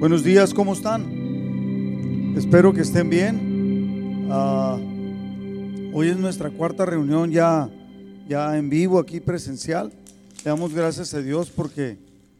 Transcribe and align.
Buenos 0.00 0.22
días, 0.22 0.54
¿cómo 0.54 0.74
están? 0.74 2.36
Espero 2.36 2.72
que 2.72 2.82
estén 2.82 3.10
bien. 3.10 4.28
Ah, 4.30 4.78
hoy 5.92 6.10
es 6.10 6.16
nuestra 6.16 6.50
cuarta 6.50 6.86
reunión 6.86 7.32
ya, 7.32 7.68
ya 8.28 8.56
en 8.56 8.70
vivo, 8.70 9.00
aquí 9.00 9.18
presencial. 9.18 9.92
Le 10.44 10.50
damos 10.50 10.72
gracias 10.72 11.12
a 11.14 11.20
Dios 11.20 11.50
porque 11.50 11.98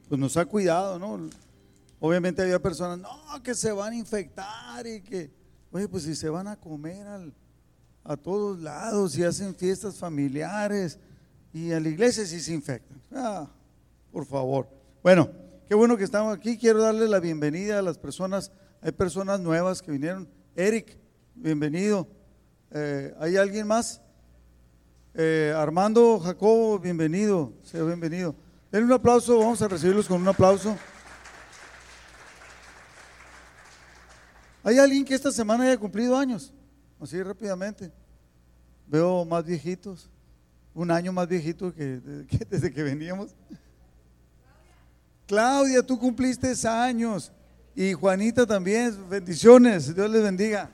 pues, 0.09 0.21
nos 0.21 0.37
ha 0.37 0.47
cuidado, 0.47 1.01
¿no? 1.01 1.29
Obviamente 1.99 2.43
había 2.43 2.63
personas, 2.63 2.99
no, 2.99 3.43
que 3.43 3.57
se 3.57 3.73
van 3.73 3.93
a 3.93 3.97
infectar 3.97 4.87
y 4.87 5.01
que, 5.01 5.29
oye, 5.73 5.89
pues 5.89 6.05
si 6.05 6.15
se 6.15 6.29
van 6.29 6.47
a 6.47 6.55
comer 6.55 7.09
a 8.05 8.17
todos 8.17 8.61
lados 8.61 9.19
y 9.19 9.25
hacen 9.25 9.53
fiestas 9.53 9.97
familiares 9.97 10.97
y 11.53 11.73
a 11.73 11.81
la 11.81 11.89
iglesia 11.89 12.25
si 12.25 12.39
se 12.39 12.55
infectan. 12.55 13.01
Ah, 13.13 13.49
por 14.13 14.25
favor. 14.27 14.69
Bueno, 15.03 15.48
qué 15.69 15.75
bueno 15.75 15.99
que 15.99 16.05
estamos 16.05 16.35
aquí. 16.35 16.57
Quiero 16.57 16.81
darle 16.81 17.07
la 17.09 17.21
bienvenida 17.21 17.79
a 17.79 17.83
las 17.83 17.99
personas. 17.99 18.51
Hay 18.81 18.93
personas 18.93 19.39
nuevas 19.39 19.83
que 19.83 19.93
vinieron. 19.93 20.27
Eric, 20.57 20.97
bienvenido. 21.35 22.09
Eh, 22.71 23.15
¿Hay 23.21 23.37
alguien 23.37 23.67
más? 23.67 24.01
Eh, 25.13 25.53
Armando 25.55 26.19
Jacobo, 26.21 26.79
bienvenido. 26.79 27.53
Sea 27.63 27.83
bienvenido. 27.83 28.35
Denle 28.73 28.87
un 28.87 28.93
aplauso. 28.93 29.39
Vamos 29.39 29.61
a 29.61 29.69
recibirlos 29.69 30.09
con 30.09 30.23
un 30.23 30.29
aplauso. 30.29 30.75
¿Hay 34.65 34.79
alguien 34.79 35.05
que 35.05 35.15
esta 35.15 35.31
semana 35.31 35.65
haya 35.65 35.77
cumplido 35.77 36.17
años? 36.17 36.55
Así 36.99 37.23
rápidamente. 37.23 37.93
Veo 38.87 39.23
más 39.27 39.45
viejitos. 39.45 40.09
Un 40.73 40.91
año 40.91 41.13
más 41.13 41.29
viejito 41.29 41.75
que, 41.75 42.01
que 42.31 42.47
desde 42.49 42.73
que 42.73 42.83
veníamos. 42.83 43.35
Claudia, 45.29 45.83
tú 45.83 45.99
cumpliste 45.99 46.55
años. 46.67 47.31
Y 47.77 47.93
Juanita 47.93 48.47
también. 48.47 48.97
Bendiciones. 49.11 49.95
Dios 49.95 50.11
les 50.11 50.23
bendiga. 50.23 50.71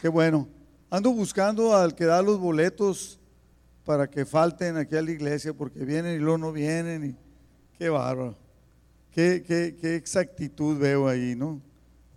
Qué 0.00 0.06
bueno. 0.06 0.48
Ando 0.88 1.12
buscando 1.12 1.76
al 1.76 1.96
que 1.96 2.04
da 2.04 2.22
los 2.22 2.38
boletos 2.38 3.18
para 3.84 4.08
que 4.08 4.24
falten 4.24 4.76
aquí 4.76 4.94
a 4.94 5.02
la 5.02 5.10
iglesia 5.10 5.52
porque 5.52 5.84
vienen 5.84 6.14
y 6.14 6.18
luego 6.20 6.38
no 6.38 6.52
vienen. 6.52 7.06
Y, 7.06 7.16
qué 7.76 7.88
bárbaro. 7.88 8.38
Qué, 9.10 9.42
qué, 9.44 9.76
qué 9.80 9.96
exactitud 9.96 10.78
veo 10.78 11.08
ahí, 11.08 11.34
¿no? 11.34 11.60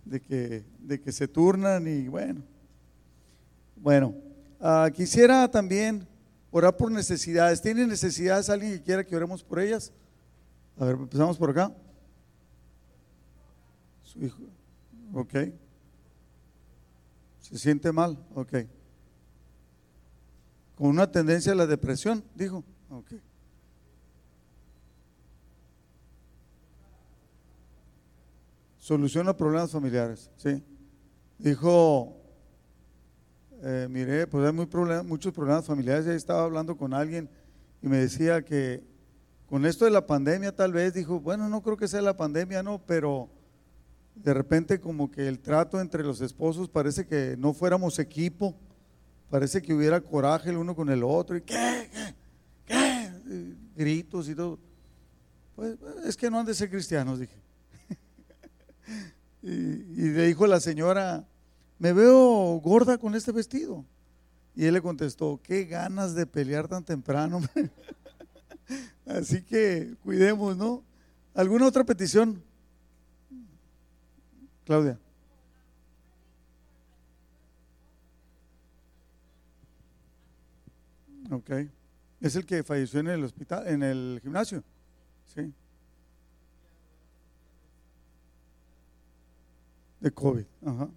De 0.04 0.20
que, 0.20 0.64
de 0.78 1.00
que 1.00 1.10
se 1.10 1.26
turnan 1.26 1.88
y 1.88 2.06
bueno. 2.06 2.42
Bueno, 3.74 4.14
ah, 4.60 4.88
quisiera 4.94 5.50
también 5.50 6.06
orar 6.50 6.76
por 6.76 6.90
necesidades. 6.90 7.60
¿Tiene 7.60 7.86
necesidades 7.86 8.48
alguien 8.48 8.72
que 8.72 8.82
quiera 8.82 9.04
que 9.04 9.16
oremos 9.16 9.42
por 9.42 9.58
ellas? 9.58 9.92
A 10.78 10.84
ver, 10.84 10.94
empezamos 10.94 11.38
por 11.38 11.50
acá. 11.50 11.74
Su 14.02 14.24
hijo. 14.24 14.42
Ok. 15.12 15.34
¿Se 17.40 17.58
siente 17.58 17.92
mal? 17.92 18.18
Ok. 18.34 18.54
Con 20.74 20.88
una 20.88 21.10
tendencia 21.10 21.52
a 21.52 21.54
la 21.54 21.66
depresión, 21.66 22.22
dijo. 22.34 22.64
Ok. 22.90 23.12
Soluciona 28.78 29.36
problemas 29.36 29.72
familiares, 29.72 30.30
sí. 30.36 30.62
Dijo 31.38 32.25
eh, 33.62 33.88
miré, 33.90 34.26
pues 34.26 34.46
hay 34.46 34.52
muchos 35.04 35.32
problemas 35.32 35.64
familiares. 35.64 36.06
estaba 36.06 36.44
hablando 36.44 36.76
con 36.76 36.92
alguien 36.92 37.28
y 37.82 37.88
me 37.88 37.98
decía 37.98 38.42
que 38.42 38.82
con 39.46 39.64
esto 39.64 39.84
de 39.84 39.90
la 39.90 40.06
pandemia 40.06 40.54
tal 40.54 40.72
vez 40.72 40.92
dijo, 40.92 41.20
bueno, 41.20 41.48
no 41.48 41.62
creo 41.62 41.76
que 41.76 41.88
sea 41.88 42.02
la 42.02 42.16
pandemia, 42.16 42.62
no, 42.62 42.80
pero 42.84 43.30
de 44.14 44.34
repente 44.34 44.80
como 44.80 45.10
que 45.10 45.28
el 45.28 45.38
trato 45.38 45.80
entre 45.80 46.02
los 46.02 46.20
esposos 46.20 46.68
parece 46.68 47.06
que 47.06 47.36
no 47.38 47.54
fuéramos 47.54 47.98
equipo, 47.98 48.54
parece 49.30 49.62
que 49.62 49.72
hubiera 49.72 50.00
coraje 50.00 50.50
el 50.50 50.56
uno 50.56 50.74
con 50.74 50.90
el 50.90 51.02
otro 51.02 51.36
y 51.36 51.42
qué, 51.42 51.90
qué, 51.92 52.14
qué, 52.66 53.54
gritos 53.76 54.28
y 54.28 54.34
todo. 54.34 54.58
Pues 55.54 55.76
es 56.04 56.16
que 56.16 56.30
no 56.30 56.40
han 56.40 56.46
de 56.46 56.54
ser 56.54 56.68
cristianos, 56.68 57.20
dije. 57.20 57.40
y, 59.42 59.50
y 59.50 60.10
le 60.10 60.26
dijo 60.26 60.46
la 60.46 60.60
señora, 60.60 61.26
me 61.78 61.92
veo 61.92 62.60
gorda 62.60 62.98
con 62.98 63.14
este 63.14 63.32
vestido. 63.32 63.84
Y 64.54 64.64
él 64.64 64.74
le 64.74 64.80
contestó, 64.80 65.38
qué 65.42 65.64
ganas 65.64 66.14
de 66.14 66.26
pelear 66.26 66.66
tan 66.66 66.82
temprano. 66.82 67.40
Así 69.06 69.42
que 69.42 69.94
cuidemos, 70.02 70.56
¿no? 70.56 70.82
¿Alguna 71.34 71.66
otra 71.66 71.84
petición? 71.84 72.42
Claudia. 74.64 74.98
Ok. 81.30 81.50
¿Es 82.20 82.34
el 82.36 82.46
que 82.46 82.62
falleció 82.62 83.00
en 83.00 83.08
el 83.08 83.24
hospital, 83.24 83.66
en 83.68 83.82
el 83.82 84.20
gimnasio? 84.22 84.64
Sí. 85.26 85.52
De 90.00 90.10
COVID. 90.10 90.44
Ajá. 90.64 90.88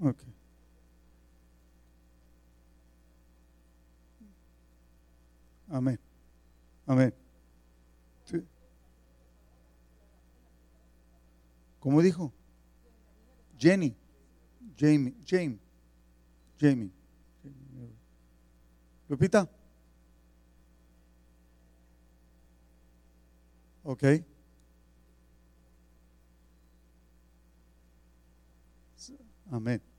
Ok. 0.00 0.22
Amén. 5.68 5.98
Amén. 6.86 7.14
¿Cómo 11.80 12.02
dijo? 12.02 12.32
Jenny. 13.58 13.96
Jamie. 14.76 15.14
Jamie. 15.26 15.58
Jamie. 16.58 16.90
Lupita. 19.08 19.48
Ok. 23.82 24.04
Amén. 29.50 29.89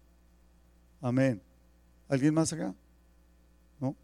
Amén. 1.02 1.42
¿Alguien 2.08 2.34
más 2.34 2.54
acá? 2.54 2.76
¿No? 3.80 3.96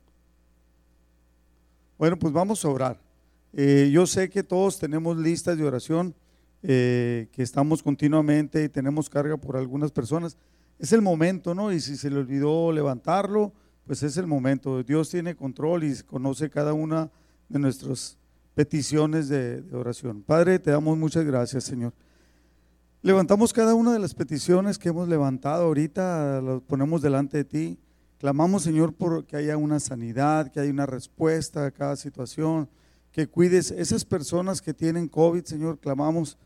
Bueno, 1.97 2.17
pues 2.17 2.33
vamos 2.33 2.65
a 2.65 2.69
orar. 2.69 2.99
Eh, 3.53 3.89
yo 3.93 4.07
sé 4.07 4.29
que 4.29 4.43
todos 4.43 4.79
tenemos 4.79 5.15
listas 5.17 5.57
de 5.57 5.63
oración, 5.63 6.15
eh, 6.63 7.27
que 7.31 7.43
estamos 7.43 7.83
continuamente 7.83 8.63
y 8.63 8.69
tenemos 8.69 9.09
carga 9.09 9.37
por 9.37 9.57
algunas 9.57 9.91
personas. 9.91 10.37
Es 10.79 10.91
el 10.91 11.03
momento, 11.03 11.53
¿no? 11.53 11.71
Y 11.71 11.79
si 11.79 11.97
se 11.97 12.09
le 12.09 12.17
olvidó 12.17 12.71
levantarlo, 12.71 13.53
pues 13.85 14.01
es 14.01 14.17
el 14.17 14.25
momento. 14.25 14.81
Dios 14.83 15.09
tiene 15.09 15.35
control 15.35 15.83
y 15.83 15.95
conoce 16.01 16.49
cada 16.49 16.73
una 16.73 17.11
de 17.47 17.59
nuestras 17.59 18.17
peticiones 18.55 19.29
de 19.29 19.63
oración. 19.71 20.23
Padre, 20.23 20.57
te 20.57 20.71
damos 20.71 20.97
muchas 20.97 21.23
gracias, 21.23 21.63
Señor. 21.63 21.93
Levantamos 23.03 23.53
cada 23.53 23.75
una 23.75 23.93
de 23.93 23.99
las 23.99 24.15
peticiones 24.15 24.79
que 24.79 24.89
hemos 24.89 25.07
levantado 25.07 25.65
ahorita, 25.65 26.41
las 26.41 26.61
ponemos 26.63 26.99
delante 27.01 27.37
de 27.37 27.45
ti. 27.45 27.79
Clamamos, 28.17 28.63
Señor, 28.63 28.91
por 28.91 29.23
que 29.25 29.37
haya 29.37 29.55
una 29.55 29.79
sanidad, 29.79 30.51
que 30.51 30.59
haya 30.59 30.71
una 30.71 30.87
respuesta 30.87 31.67
a 31.67 31.71
cada 31.71 31.95
situación, 31.95 32.67
que 33.11 33.27
cuides 33.27 33.69
esas 33.69 34.03
personas 34.03 34.63
que 34.63 34.73
tienen 34.73 35.07
COVID, 35.07 35.43
Señor, 35.43 35.77
clamamos 35.77 36.39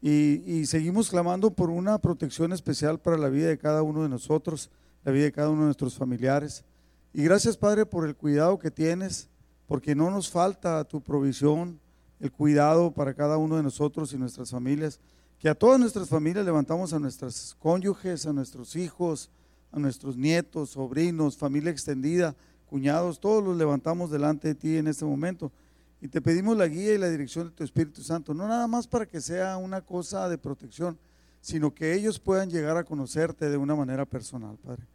y, 0.00 0.42
y, 0.46 0.64
seguimos 0.64 1.10
clamando 1.10 1.50
por 1.50 1.68
una 1.68 1.98
protección 1.98 2.52
especial 2.52 2.98
para 2.98 3.18
la 3.18 3.28
vida 3.28 3.48
de 3.48 3.58
cada 3.58 3.82
uno 3.82 4.02
de 4.02 4.08
nosotros, 4.08 4.70
la 5.04 5.12
vida 5.12 5.24
de 5.24 5.32
cada 5.32 5.50
uno 5.50 5.60
de 5.60 5.66
nuestros 5.66 5.94
familiares. 5.94 6.64
Y 7.12 7.22
gracias, 7.24 7.58
Padre, 7.58 7.84
por 7.84 8.06
el 8.06 8.16
cuidado 8.16 8.58
que 8.58 8.70
tienes, 8.70 9.28
porque 9.66 9.94
no 9.94 10.10
nos 10.10 10.30
falta 10.30 10.82
tu 10.84 11.02
provisión, 11.02 11.78
el 12.18 12.32
cuidado 12.32 12.92
para 12.92 13.12
cada 13.12 13.36
uno 13.36 13.56
de 13.56 13.62
nosotros 13.62 14.14
y 14.14 14.18
nuestras 14.18 14.50
familias 14.50 15.00
que 15.38 15.48
a 15.48 15.54
todas 15.54 15.78
nuestras 15.78 16.08
familias 16.08 16.44
levantamos 16.44 16.92
a 16.92 16.98
nuestros 16.98 17.56
cónyuges, 17.60 18.26
a 18.26 18.32
nuestros 18.32 18.74
hijos, 18.74 19.30
a 19.70 19.78
nuestros 19.78 20.16
nietos, 20.16 20.70
sobrinos, 20.70 21.36
familia 21.36 21.70
extendida, 21.70 22.34
cuñados, 22.66 23.20
todos 23.20 23.42
los 23.42 23.56
levantamos 23.56 24.10
delante 24.10 24.48
de 24.48 24.54
ti 24.56 24.76
en 24.76 24.88
este 24.88 25.04
momento. 25.04 25.52
Y 26.00 26.08
te 26.08 26.20
pedimos 26.20 26.56
la 26.56 26.66
guía 26.66 26.94
y 26.94 26.98
la 26.98 27.08
dirección 27.08 27.48
de 27.48 27.52
tu 27.52 27.62
Espíritu 27.62 28.02
Santo, 28.02 28.34
no 28.34 28.48
nada 28.48 28.66
más 28.66 28.88
para 28.88 29.06
que 29.06 29.20
sea 29.20 29.56
una 29.56 29.80
cosa 29.80 30.28
de 30.28 30.38
protección, 30.38 30.98
sino 31.40 31.72
que 31.72 31.94
ellos 31.94 32.18
puedan 32.18 32.50
llegar 32.50 32.76
a 32.76 32.84
conocerte 32.84 33.48
de 33.48 33.56
una 33.56 33.76
manera 33.76 34.04
personal, 34.04 34.56
Padre. 34.58 34.86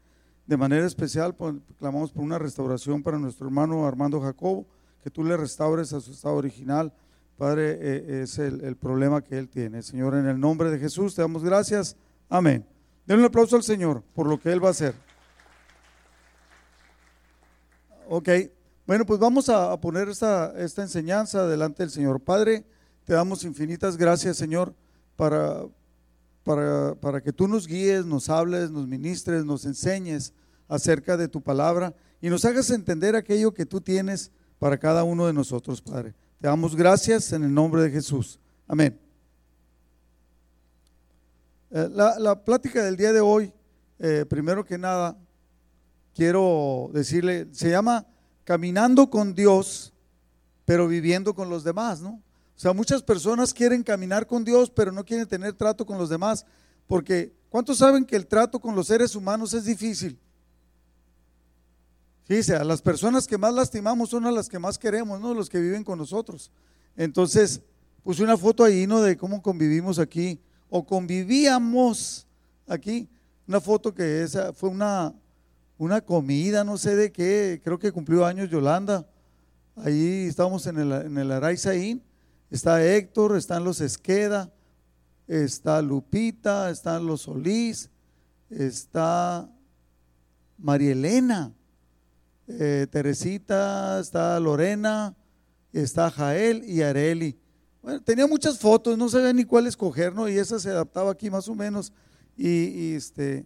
De 0.46 0.58
manera 0.58 0.86
especial, 0.86 1.34
pues, 1.36 1.56
clamamos 1.80 2.12
por 2.12 2.22
una 2.22 2.38
restauración 2.38 3.02
para 3.02 3.18
nuestro 3.18 3.48
hermano 3.48 3.88
Armando 3.88 4.20
Jacobo, 4.20 4.66
que 5.02 5.10
tú 5.10 5.24
le 5.24 5.38
restaures 5.38 5.94
a 5.94 6.02
su 6.02 6.12
estado 6.12 6.36
original 6.36 6.94
Padre, 7.38 7.78
eh, 7.82 8.22
es 8.24 8.38
el, 8.38 8.76
problema 8.76 9.22
que 9.22 9.38
Él 9.38 9.50
tiene. 9.50 9.82
Señor, 9.82 10.16
en 10.16 10.28
el 10.28 10.40
nombre 10.40 10.70
de 10.70 10.80
Jesús 10.80 11.16
te 11.16 11.22
damos 11.22 11.44
gracias. 11.44 11.96
Amén. 12.30 12.66
Denle 13.06 13.24
un 13.24 13.28
aplauso 13.28 13.56
al 13.56 13.64
Señor 13.64 14.04
por 14.14 14.28
lo 14.28 14.40
que 14.40 14.52
Él 14.52 14.64
va 14.64 14.70
a 14.70 14.72
hacer. 14.72 14.94
Ok, 18.08 18.30
bueno, 18.86 19.06
pues 19.06 19.20
vamos 19.20 19.50
a 19.50 19.76
poner 19.80 20.10
esta, 20.10 20.54
esta 20.58 20.84
enseñanza 20.84 21.48
delante 21.48 21.84
del 21.84 21.90
Señor. 21.90 22.20
Padre, 22.20 22.66
te 23.06 23.14
damos 23.14 23.44
infinitas 23.44 23.98
gracias, 23.98 24.38
Señor, 24.38 24.76
para, 25.16 25.66
para, 26.44 26.96
para 26.96 27.22
que 27.22 27.34
tú 27.34 27.48
nos 27.48 27.68
guíes, 27.68 28.06
nos 28.06 28.30
hables, 28.30 28.72
nos 28.72 28.88
ministres, 28.88 29.46
nos 29.46 29.66
enseñes 29.66 30.34
acerca 30.68 31.18
de 31.18 31.28
tu 31.28 31.42
palabra 31.42 31.96
y 32.22 32.30
nos 32.30 32.46
hagas 32.46 32.70
entender 32.70 33.16
aquello 33.16 33.54
que 33.54 33.66
tú 33.66 33.82
tienes 33.82 34.32
para 34.60 34.78
cada 34.78 35.04
uno 35.04 35.28
de 35.28 35.34
nosotros, 35.34 35.82
Padre. 35.82 36.14
Te 36.44 36.50
damos 36.50 36.76
gracias 36.76 37.32
en 37.32 37.46
el 37.46 37.54
nombre 37.54 37.84
de 37.84 37.90
Jesús. 37.90 38.38
Amén. 38.68 39.00
Eh, 41.72 41.88
la, 41.90 42.44
plática 42.44 42.84
del 42.84 42.98
día 42.98 43.14
de 43.14 43.22
hoy, 43.22 43.54
eh, 43.98 44.26
primero 44.28 44.66
que 44.66 44.78
nada, 44.78 45.18
quiero 46.14 46.90
decirle, 46.92 47.48
se 47.54 47.70
llama 47.70 48.06
Caminando 48.44 49.10
con 49.10 49.34
Dios, 49.34 49.94
pero 50.66 50.86
viviendo 50.86 51.34
con 51.34 51.50
los 51.50 51.64
demás, 51.64 52.02
¿no? 52.02 52.10
O 52.10 52.60
sea, 52.60 52.74
muchas 52.74 53.02
personas 53.02 53.54
quieren 53.54 53.82
caminar 53.82 54.28
con 54.28 54.44
Dios, 54.44 54.70
pero 54.70 54.92
no 54.92 55.06
quieren 55.06 55.26
tener 55.26 55.54
trato 55.54 55.86
con 55.86 55.98
los 55.98 56.10
demás, 56.10 56.46
porque 56.88 57.34
¿cuántos 57.48 57.78
saben 57.78 58.04
que 58.04 58.18
el 58.18 58.28
trato 58.28 58.60
con 58.60 58.76
los 58.76 58.88
seres 58.88 59.16
humanos 59.16 59.54
es 59.54 59.64
difícil? 59.64 60.20
Fíjese, 62.26 62.56
a 62.56 62.64
las 62.64 62.82
personas 62.82 63.28
que 63.28 63.38
más 63.38 63.54
lastimamos 63.54 64.10
son 64.10 64.26
a 64.26 64.32
las 64.32 64.48
que 64.48 64.60
más 64.60 64.78
queremos, 64.78 65.20
¿no? 65.20 65.34
Los 65.34 65.50
que 65.50 65.60
viven 65.60 65.84
con 65.84 65.98
nosotros. 65.98 66.52
Entonces, 66.96 67.62
puse 68.04 68.24
una 68.24 68.38
foto 68.38 68.64
ahí, 68.64 68.88
¿no? 68.88 69.02
De 69.02 69.18
cómo 69.18 69.42
convivimos 69.42 70.00
aquí 70.00 70.40
o 70.70 70.86
convivíamos 70.86 72.26
aquí. 72.68 73.10
Una 73.48 73.60
foto 73.60 73.94
que 73.94 74.24
esa 74.24 74.54
fue 74.54 74.70
una, 74.70 75.14
una 75.78 76.00
comida, 76.00 76.64
no 76.64 76.78
sé 76.78 76.96
de 76.96 77.12
qué, 77.12 77.60
creo 77.64 77.78
que 77.78 77.92
cumplió 77.92 78.26
años 78.26 78.50
Yolanda. 78.50 79.06
Ahí 79.76 80.28
estábamos 80.28 80.66
en 80.68 80.78
el, 80.78 80.92
en 80.92 81.18
el 81.18 81.32
Araizaín. 81.32 82.02
Está 82.50 82.86
Héctor, 82.86 83.36
están 83.36 83.64
los 83.64 83.82
Esqueda, 83.82 84.54
está 85.28 85.82
Lupita, 85.82 86.70
están 86.70 87.06
los 87.06 87.22
Solís, 87.22 87.90
está 88.50 89.50
María 90.58 90.92
Elena, 90.92 91.52
eh, 92.60 92.88
Teresita, 92.90 94.00
está 94.00 94.40
Lorena, 94.40 95.16
está 95.72 96.10
Jael 96.10 96.64
y 96.66 96.82
Areli. 96.82 97.38
Bueno, 97.82 98.02
tenía 98.02 98.28
muchas 98.28 98.60
fotos, 98.60 98.98
no 98.98 99.10
sabía 99.10 99.34
ni 99.34 99.44
cuál 99.44 99.68
escoger, 99.68 100.14
¿no? 100.14 100.30
Y 100.30 100.38
esa 100.38 100.60
se 100.60 100.70
adaptaba 100.70 101.12
aquí 101.12 101.30
más 101.30 101.48
o 101.48 101.56
menos. 101.56 101.92
Y, 102.38 102.94
este, 102.94 103.46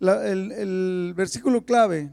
el, 0.00 1.14
versículo 1.16 1.64
clave, 1.64 2.10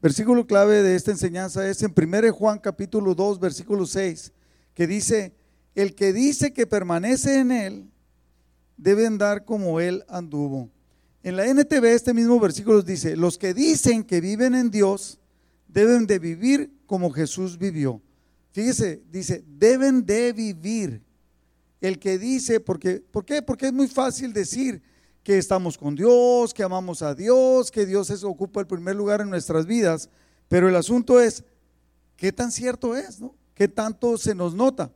versículo 0.00 0.46
clave 0.46 0.82
de 0.82 0.96
esta 0.96 1.10
enseñanza 1.10 1.68
es 1.68 1.82
en 1.82 1.94
1 1.96 2.32
Juan 2.32 2.58
capítulo 2.58 3.14
2, 3.14 3.38
versículo 3.38 3.86
6, 3.86 4.32
que 4.74 4.86
dice, 4.86 5.34
el 5.74 5.94
que 5.94 6.12
dice 6.12 6.52
que 6.52 6.66
permanece 6.66 7.38
en 7.38 7.52
él, 7.52 7.90
debe 8.76 9.06
andar 9.06 9.44
como 9.44 9.80
él 9.80 10.04
anduvo. 10.08 10.70
En 11.24 11.36
la 11.36 11.46
NTV 11.46 11.86
este 11.86 12.12
mismo 12.12 12.38
versículo 12.38 12.82
dice, 12.82 13.16
los 13.16 13.38
que 13.38 13.54
dicen 13.54 14.04
que 14.04 14.20
viven 14.20 14.54
en 14.54 14.70
Dios, 14.70 15.18
deben 15.66 16.06
de 16.06 16.18
vivir 16.18 16.70
como 16.84 17.10
Jesús 17.10 17.56
vivió. 17.56 18.02
Fíjese, 18.52 19.02
dice, 19.10 19.42
deben 19.46 20.04
de 20.04 20.34
vivir. 20.34 21.02
El 21.80 21.98
que 21.98 22.18
dice, 22.18 22.60
porque, 22.60 23.02
¿por 23.10 23.24
qué? 23.24 23.40
Porque 23.40 23.68
es 23.68 23.72
muy 23.72 23.88
fácil 23.88 24.34
decir 24.34 24.82
que 25.22 25.38
estamos 25.38 25.78
con 25.78 25.94
Dios, 25.94 26.52
que 26.52 26.62
amamos 26.62 27.00
a 27.00 27.14
Dios, 27.14 27.70
que 27.70 27.86
Dios 27.86 28.10
es, 28.10 28.22
ocupa 28.22 28.60
el 28.60 28.66
primer 28.66 28.94
lugar 28.94 29.22
en 29.22 29.30
nuestras 29.30 29.64
vidas, 29.64 30.10
pero 30.48 30.68
el 30.68 30.76
asunto 30.76 31.18
es, 31.22 31.42
¿qué 32.16 32.32
tan 32.32 32.52
cierto 32.52 32.94
es? 32.94 33.18
No? 33.18 33.34
¿Qué 33.54 33.66
tanto 33.66 34.18
se 34.18 34.34
nos 34.34 34.54
nota? 34.54 34.92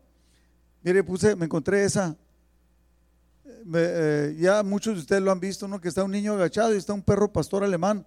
Mire, 0.82 1.02
puse, 1.02 1.34
me 1.36 1.46
encontré 1.46 1.84
esa, 1.84 2.18
eh, 3.74 4.36
ya 4.38 4.62
muchos 4.62 4.94
de 4.94 5.00
ustedes 5.00 5.22
lo 5.22 5.30
han 5.30 5.40
visto, 5.40 5.68
¿no? 5.68 5.80
Que 5.80 5.88
está 5.88 6.04
un 6.04 6.10
niño 6.10 6.34
agachado 6.34 6.74
y 6.74 6.78
está 6.78 6.92
un 6.92 7.02
perro 7.02 7.32
pastor 7.32 7.64
alemán 7.64 8.06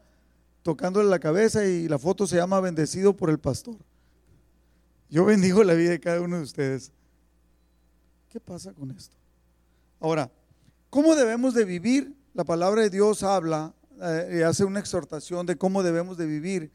tocándole 0.63 1.09
la 1.09 1.19
cabeza 1.19 1.65
y 1.65 1.87
la 1.87 1.97
foto 1.97 2.27
se 2.27 2.37
llama 2.37 2.59
Bendecido 2.59 3.15
por 3.15 3.29
el 3.29 3.39
Pastor. 3.39 3.75
Yo 5.09 5.25
bendigo 5.25 5.63
la 5.63 5.73
vida 5.73 5.91
de 5.91 5.99
cada 5.99 6.21
uno 6.21 6.37
de 6.37 6.43
ustedes. 6.43 6.91
¿Qué 8.29 8.39
pasa 8.39 8.73
con 8.73 8.91
esto? 8.91 9.15
Ahora, 9.99 10.31
¿cómo 10.89 11.15
debemos 11.15 11.53
de 11.53 11.65
vivir? 11.65 12.15
La 12.33 12.45
palabra 12.45 12.83
de 12.83 12.89
Dios 12.89 13.23
habla 13.23 13.73
eh, 14.01 14.37
y 14.39 14.41
hace 14.41 14.63
una 14.63 14.79
exhortación 14.79 15.45
de 15.45 15.57
cómo 15.57 15.83
debemos 15.83 16.17
de 16.17 16.25
vivir. 16.25 16.71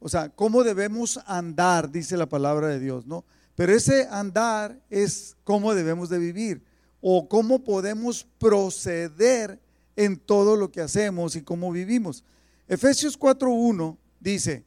O 0.00 0.08
sea, 0.08 0.28
cómo 0.28 0.64
debemos 0.64 1.18
andar, 1.26 1.90
dice 1.90 2.16
la 2.16 2.28
palabra 2.28 2.68
de 2.68 2.78
Dios, 2.78 3.06
¿no? 3.06 3.24
Pero 3.54 3.72
ese 3.72 4.06
andar 4.10 4.78
es 4.90 5.36
cómo 5.44 5.74
debemos 5.74 6.08
de 6.08 6.18
vivir 6.18 6.62
o 7.00 7.28
cómo 7.28 7.62
podemos 7.64 8.26
proceder 8.38 9.60
en 9.96 10.16
todo 10.16 10.56
lo 10.56 10.70
que 10.70 10.80
hacemos 10.80 11.36
y 11.36 11.42
cómo 11.42 11.72
vivimos. 11.72 12.24
Efesios 12.68 13.18
4.1 13.18 13.96
dice, 14.20 14.64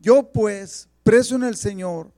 yo 0.00 0.30
pues, 0.32 0.88
preso 1.02 1.36
en 1.36 1.44
el 1.44 1.56
Señor, 1.56 2.12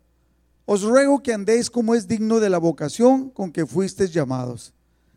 os 0.66 0.82
ruego 0.82 1.22
que 1.22 1.32
andéis 1.32 1.70
como 1.70 1.94
es 1.94 2.06
digno 2.06 2.40
de 2.40 2.50
la 2.50 2.58
vocación 2.58 3.30
con 3.30 3.52
que 3.52 3.66
fuisteis 3.66 4.12
llamados. 4.12 4.72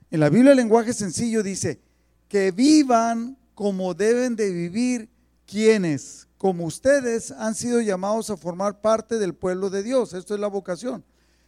En 0.09 0.19
la 0.19 0.29
Biblia 0.29 0.51
el 0.51 0.57
lenguaje 0.57 0.93
sencillo 0.93 1.43
dice, 1.43 1.79
que 2.27 2.51
vivan 2.51 3.37
como 3.53 3.93
deben 3.93 4.35
de 4.35 4.51
vivir 4.51 5.09
quienes, 5.45 6.27
como 6.37 6.65
ustedes, 6.65 7.31
han 7.31 7.55
sido 7.55 7.81
llamados 7.81 8.29
a 8.29 8.37
formar 8.37 8.81
parte 8.81 9.19
del 9.19 9.35
pueblo 9.35 9.69
de 9.69 9.83
Dios. 9.83 10.13
Esto 10.13 10.33
es 10.33 10.39
la 10.39 10.47
vocación. 10.47 11.03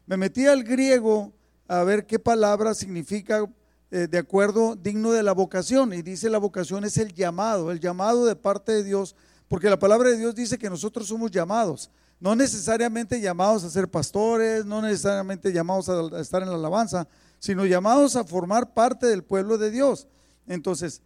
Me 0.06 0.18
metí 0.18 0.46
al 0.46 0.64
griego 0.64 1.34
a 1.68 1.84
ver 1.84 2.06
qué 2.06 2.20
palabra 2.20 2.74
significa 2.74 3.46
eh, 3.92 4.08
de 4.08 4.18
acuerdo 4.18 4.76
digno 4.76 5.12
de 5.12 5.24
la 5.24 5.34
vocación. 5.34 5.94
Y 5.94 6.02
dice 6.02 6.30
la 6.30 6.38
vocación 6.38 6.84
es 6.86 6.98
el 6.98 7.14
llamado, 7.14 7.72
el 7.72 7.80
llamado 7.80 8.26
de 8.26 8.36
parte 8.36 8.72
de 8.72 8.84
Dios, 8.84 9.16
porque 9.48 9.70
la 9.70 9.80
palabra 9.80 10.10
de 10.10 10.18
Dios 10.18 10.36
dice 10.36 10.58
que 10.58 10.70
nosotros 10.70 11.08
somos 11.08 11.32
llamados, 11.32 11.92
no 12.20 12.36
necesariamente 12.36 13.22
llamados 13.22 13.64
a 13.64 13.70
ser 13.70 13.88
pastores, 13.88 14.66
no 14.66 14.82
necesariamente 14.82 15.54
llamados 15.54 15.90
a, 15.90 16.20
estar 16.20 16.42
en 16.42 16.50
la 16.50 16.56
alabanza, 16.56 17.08
sino 17.40 17.66
llamados 17.66 18.16
a 18.16 18.24
formar 18.24 18.74
parte 18.74 19.06
del 19.06 19.24
pueblo 19.24 19.58
de 19.58 19.70
Dios. 19.70 20.08
Entonces, 20.48 21.02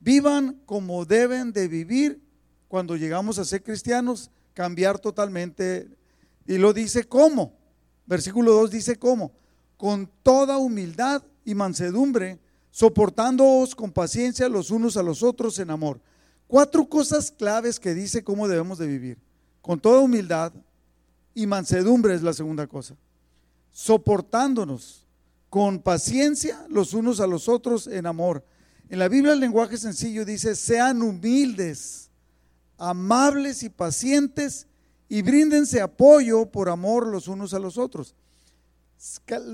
vivan 0.00 0.60
como 0.66 1.04
deben 1.04 1.52
de 1.52 1.68
vivir 1.68 2.20
cuando 2.68 2.96
llegamos 2.96 3.38
a 3.38 3.44
ser 3.44 3.62
cristianos, 3.62 4.30
cambiar 4.52 4.98
totalmente. 4.98 5.88
Y 6.46 6.58
lo 6.58 6.72
dice 6.72 7.04
cómo. 7.04 7.56
Versículo 8.06 8.52
2 8.52 8.70
dice 8.70 8.96
cómo. 8.96 9.32
Con 9.76 10.10
toda 10.22 10.58
humildad 10.58 11.22
y 11.44 11.54
mansedumbre, 11.54 12.38
soportándoos 12.70 13.74
con 13.74 13.92
paciencia 13.92 14.48
los 14.48 14.70
unos 14.70 14.96
a 14.96 15.02
los 15.02 15.22
otros 15.22 15.58
en 15.58 15.70
amor. 15.70 16.00
Cuatro 16.46 16.88
cosas 16.88 17.30
claves 17.30 17.78
que 17.80 17.94
dice 17.94 18.24
cómo 18.24 18.48
debemos 18.48 18.78
de 18.78 18.86
vivir. 18.86 19.18
Con 19.60 19.80
toda 19.80 20.00
humildad 20.00 20.52
y 21.34 21.46
mansedumbre 21.46 22.14
es 22.14 22.22
la 22.22 22.32
segunda 22.32 22.66
cosa. 22.66 22.96
Soportándonos 23.72 25.06
con 25.50 25.80
paciencia 25.80 26.66
los 26.68 26.94
unos 26.94 27.20
a 27.20 27.26
los 27.26 27.48
otros 27.48 27.86
en 27.86 28.06
amor. 28.06 28.44
En 28.88 28.98
la 28.98 29.08
Biblia 29.08 29.32
el 29.32 29.40
lenguaje 29.40 29.76
sencillo 29.76 30.24
dice, 30.24 30.54
sean 30.54 31.02
humildes, 31.02 32.10
amables 32.76 33.62
y 33.62 33.68
pacientes 33.68 34.66
y 35.08 35.22
bríndense 35.22 35.80
apoyo 35.80 36.46
por 36.46 36.68
amor 36.68 37.06
los 37.06 37.28
unos 37.28 37.54
a 37.54 37.58
los 37.58 37.78
otros 37.78 38.14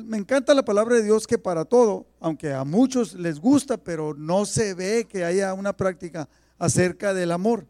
me 0.04 0.16
encanta 0.16 0.54
la 0.54 0.64
palabra 0.64 0.97
de 0.97 1.02
Dios 1.02 1.26
que 1.26 1.38
para 1.38 1.64
todo, 1.64 2.07
aunque 2.21 2.52
a 2.52 2.64
muchos 2.64 3.14
les 3.14 3.40
gusta, 3.40 3.76
pero 3.76 4.14
no 4.14 4.47
se 4.47 4.75
ve 4.75 5.07
que 5.09 5.25
haya 5.25 5.54
una 5.54 5.76
práctica 5.76 6.28
acerca 6.59 7.12
del 7.14 7.33
amor, 7.33 7.66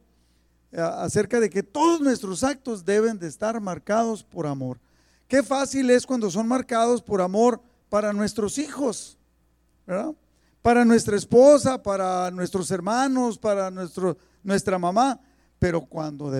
acerca 0.73 1.41
de 1.41 1.49
que 1.49 1.63
todos 1.63 2.01
nuestros 2.01 2.45
actos 2.45 2.85
deben 2.85 3.19
de 3.19 3.29
estar 3.29 3.61
marcados 3.61 4.23
por 4.23 4.47
amor. 4.47 4.79
Qué 5.27 5.43
fácil 5.43 5.91
es 5.91 6.07
cuando 6.07 6.31
son 6.31 6.49
marcados 6.49 7.01
por 7.01 7.21
amor 7.21 7.63
para 7.89 8.13
nuestros 8.13 8.59
hijos, 8.59 9.17
Para 10.63 10.85
nuestra 10.85 11.17
esposa, 11.17 11.83
para 11.83 12.31
nuestros 12.31 12.71
hermanos, 12.71 13.39
para 13.39 13.71
nuestra 13.71 14.79
mamá. 14.79 15.19
Pero 15.59 15.81
cuando 15.83 16.31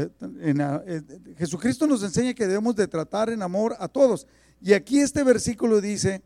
Jesucristo 1.37 1.87
nos 1.87 2.03
enseña 2.03 2.35
que 2.35 2.47
debemos 2.47 2.75
de 2.77 2.87
tratar 2.87 3.31
en 3.31 3.43
amor 3.43 3.77
a 3.79 3.89
todos. 3.89 4.27
Y 4.61 4.73
aquí 4.75 5.01
este 5.01 5.23
versículo 5.25 5.81
dice, 5.81 6.23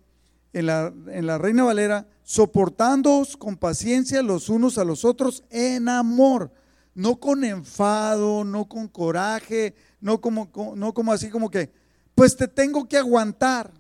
en 0.52 0.66
la, 0.66 0.92
en 1.08 1.26
la 1.26 1.38
Reina 1.38 1.64
Valera, 1.64 2.06
soportándoos 2.22 3.36
con 3.36 3.56
paciencia 3.56 4.22
los 4.22 4.48
unos 4.48 4.78
a 4.78 4.84
los 4.84 5.04
otros 5.04 5.44
en 5.50 5.88
amor, 5.88 6.50
no 6.94 7.20
con 7.20 7.44
enfado, 7.44 8.44
no 8.44 8.68
con 8.68 8.88
coraje, 8.88 9.74
no 10.00 10.20
como, 10.20 10.50
no 10.76 10.94
como 10.94 11.12
así 11.12 11.28
como 11.28 11.50
que, 11.50 11.70
pues 12.14 12.36
te 12.36 12.48
tengo 12.48 12.88
que 12.88 12.96
aguantar, 12.96 13.72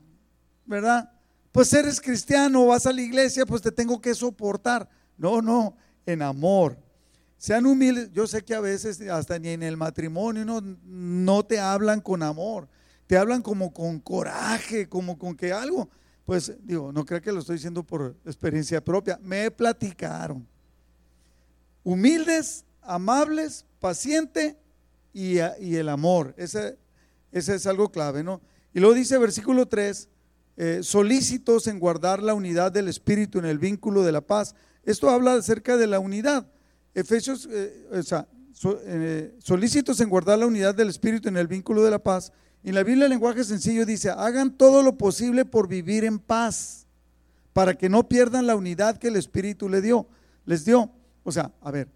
¿verdad? 0.66 1.10
Pues 1.52 1.72
eres 1.72 2.00
cristiano, 2.00 2.66
vas 2.66 2.86
a 2.86 2.92
la 2.92 3.02
iglesia, 3.02 3.46
pues 3.46 3.62
te 3.62 3.70
tengo 3.70 4.00
que 4.00 4.14
soportar. 4.14 4.88
No, 5.16 5.40
no, 5.40 5.76
en 6.04 6.22
amor. 6.22 6.76
Sean 7.36 7.66
humildes. 7.66 8.10
Yo 8.12 8.26
sé 8.26 8.42
que 8.42 8.54
a 8.54 8.60
veces 8.60 9.00
hasta 9.02 9.38
ni 9.38 9.50
en 9.50 9.62
el 9.62 9.76
matrimonio 9.76 10.44
no, 10.44 10.60
no 10.60 11.44
te 11.44 11.60
hablan 11.60 12.00
con 12.00 12.22
amor, 12.22 12.68
te 13.14 13.18
hablan 13.18 13.42
como 13.42 13.72
con 13.72 14.00
coraje, 14.00 14.88
como 14.88 15.16
con 15.16 15.36
que 15.36 15.52
algo. 15.52 15.88
Pues 16.24 16.52
digo, 16.64 16.90
no 16.90 17.06
creo 17.06 17.22
que 17.22 17.30
lo 17.30 17.38
estoy 17.38 17.54
diciendo 17.54 17.84
por 17.84 18.16
experiencia 18.24 18.84
propia. 18.84 19.20
Me 19.22 19.52
platicaron. 19.52 20.44
Humildes, 21.84 22.64
amables, 22.82 23.66
paciente 23.78 24.58
y, 25.12 25.38
el 25.38 25.90
amor. 25.90 26.34
Ese, 26.36 26.76
es 27.30 27.66
algo 27.68 27.88
clave, 27.92 28.24
¿no? 28.24 28.40
Y 28.72 28.80
luego 28.80 28.96
dice 28.96 29.16
versículo 29.16 29.66
3, 29.66 30.08
eh, 30.56 30.80
solícitos 30.82 31.68
en 31.68 31.78
guardar 31.78 32.20
la 32.20 32.34
unidad 32.34 32.72
del 32.72 32.88
Espíritu 32.88 33.38
en 33.38 33.44
el 33.44 33.60
vínculo 33.60 34.02
de 34.02 34.10
la 34.10 34.22
paz. 34.22 34.56
Esto 34.82 35.08
habla 35.08 35.34
acerca 35.34 35.76
de 35.76 35.86
la 35.86 36.00
unidad. 36.00 36.48
Efesios, 36.94 37.48
eh, 37.48 37.86
o 37.92 38.02
sea, 38.02 38.26
eh, 38.64 39.36
solícitos 39.38 40.00
en 40.00 40.08
guardar 40.08 40.40
la 40.40 40.46
unidad 40.46 40.74
del 40.74 40.88
Espíritu 40.88 41.28
en 41.28 41.36
el 41.36 41.46
vínculo 41.46 41.84
de 41.84 41.92
la 41.92 42.00
paz. 42.00 42.32
Y 42.64 42.70
en 42.70 42.76
la 42.76 42.82
Biblia 42.82 43.04
el 43.04 43.10
lenguaje 43.10 43.44
sencillo 43.44 43.84
dice, 43.84 44.08
hagan 44.08 44.56
todo 44.56 44.82
lo 44.82 44.96
posible 44.96 45.44
por 45.44 45.68
vivir 45.68 46.02
en 46.02 46.18
paz, 46.18 46.86
para 47.52 47.74
que 47.74 47.90
no 47.90 48.08
pierdan 48.08 48.46
la 48.46 48.56
unidad 48.56 48.96
que 48.96 49.08
el 49.08 49.16
Espíritu 49.16 49.68
les 49.68 49.82
dio. 49.82 50.08
Les 50.46 50.64
dio. 50.64 50.90
O 51.24 51.30
sea, 51.30 51.52
a 51.60 51.70
ver, 51.70 51.88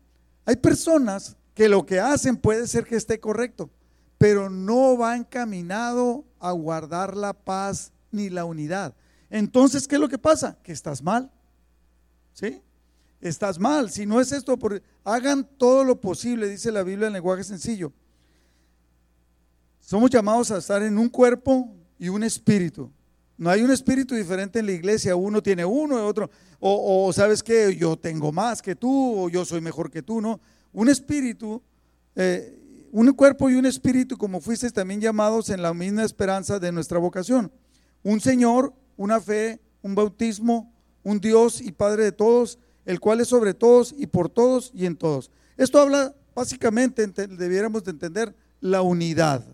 hay 0.45 0.57
personas 0.57 1.37
que 1.55 1.71
lo 1.71 1.87
que 1.87 2.01
hacen 2.01 2.37
puede 2.37 2.67
ser 2.67 2.85
que 2.85 2.97
esté 2.97 3.19
correcto, 3.19 3.71
pero 4.19 4.51
no 4.51 4.99
va 4.99 5.17
encaminado 5.17 6.27
a 6.39 6.53
guardar 6.53 7.17
la 7.17 7.33
paz 7.33 7.91
ni 8.11 8.29
la 8.29 8.45
unidad. 8.45 8.95
Entonces, 9.31 9.89
¿qué 9.89 9.95
es 9.95 10.01
lo 10.03 10.09
que 10.09 10.19
pasa? 10.19 10.59
Que 10.63 10.73
estás 10.73 11.03
mal. 11.03 11.33
¿Sí? 12.35 12.61
Estás 13.23 13.59
mal. 13.59 13.91
Si 13.91 14.05
no 14.05 14.21
es 14.21 14.33
esto, 14.33 14.59
por, 14.59 14.83
hagan 15.03 15.49
todo 15.57 15.83
lo 15.83 15.99
posible, 15.99 16.47
dice 16.47 16.71
la 16.71 16.83
Biblia 16.83 17.07
en 17.07 17.15
lenguaje 17.15 17.43
sencillo. 17.43 17.91
Somos 19.89 20.11
llamados 20.11 20.51
a 20.51 20.59
estar 20.59 20.83
en 20.83 20.99
un 20.99 21.09
cuerpo 21.09 21.75
y 21.99 22.11
un 22.11 22.23
espíritu. 22.23 22.93
No 23.39 23.49
hay 23.49 23.63
un 23.63 23.71
espíritu 23.71 24.15
diferente 24.15 24.59
en 24.59 24.67
la 24.67 24.73
iglesia. 24.73 25.17
Uno 25.17 25.43
tiene 25.43 25.65
uno 25.65 25.97
y 25.97 26.03
otro. 26.03 26.31
O, 26.61 27.11
sabes 27.15 27.43
que 27.43 27.75
yo 27.75 27.97
tengo 27.97 28.31
más 28.31 28.61
que 28.61 28.77
tú 28.77 29.25
o 29.25 29.31
yo 29.31 29.47
soy 29.47 29.63
mejor 29.63 29.91
que 29.91 30.03
tú. 30.03 30.21
No. 30.21 30.41
Un 30.75 30.91
espíritu, 30.91 31.63
eh, 32.15 32.87
un 32.93 33.11
cuerpo 33.15 33.49
y 33.49 33.55
un 33.55 33.65
espíritu, 33.65 34.19
como 34.19 34.43
fuiste 34.43 34.71
también 34.71 35.01
llamados 35.01 35.49
en 35.49 35.63
la 35.63 35.73
misma 35.73 36.05
esperanza 36.05 36.59
de 36.59 36.71
nuestra 36.71 36.99
vocación 36.99 37.51
un 38.03 38.21
Señor, 38.21 38.75
una 38.97 39.21
fe, 39.21 39.59
un 39.83 39.95
bautismo, 39.95 40.71
un 41.03 41.19
Dios 41.19 41.63
y 41.63 41.73
Padre 41.73 42.05
de 42.05 42.13
todos, 42.13 42.59
el 42.85 43.01
cual 43.01 43.21
es 43.21 43.29
sobre 43.29 43.55
todos 43.55 43.95
y 43.97 44.07
por 44.07 44.29
todos 44.29 44.71
y 44.75 44.87
en 44.87 44.97
todos. 44.97 45.31
Esto 45.57 45.81
habla 45.81 46.15
básicamente, 46.35 47.07
debiéramos 47.07 47.85
de 47.85 47.91
entender 47.91 48.35
la 48.61 48.83
unidad, 48.83 49.45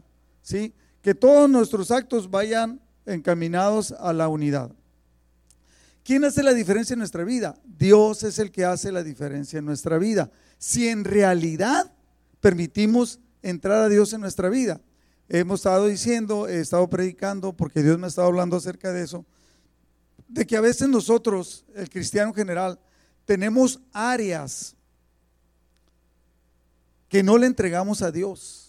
¿sí? 0.45 0.75
Que 1.03 1.15
todos 1.15 1.51
nuestros 1.51 1.91
actos 1.91 2.31
vayan 2.31 2.81
encaminados 3.07 3.91
a 3.93 4.13
la 4.13 4.29
unidad. 4.29 4.71
¿Quién 6.05 6.25
hace 6.25 6.43
la 6.43 6.53
diferencia 6.53 6.93
en 6.93 6.99
nuestra 6.99 7.25
vida? 7.25 7.57
Dios 7.65 8.23
es 8.23 8.39
el 8.39 8.53
que 8.53 8.65
hace 8.65 8.93
la 8.93 9.03
diferencia 9.03 9.59
en 9.59 9.65
nuestra 9.65 9.99
vida. 9.99 10.31
Si 10.59 10.89
en 10.89 11.03
realidad 11.03 11.93
permitimos 12.41 13.19
entrar 13.43 13.83
a 13.83 13.89
Dios 13.89 14.13
en 14.13 14.21
nuestra 14.21 14.51
vida, 14.51 14.81
hemos 15.29 15.61
estado 15.61 15.87
diciendo, 15.87 16.47
he 16.47 16.61
estado 16.61 16.89
predicando, 16.89 17.55
porque 17.55 17.83
Dios 17.83 17.99
me 17.99 18.05
ha 18.05 18.09
estado 18.09 18.29
hablando 18.29 18.57
acerca 18.57 18.93
de 18.93 19.03
eso, 19.03 19.25
de 20.29 20.47
que 20.47 20.57
a 20.57 20.61
veces 20.61 20.89
nosotros, 20.89 21.65
el 21.75 21.89
cristiano 21.89 22.29
en 22.31 22.35
general, 22.35 22.79
tenemos 23.25 23.81
áreas 23.93 24.77
que 27.09 27.23
no 27.23 27.39
le 27.39 27.47
entregamos 27.47 28.03
a 28.03 28.11
Dios. 28.11 28.64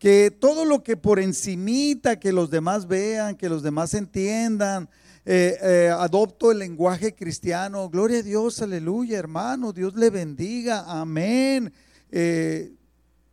Que 0.00 0.32
todo 0.32 0.64
lo 0.64 0.82
que 0.82 0.96
por 0.96 1.20
encimita, 1.20 2.18
que 2.18 2.32
los 2.32 2.50
demás 2.50 2.88
vean, 2.88 3.36
que 3.36 3.48
los 3.48 3.62
demás 3.62 3.94
entiendan, 3.94 4.88
eh, 5.24 5.56
eh, 5.62 5.90
adopto 5.96 6.50
el 6.50 6.58
lenguaje 6.58 7.14
cristiano, 7.14 7.88
gloria 7.88 8.18
a 8.18 8.22
Dios, 8.22 8.60
aleluya, 8.60 9.16
hermano, 9.16 9.72
Dios 9.72 9.94
le 9.94 10.10
bendiga, 10.10 10.84
amén. 10.88 11.72
Eh, 12.10 12.72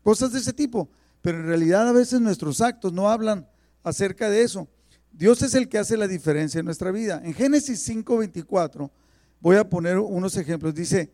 cosas 0.03 0.31
de 0.33 0.39
ese 0.39 0.53
tipo 0.53 0.87
pero 1.27 1.39
en 1.39 1.47
realidad 1.47 1.89
a 1.89 1.91
veces 1.91 2.21
nuestros 2.21 2.61
actos 2.61 2.93
no 2.93 3.09
hablan 3.09 3.45
acerca 3.83 4.29
de 4.29 4.43
eso. 4.43 4.69
Dios 5.11 5.41
es 5.41 5.55
el 5.55 5.67
que 5.67 5.77
hace 5.77 5.97
la 5.97 6.07
diferencia 6.07 6.59
en 6.59 6.65
nuestra 6.65 6.89
vida. 6.89 7.21
En 7.21 7.33
Génesis 7.33 7.85
5:24 7.85 8.89
voy 9.41 9.57
a 9.57 9.67
poner 9.67 9.97
unos 9.97 10.37
ejemplos. 10.37 10.73
Dice, 10.73 11.11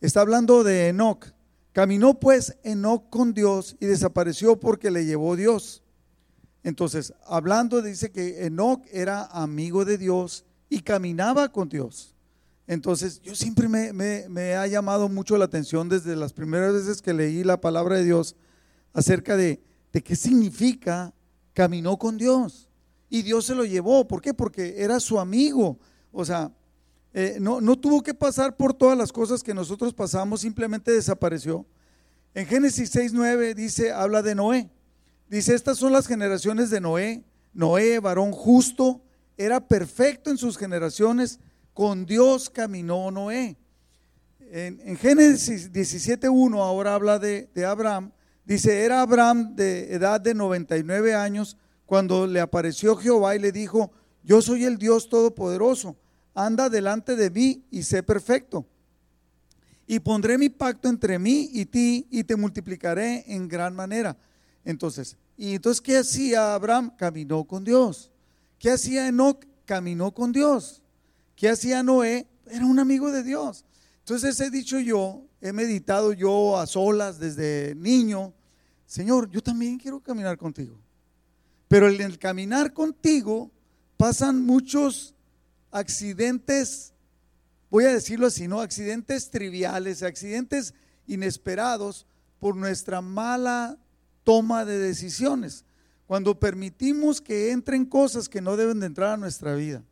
está 0.00 0.22
hablando 0.22 0.64
de 0.64 0.88
Enoch. 0.88 1.26
Caminó 1.72 2.18
pues 2.18 2.56
Enoch 2.64 3.08
con 3.10 3.32
Dios 3.32 3.76
y 3.80 3.86
desapareció 3.86 4.58
porque 4.58 4.90
le 4.90 5.04
llevó 5.04 5.36
Dios. 5.36 5.82
Entonces, 6.62 7.14
hablando, 7.26 7.80
dice 7.80 8.10
que 8.10 8.46
Enoch 8.46 8.82
era 8.92 9.24
amigo 9.26 9.84
de 9.84 9.96
Dios 9.96 10.44
y 10.68 10.80
caminaba 10.80 11.50
con 11.50 11.68
Dios. 11.68 12.14
Entonces, 12.66 13.20
yo 13.20 13.34
siempre 13.34 13.68
me, 13.68 13.92
me 13.92 14.54
ha 14.54 14.66
llamado 14.66 15.08
mucho 15.08 15.36
la 15.36 15.46
atención 15.46 15.88
desde 15.88 16.14
las 16.16 16.32
primeras 16.32 16.72
veces 16.72 17.02
que 17.02 17.14
leí 17.14 17.42
la 17.44 17.60
palabra 17.60 17.96
de 17.96 18.04
Dios 18.04 18.36
acerca 18.92 19.36
de, 19.36 19.62
qué 19.92 20.16
significa 20.16 21.12
caminó 21.52 21.98
con 21.98 22.16
Dios. 22.16 22.68
Y 23.08 23.22
Dios 23.22 23.46
se 23.46 23.54
lo 23.54 23.64
llevó. 23.64 24.06
¿Por 24.06 24.20
qué? 24.20 24.34
Porque 24.34 24.82
era 24.82 25.00
su 25.00 25.18
amigo. 25.18 25.78
O 26.12 26.24
sea, 26.24 26.52
eh, 27.12 27.38
no, 27.40 27.60
no 27.60 27.78
tuvo 27.78 28.02
que 28.02 28.14
pasar 28.14 28.56
por 28.56 28.74
todas 28.74 28.96
las 28.96 29.12
cosas 29.12 29.42
que 29.42 29.54
nosotros 29.54 29.94
pasamos, 29.94 30.40
simplemente 30.42 30.92
desapareció. 30.92 31.66
En 32.34 32.46
Génesis 32.46 32.94
6.9 32.94 33.54
dice, 33.54 33.92
habla 33.92 34.22
de 34.22 34.34
Noé. 34.34 34.70
Dice, 35.28 35.54
estas 35.54 35.78
son 35.78 35.92
las 35.92 36.06
generaciones 36.06 36.70
de 36.70 36.80
Noé. 36.80 37.24
Noé, 37.52 37.98
varón 37.98 38.32
justo, 38.32 39.02
era 39.36 39.66
perfecto 39.66 40.30
en 40.30 40.38
sus 40.38 40.56
generaciones. 40.56 41.40
Con 41.74 42.06
Dios 42.06 42.50
caminó 42.50 43.10
Noé. 43.10 43.56
En, 44.40 44.80
en 44.84 44.96
Génesis 44.96 45.72
17.1 45.72 46.58
ahora 46.60 46.94
habla 46.94 47.18
de, 47.18 47.48
de 47.54 47.64
Abraham 47.64 48.12
Dice, 48.50 48.84
era 48.84 49.02
Abraham 49.02 49.54
de 49.54 49.94
edad 49.94 50.20
de 50.20 50.34
99 50.34 51.14
años 51.14 51.56
cuando 51.86 52.26
le 52.26 52.40
apareció 52.40 52.96
Jehová 52.96 53.36
y 53.36 53.38
le 53.38 53.52
dijo, 53.52 53.92
yo 54.24 54.42
soy 54.42 54.64
el 54.64 54.76
Dios 54.76 55.08
Todopoderoso, 55.08 55.96
anda 56.34 56.68
delante 56.68 57.16
de 57.16 57.30
mí 57.30 57.64
y 57.70 57.82
sé 57.82 58.02
perfecto. 58.02 58.66
Y 59.86 59.98
pondré 60.00 60.38
mi 60.38 60.48
pacto 60.48 60.88
entre 60.88 61.18
mí 61.18 61.50
y 61.52 61.66
ti 61.66 62.06
y 62.10 62.24
te 62.24 62.36
multiplicaré 62.36 63.24
en 63.26 63.48
gran 63.48 63.74
manera. 63.74 64.16
Entonces, 64.64 65.16
¿y 65.36 65.54
entonces 65.54 65.80
qué 65.80 65.98
hacía 65.98 66.54
Abraham? 66.54 66.94
Caminó 66.96 67.44
con 67.44 67.64
Dios. 67.64 68.10
¿Qué 68.58 68.70
hacía 68.70 69.08
Enoch? 69.08 69.44
Caminó 69.64 70.12
con 70.12 70.32
Dios. 70.32 70.82
¿Qué 71.34 71.48
hacía 71.48 71.82
Noé? 71.82 72.28
Era 72.46 72.66
un 72.66 72.78
amigo 72.78 73.10
de 73.10 73.22
Dios. 73.22 73.64
Entonces 74.00 74.38
he 74.40 74.50
dicho 74.50 74.78
yo, 74.78 75.24
he 75.40 75.52
meditado 75.52 76.12
yo 76.12 76.58
a 76.58 76.66
solas 76.66 77.18
desde 77.18 77.74
niño, 77.74 78.34
Señor, 78.86 79.30
yo 79.30 79.40
también 79.40 79.78
quiero 79.78 80.00
caminar 80.00 80.36
contigo. 80.36 80.76
Pero 81.68 81.88
en 81.88 82.00
el 82.00 82.18
caminar 82.18 82.72
contigo 82.72 83.52
pasan 83.96 84.44
muchos 84.44 85.14
accidentes, 85.70 86.92
voy 87.70 87.84
a 87.84 87.92
decirlo 87.92 88.26
así, 88.26 88.48
¿no? 88.48 88.60
Accidentes 88.60 89.30
triviales, 89.30 90.02
accidentes 90.02 90.74
inesperados 91.06 92.06
por 92.38 92.56
nuestra 92.56 93.00
mala 93.00 93.78
toma 94.24 94.64
de 94.64 94.78
decisiones. 94.78 95.64
Cuando 96.06 96.38
permitimos 96.38 97.20
que 97.20 97.52
entren 97.52 97.84
cosas 97.84 98.28
que 98.28 98.40
no 98.40 98.56
deben 98.56 98.80
de 98.80 98.86
entrar 98.86 99.12
a 99.12 99.16
nuestra 99.16 99.54
vida. 99.54 99.84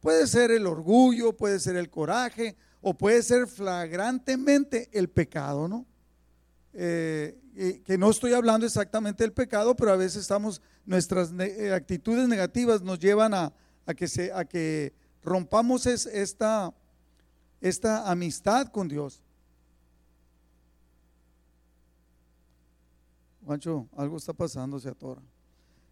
Puede 0.00 0.26
ser 0.26 0.50
el 0.50 0.66
orgullo, 0.66 1.36
puede 1.36 1.60
ser 1.60 1.76
el 1.76 1.90
coraje 1.90 2.56
o 2.80 2.94
puede 2.94 3.22
ser 3.22 3.46
flagrantemente 3.46 4.88
el 4.92 5.08
pecado, 5.08 5.68
¿no? 5.68 5.86
Eh, 6.72 7.36
que 7.84 7.98
no 7.98 8.10
estoy 8.10 8.34
hablando 8.34 8.64
exactamente 8.64 9.24
del 9.24 9.32
pecado, 9.32 9.74
pero 9.74 9.92
a 9.92 9.96
veces 9.96 10.22
estamos, 10.22 10.62
nuestras 10.86 11.32
eh, 11.40 11.72
actitudes 11.74 12.28
negativas 12.28 12.82
nos 12.82 13.00
llevan 13.00 13.34
a, 13.34 13.52
que, 13.94 14.08
se, 14.08 14.32
a 14.32 14.44
que 14.44 14.92
rompamos 15.22 15.86
esta, 15.86 16.74
esta 17.60 18.10
amistad 18.10 18.68
con 18.68 18.88
Dios. 18.88 19.22
Juancho, 23.44 23.88
algo 23.96 24.18
está 24.18 24.32
pasando, 24.32 24.78
se 24.78 24.90
atora. 24.90 25.22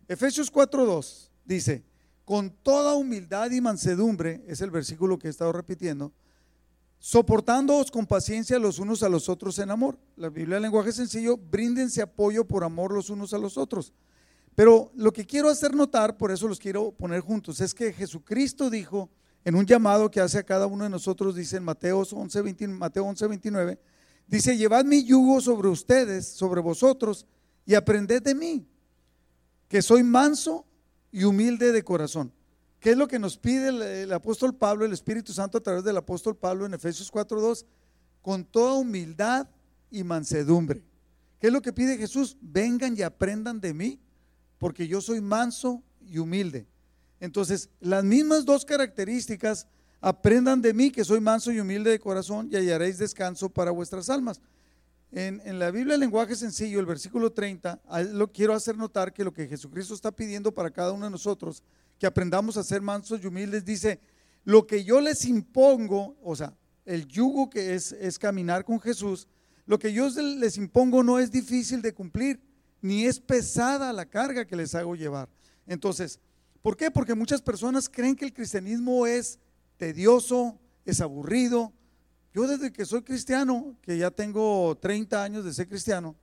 Efesios 0.08 0.52
4.2 0.52 1.30
dice, 1.44 1.82
con 2.24 2.50
toda 2.50 2.94
humildad 2.94 3.50
y 3.50 3.60
mansedumbre, 3.60 4.42
es 4.46 4.60
el 4.60 4.70
versículo 4.70 5.18
que 5.18 5.28
he 5.28 5.30
estado 5.30 5.52
repitiendo, 5.52 6.12
soportándoos 6.98 7.90
con 7.90 8.06
paciencia 8.06 8.58
los 8.58 8.78
unos 8.78 9.02
a 9.02 9.08
los 9.08 9.28
otros 9.28 9.58
en 9.58 9.70
amor. 9.70 9.98
La 10.16 10.28
Biblia 10.28 10.56
en 10.56 10.62
lenguaje 10.64 10.92
sencillo, 10.92 11.36
bríndense 11.36 12.02
apoyo 12.02 12.44
por 12.44 12.64
amor 12.64 12.92
los 12.92 13.10
unos 13.10 13.32
a 13.32 13.38
los 13.38 13.56
otros. 13.56 13.92
Pero 14.56 14.90
lo 14.96 15.12
que 15.12 15.26
quiero 15.26 15.50
hacer 15.50 15.74
notar, 15.74 16.16
por 16.16 16.32
eso 16.32 16.48
los 16.48 16.58
quiero 16.58 16.90
poner 16.90 17.20
juntos, 17.20 17.60
es 17.60 17.74
que 17.74 17.92
Jesucristo 17.92 18.70
dijo 18.70 19.10
en 19.44 19.54
un 19.54 19.66
llamado 19.66 20.10
que 20.10 20.18
hace 20.18 20.38
a 20.38 20.42
cada 20.42 20.66
uno 20.66 20.82
de 20.82 20.90
nosotros, 20.90 21.36
dice 21.36 21.58
en 21.58 21.62
Mateo 21.62 22.00
11, 22.00 22.66
Mateo 22.66 23.04
11 23.04 23.26
29, 23.28 23.78
Dice, 24.26 24.56
llevad 24.56 24.84
mi 24.84 25.04
yugo 25.04 25.40
sobre 25.40 25.68
ustedes, 25.68 26.26
sobre 26.26 26.60
vosotros, 26.60 27.26
y 27.64 27.74
aprended 27.74 28.22
de 28.22 28.34
mí, 28.34 28.66
que 29.68 29.82
soy 29.82 30.02
manso 30.02 30.64
y 31.12 31.24
humilde 31.24 31.70
de 31.70 31.84
corazón. 31.84 32.32
¿Qué 32.80 32.90
es 32.90 32.96
lo 32.96 33.06
que 33.06 33.18
nos 33.18 33.36
pide 33.36 33.68
el, 33.68 33.82
el 33.82 34.12
apóstol 34.12 34.54
Pablo, 34.54 34.84
el 34.84 34.92
Espíritu 34.92 35.32
Santo 35.32 35.58
a 35.58 35.62
través 35.62 35.84
del 35.84 35.96
apóstol 35.96 36.36
Pablo 36.36 36.66
en 36.66 36.74
Efesios 36.74 37.12
4.2? 37.12 37.64
Con 38.22 38.44
toda 38.44 38.74
humildad 38.74 39.48
y 39.90 40.02
mansedumbre. 40.02 40.82
¿Qué 41.38 41.48
es 41.48 41.52
lo 41.52 41.62
que 41.62 41.72
pide 41.72 41.96
Jesús? 41.96 42.36
Vengan 42.40 42.96
y 42.96 43.02
aprendan 43.02 43.60
de 43.60 43.74
mí, 43.74 44.00
porque 44.58 44.88
yo 44.88 45.00
soy 45.00 45.20
manso 45.20 45.82
y 46.00 46.18
humilde. 46.18 46.66
Entonces, 47.20 47.68
las 47.80 48.04
mismas 48.04 48.44
dos 48.44 48.64
características, 48.64 49.66
aprendan 50.00 50.60
de 50.62 50.74
mí, 50.74 50.90
que 50.90 51.04
soy 51.04 51.20
manso 51.20 51.50
y 51.50 51.60
humilde 51.60 51.90
de 51.90 51.98
corazón, 51.98 52.48
y 52.50 52.56
hallaréis 52.56 52.98
descanso 52.98 53.48
para 53.48 53.70
vuestras 53.70 54.08
almas. 54.10 54.40
En, 55.12 55.58
la 55.58 55.70
Biblia, 55.70 55.94
el 55.94 56.00
lenguaje 56.00 56.36
sencillo, 56.36 56.78
el 56.78 56.86
versículo 56.86 57.32
30, 57.32 57.80
lo 58.12 58.30
quiero 58.30 58.52
hacer 58.52 58.76
notar 58.76 59.12
que 59.12 59.24
lo 59.24 59.32
que 59.32 59.48
Jesucristo 59.48 59.94
está 59.94 60.12
pidiendo 60.12 60.52
para 60.52 60.70
cada 60.70 60.92
uno 60.92 61.06
de 61.06 61.10
nosotros, 61.10 61.62
que 61.98 62.06
aprendamos 62.06 62.56
a 62.56 62.64
ser 62.64 62.82
mansos 62.82 63.20
y 63.22 63.26
humildes, 63.26 63.64
dice, 63.64 63.98
lo 64.44 64.66
que 64.66 64.84
yo 64.84 65.00
les 65.00 65.24
impongo, 65.24 66.16
o 66.22 66.36
sea, 66.36 66.54
el 66.84 67.06
yugo 67.06 67.48
que 67.48 67.74
es, 67.74 67.92
es 67.92 68.18
caminar 68.18 68.64
con 68.64 68.78
Jesús, 68.78 69.26
lo 69.64 69.78
que 69.78 69.92
yo 69.92 70.08
les 70.08 70.56
impongo 70.58 71.02
no 71.02 71.18
es 71.18 71.30
difícil 71.30 71.82
de 71.82 71.94
cumplir, 71.94 72.40
ni 72.80 73.04
es 73.04 73.20
pesada 73.20 73.92
la 73.92 74.06
carga 74.06 74.44
que 74.44 74.56
les 74.56 74.74
hago 74.74 74.94
llevar. 74.94 75.28
Entonces, 75.66 76.20
¿por 76.62 76.76
qué? 76.76 76.90
Porque 76.90 77.14
muchas 77.14 77.42
personas 77.42 77.88
creen 77.88 78.16
que 78.16 78.24
el 78.24 78.32
cristianismo 78.32 79.06
es 79.06 79.38
tedioso, 79.76 80.58
es 80.84 81.00
aburrido. 81.00 81.72
Yo 82.32 82.46
desde 82.46 82.72
que 82.72 82.84
soy 82.84 83.02
cristiano, 83.02 83.76
que 83.82 83.98
ya 83.98 84.10
tengo 84.10 84.76
30 84.76 85.22
años 85.22 85.44
de 85.44 85.52
ser 85.52 85.68
cristiano, 85.68 86.14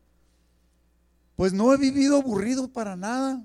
pues 1.36 1.54
no 1.54 1.74
he 1.74 1.78
vivido 1.78 2.18
aburrido 2.18 2.68
para 2.72 2.96
nada. 2.96 3.44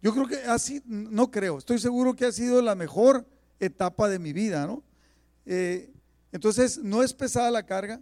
Yo 0.00 0.12
creo 0.12 0.26
que 0.26 0.36
así, 0.44 0.82
no 0.86 1.30
creo, 1.30 1.58
estoy 1.58 1.78
seguro 1.78 2.14
que 2.16 2.24
ha 2.24 2.32
sido 2.32 2.60
la 2.60 2.74
mejor 2.74 3.26
etapa 3.60 4.08
de 4.08 4.18
mi 4.18 4.32
vida, 4.32 4.66
¿no? 4.66 4.82
Eh, 5.46 5.92
entonces, 6.32 6.78
no 6.78 7.02
es 7.02 7.12
pesada 7.12 7.50
la 7.50 7.64
carga. 7.64 8.00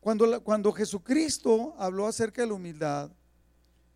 Cuando, 0.00 0.42
cuando 0.42 0.72
Jesucristo 0.72 1.74
habló 1.78 2.06
acerca 2.06 2.42
de 2.42 2.48
la 2.48 2.54
humildad, 2.54 3.10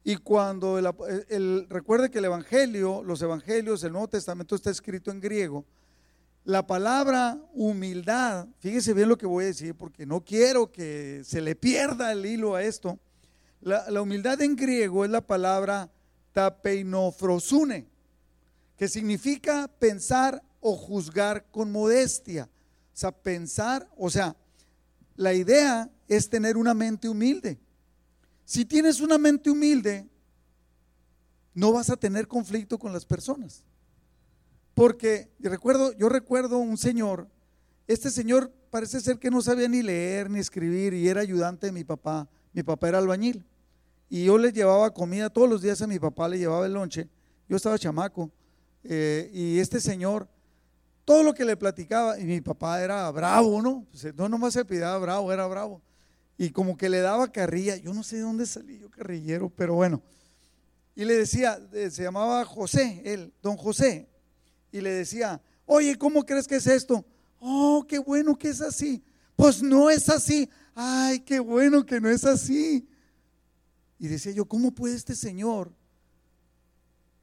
y 0.06 0.16
cuando 0.16 0.78
el, 0.78 1.66
recuerde 1.70 2.10
que 2.10 2.18
el 2.18 2.26
Evangelio, 2.26 3.02
los 3.02 3.22
Evangelios, 3.22 3.82
el 3.84 3.92
Nuevo 3.92 4.08
Testamento 4.08 4.54
está 4.54 4.70
escrito 4.70 5.10
en 5.10 5.18
griego, 5.18 5.64
la 6.44 6.66
palabra 6.66 7.40
humildad, 7.54 8.46
fíjese 8.58 8.92
bien 8.92 9.08
lo 9.08 9.16
que 9.16 9.24
voy 9.24 9.44
a 9.44 9.46
decir 9.48 9.74
porque 9.74 10.04
no 10.04 10.22
quiero 10.22 10.70
que 10.70 11.22
se 11.24 11.40
le 11.40 11.56
pierda 11.56 12.12
el 12.12 12.26
hilo 12.26 12.54
a 12.54 12.62
esto. 12.62 12.98
La, 13.62 13.90
la 13.90 14.02
humildad 14.02 14.42
en 14.42 14.54
griego 14.54 15.06
es 15.06 15.10
la 15.10 15.22
palabra 15.22 15.90
tapeinofrosune, 16.34 17.86
que 18.76 18.88
significa 18.88 19.70
pensar 19.78 20.42
o 20.60 20.76
juzgar 20.76 21.46
con 21.50 21.72
modestia. 21.72 22.50
O 22.92 22.96
sea, 22.96 23.10
pensar, 23.10 23.88
o 23.96 24.10
sea, 24.10 24.36
la 25.16 25.32
idea 25.32 25.90
es 26.08 26.28
tener 26.28 26.58
una 26.58 26.74
mente 26.74 27.08
humilde. 27.08 27.58
Si 28.44 28.64
tienes 28.64 29.00
una 29.00 29.16
mente 29.16 29.50
humilde, 29.50 30.06
no 31.54 31.72
vas 31.72 31.88
a 31.88 31.96
tener 31.96 32.28
conflicto 32.28 32.78
con 32.78 32.92
las 32.92 33.06
personas. 33.06 33.64
Porque 34.74 35.30
yo 35.38 35.50
recuerdo, 35.50 35.92
yo 35.92 36.08
recuerdo 36.08 36.58
un 36.58 36.76
señor, 36.76 37.28
este 37.86 38.10
señor 38.10 38.52
parece 38.70 39.00
ser 39.00 39.18
que 39.18 39.30
no 39.30 39.40
sabía 39.40 39.68
ni 39.68 39.82
leer 39.82 40.28
ni 40.28 40.40
escribir 40.40 40.94
y 40.94 41.08
era 41.08 41.20
ayudante 41.20 41.66
de 41.66 41.72
mi 41.72 41.84
papá. 41.84 42.28
Mi 42.52 42.62
papá 42.62 42.88
era 42.88 42.98
albañil. 42.98 43.44
Y 44.10 44.24
yo 44.24 44.36
le 44.36 44.52
llevaba 44.52 44.92
comida 44.92 45.30
todos 45.30 45.48
los 45.48 45.62
días 45.62 45.80
a 45.80 45.86
mi 45.86 45.98
papá, 45.98 46.28
le 46.28 46.38
llevaba 46.38 46.66
el 46.66 46.72
lonche. 46.72 47.08
Yo 47.48 47.56
estaba 47.56 47.78
chamaco. 47.78 48.30
Eh, 48.82 49.30
y 49.32 49.58
este 49.58 49.80
señor, 49.80 50.28
todo 51.04 51.22
lo 51.22 51.32
que 51.32 51.44
le 51.44 51.56
platicaba, 51.56 52.18
y 52.18 52.24
mi 52.24 52.40
papá 52.40 52.82
era 52.82 53.10
bravo, 53.10 53.62
¿no? 53.62 53.86
No 54.16 54.28
nomás 54.28 54.52
se 54.52 54.64
pidaba 54.64 54.98
bravo, 54.98 55.32
era 55.32 55.46
bravo 55.46 55.80
y 56.36 56.50
como 56.50 56.76
que 56.76 56.88
le 56.88 57.00
daba 57.00 57.30
carrilla, 57.30 57.76
yo 57.76 57.94
no 57.94 58.02
sé 58.02 58.16
de 58.16 58.22
dónde 58.22 58.46
salí 58.46 58.78
yo 58.78 58.90
carrillero, 58.90 59.50
pero 59.50 59.74
bueno. 59.74 60.02
Y 60.96 61.04
le 61.04 61.16
decía, 61.16 61.60
se 61.72 62.02
llamaba 62.02 62.44
José, 62.44 63.02
él, 63.04 63.32
don 63.42 63.56
José, 63.56 64.08
y 64.72 64.80
le 64.80 64.90
decía, 64.90 65.40
oye, 65.66 65.96
¿cómo 65.96 66.24
crees 66.24 66.46
que 66.46 66.56
es 66.56 66.66
esto? 66.66 67.04
Oh, 67.40 67.84
qué 67.86 67.98
bueno 67.98 68.36
que 68.36 68.48
es 68.48 68.60
así. 68.60 69.02
Pues 69.36 69.62
no 69.62 69.90
es 69.90 70.08
así. 70.08 70.48
Ay, 70.74 71.20
qué 71.20 71.40
bueno 71.40 71.84
que 71.84 72.00
no 72.00 72.08
es 72.08 72.24
así. 72.24 72.88
Y 73.98 74.08
decía 74.08 74.32
yo, 74.32 74.46
¿cómo 74.46 74.72
puede 74.72 74.96
este 74.96 75.14
señor 75.14 75.72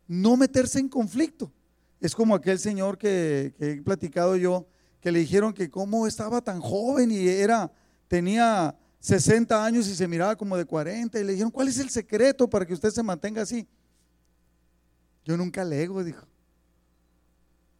no 0.08 0.38
meterse 0.38 0.80
en 0.80 0.90
conflicto? 0.90 1.52
Es 2.00 2.16
como 2.16 2.36
aquel 2.36 2.60
señor 2.60 2.98
que, 2.98 3.54
que 3.58 3.72
he 3.72 3.82
platicado 3.82 4.36
yo, 4.36 4.68
que 5.00 5.12
le 5.12 5.20
dijeron 5.20 5.54
que 5.54 5.70
cómo 5.70 6.08
estaba 6.08 6.42
tan 6.42 6.60
joven 6.60 7.12
y 7.12 7.28
era, 7.28 7.72
tenía 8.08 8.76
60 9.02 9.66
años 9.66 9.88
y 9.88 9.96
se 9.96 10.08
miraba 10.08 10.36
como 10.36 10.56
de 10.56 10.64
40 10.64 11.20
y 11.20 11.24
le 11.24 11.32
dijeron, 11.34 11.52
¿cuál 11.52 11.68
es 11.68 11.80
el 11.80 11.90
secreto 11.90 12.48
para 12.48 12.66
que 12.66 12.74
usted 12.74 12.92
se 12.92 13.02
mantenga 13.02 13.42
así? 13.42 13.68
Yo 15.26 15.36
nunca 15.36 15.66
lego, 15.66 16.04
dijo. 16.04 16.26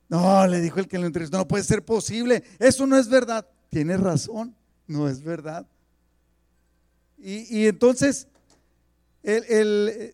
No, 0.10 0.46
le 0.48 0.60
dijo 0.60 0.80
el 0.80 0.88
que 0.88 0.98
lo 0.98 1.06
entrevistó, 1.06 1.38
no 1.38 1.48
puede 1.48 1.64
ser 1.64 1.86
posible, 1.86 2.44
eso 2.60 2.86
no 2.86 2.98
es 2.98 3.08
verdad. 3.08 3.48
Tiene 3.70 3.96
razón, 3.98 4.56
no 4.88 5.08
es 5.08 5.24
verdad. 5.24 5.66
Y, 7.18 7.68
entonces, 7.68 8.28
ese 9.22 10.14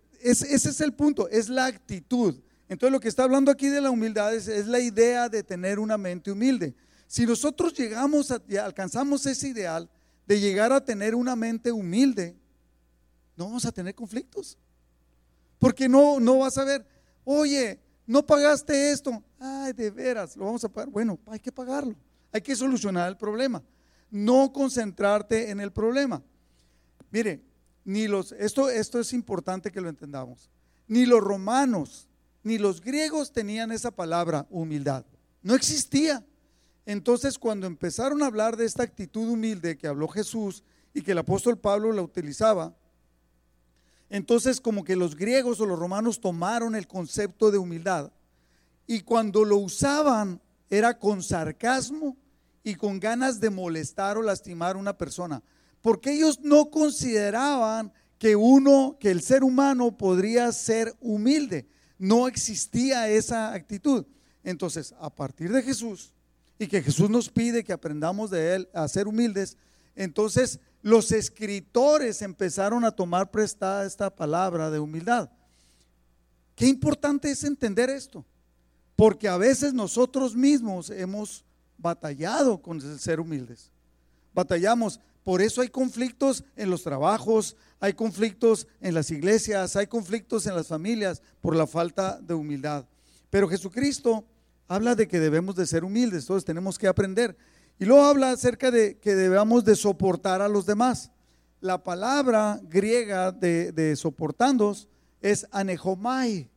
es 0.54 0.82
el 0.82 0.93
punto, 0.93 1.30
es 1.30 1.48
la 1.48 1.65
actitud. 1.67 2.36
Entonces 2.67 2.91
lo 2.91 3.00
que 3.00 3.08
está 3.08 3.24
hablando 3.24 3.50
aquí 3.50 3.70
de 3.70 3.80
la 3.80 3.89
humildad 3.89 4.36
es, 4.36 4.50
es 4.50 4.67
la 4.67 4.82
idea 4.82 5.30
de 5.30 5.41
tener 5.41 5.80
una 5.80 5.98
mente 5.98 6.32
humilde. 6.32 6.76
Si 7.08 7.26
nosotros 7.26 7.74
llegamos 7.74 8.32
y 8.50 8.58
alcanzamos 8.58 9.26
ese 9.26 9.48
ideal, 9.48 9.89
de 10.28 10.40
llegar 10.40 10.74
a 10.74 10.84
tener 10.84 11.16
una 11.16 11.36
mente 11.36 11.72
humilde, 11.72 12.36
no 13.36 13.46
vamos 13.46 13.66
a 13.66 13.72
tener 13.72 13.96
conflictos. 13.96 14.58
Porque 15.58 15.88
no, 15.88 16.20
no 16.20 16.40
vas 16.40 16.58
a 16.58 16.66
ver, 16.66 16.86
oye, 17.24 17.80
no 18.06 18.26
pagaste 18.26 18.92
esto. 18.92 19.24
Ay, 19.40 19.74
de 19.74 19.90
veras, 19.90 20.36
lo 20.36 20.46
vamos 20.46 20.63
a 20.63 20.70
pagar. 20.70 20.90
Bueno, 20.90 21.18
hay 21.28 21.40
que 21.40 21.52
pagarlo. 21.52 21.96
Hay 22.32 22.42
que 22.42 22.56
solucionar 22.56 23.08
el 23.08 23.18
problema. 23.18 23.63
No 24.12 24.52
concentrarte 24.52 25.50
en 25.50 25.60
el 25.60 25.72
problema. 25.72 26.22
Mire, 27.10 27.42
ni 27.86 28.08
los, 28.08 28.34
esto, 28.34 28.70
esto 28.70 29.00
es 29.00 29.13
importante 29.13 29.72
que 29.72 29.82
lo 29.82 29.90
entendamos. 29.90 30.50
Ni 30.88 31.06
los 31.06 31.22
romanos, 31.22 32.08
ni 32.44 32.58
los 32.58 32.82
griegos 32.82 33.32
tenían 33.32 33.72
esa 33.72 33.92
palabra 33.92 34.46
humildad. 34.50 35.06
No 35.42 35.56
existía. 35.56 36.26
Entonces, 36.88 37.38
cuando 37.38 37.67
empezaron 37.67 38.23
a 38.23 38.28
hablar 38.28 38.56
de 38.56 38.63
esta 38.63 38.82
actitud 38.82 39.28
humilde 39.28 39.78
que 39.78 39.88
habló 39.88 40.08
Jesús 40.08 40.63
y 40.93 41.02
que 41.02 41.12
el 41.12 41.17
apóstol 41.17 41.60
Pablo 41.60 41.91
la 41.91 42.02
utilizaba, 42.02 42.73
entonces 44.10 44.62
como 44.62 44.86
que 44.86 44.95
los 44.95 45.17
griegos 45.17 45.60
o 45.60 45.65
los 45.65 45.78
romanos 45.78 46.21
tomaron 46.21 46.76
el 46.76 46.88
concepto 46.88 47.52
de 47.52 47.58
humildad 47.58 48.13
y 48.88 49.02
cuando 49.02 49.43
lo 49.43 49.58
usaban 49.58 50.41
era 50.69 50.97
con 50.97 51.21
sarcasmo 51.21 52.15
y 52.63 52.76
con 52.76 53.02
ganas 53.02 53.41
de 53.41 53.50
molestar 53.50 54.17
o 54.17 54.21
lastimar 54.21 54.78
a 54.78 54.80
una 54.80 54.97
persona, 54.97 55.43
porque 55.82 56.13
ellos 56.13 56.39
no 56.41 56.69
consideraban 56.69 57.91
que 58.17 58.38
uno, 58.38 58.95
que 58.97 59.12
el 59.12 59.21
ser 59.21 59.43
humano 59.43 59.97
podría 59.97 60.54
ser 60.54 60.95
humilde. 61.02 61.67
No 62.00 62.30
existía 62.30 63.10
esa 63.10 63.52
actitud. 63.52 64.06
Entonces, 64.41 64.95
a 65.02 65.13
partir 65.13 65.52
de 65.52 65.62
Jesús, 65.62 66.13
y 66.60 66.67
que 66.67 66.82
Jesús 66.82 67.10
nos 67.10 67.30
pide 67.30 67.63
que 67.63 67.74
aprendamos 67.74 68.32
de 68.32 68.56
Él 68.56 68.70
a 68.74 68.88
ser 68.88 69.08
humildes, 69.08 69.58
entonces 69.96 70.60
los 70.82 71.12
escritores 71.12 72.22
empezaron 72.22 72.86
a 72.86 72.91
tomar 72.91 73.32
prestada 73.32 73.86
esta 73.86 74.10
palabra 74.10 74.70
de 74.70 74.80
humildad. 74.80 75.30
Qué 76.56 76.67
importante 76.67 77.30
es 77.30 77.43
entender 77.43 77.89
esto, 77.89 78.26
porque 78.96 79.28
a 79.28 79.38
veces 79.38 79.74
nosotros 79.74 80.36
mismos 80.36 80.89
hemos 80.89 81.43
batallado 81.78 82.62
con 82.62 82.82
ser 83.00 83.20
humildes. 83.20 83.72
Batallamos, 84.34 85.00
por 85.24 85.41
eso 85.41 85.62
hay 85.62 85.67
conflictos 85.67 86.43
en 86.56 86.70
los 86.70 86.84
trabajos, 86.84 87.56
hay 87.80 87.93
conflictos 87.93 88.67
en 88.82 88.93
las 88.93 89.12
iglesias, 89.12 89.76
hay 89.76 89.88
conflictos 89.88 90.48
en 90.48 90.56
las 90.56 90.67
familias 90.67 91.22
por 91.41 91.56
la 91.56 91.67
falta 91.67 92.20
de 92.20 92.34
humildad. 92.34 92.86
Pero 93.30 93.48
Jesucristo 93.48 94.26
habla 94.68 94.96
de 94.96 95.08
que 95.08 95.20
debemos 95.20 95.56
de 95.56 95.66
ser 95.66 95.84
humildes, 95.84 96.26
todos 96.26 96.46
tenemos 96.46 96.78
que 96.78 96.88
aprender. 96.88 97.38
Y 97.80 97.86
luego 97.86 98.04
habla 98.04 98.32
acerca 98.32 98.72
de 98.72 98.98
que 98.98 99.16
debemos 99.16 99.64
de 99.64 99.76
soportar 99.76 100.42
a 100.42 100.48
los 100.48 100.66
demás. 100.66 101.12
La 101.62 101.84
palabra 101.84 102.60
griega 102.64 103.32
de, 103.32 103.72
de 103.72 103.96
soportandos 103.96 104.88
es 105.22 105.48
anejomai, 105.52 106.50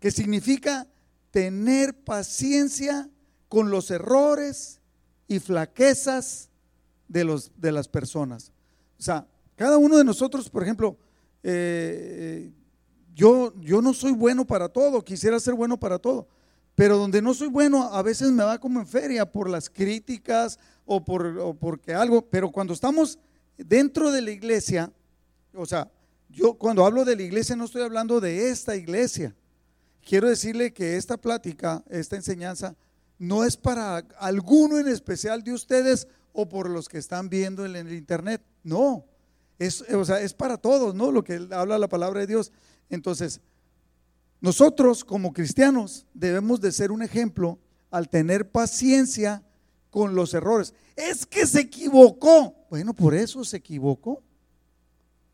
que 0.00 0.10
significa 0.10 0.86
tener 1.30 1.94
paciencia 1.94 3.08
con 3.48 3.70
los 3.70 3.90
errores 3.90 4.80
y 5.26 5.38
flaquezas 5.38 6.50
de, 7.08 7.24
los, 7.24 7.52
de 7.56 7.72
las 7.72 7.88
personas. 7.88 8.52
O 8.98 9.02
sea, 9.02 9.26
cada 9.56 9.78
uno 9.78 9.96
de 9.98 10.04
nosotros, 10.04 10.48
por 10.48 10.62
ejemplo, 10.62 10.96
eh, 11.42 12.50
yo, 13.14 13.54
yo 13.60 13.82
no 13.82 13.92
soy 13.92 14.12
bueno 14.12 14.46
para 14.46 14.68
todo, 14.68 15.04
quisiera 15.04 15.40
ser 15.40 15.54
bueno 15.54 15.78
para 15.78 15.98
todo, 15.98 16.28
pero 16.78 16.96
donde 16.96 17.20
no 17.20 17.34
soy 17.34 17.48
bueno 17.48 17.92
a 17.92 18.02
veces 18.02 18.30
me 18.30 18.44
va 18.44 18.60
como 18.60 18.78
en 18.78 18.86
feria 18.86 19.26
por 19.26 19.50
las 19.50 19.68
críticas 19.68 20.60
o, 20.86 21.04
por, 21.04 21.26
o 21.26 21.52
porque 21.52 21.92
algo, 21.92 22.22
pero 22.22 22.52
cuando 22.52 22.72
estamos 22.72 23.18
dentro 23.56 24.12
de 24.12 24.22
la 24.22 24.30
iglesia, 24.30 24.92
o 25.54 25.66
sea, 25.66 25.90
yo 26.28 26.54
cuando 26.54 26.86
hablo 26.86 27.04
de 27.04 27.16
la 27.16 27.22
iglesia 27.22 27.56
no 27.56 27.64
estoy 27.64 27.82
hablando 27.82 28.20
de 28.20 28.50
esta 28.50 28.76
iglesia. 28.76 29.34
Quiero 30.08 30.28
decirle 30.28 30.72
que 30.72 30.96
esta 30.96 31.16
plática, 31.16 31.82
esta 31.90 32.14
enseñanza, 32.14 32.76
no 33.18 33.42
es 33.42 33.56
para 33.56 33.96
alguno 34.16 34.78
en 34.78 34.86
especial 34.86 35.42
de 35.42 35.54
ustedes 35.54 36.06
o 36.32 36.48
por 36.48 36.70
los 36.70 36.88
que 36.88 36.98
están 36.98 37.28
viendo 37.28 37.66
en 37.66 37.74
el 37.74 37.92
internet. 37.92 38.40
No, 38.62 39.04
es, 39.58 39.80
o 39.80 40.04
sea, 40.04 40.20
es 40.20 40.32
para 40.32 40.56
todos, 40.56 40.94
¿no? 40.94 41.10
Lo 41.10 41.24
que 41.24 41.44
habla 41.50 41.76
la 41.76 41.88
palabra 41.88 42.20
de 42.20 42.28
Dios. 42.28 42.52
Entonces, 42.88 43.40
nosotros 44.40 45.04
como 45.04 45.32
cristianos 45.32 46.06
debemos 46.14 46.60
de 46.60 46.72
ser 46.72 46.90
un 46.92 47.02
ejemplo 47.02 47.58
al 47.90 48.08
tener 48.08 48.50
paciencia 48.50 49.42
con 49.90 50.14
los 50.14 50.34
errores. 50.34 50.74
Es 50.96 51.26
que 51.26 51.46
se 51.46 51.60
equivocó. 51.60 52.54
Bueno, 52.70 52.94
por 52.94 53.14
eso 53.14 53.44
se 53.44 53.56
equivocó 53.56 54.22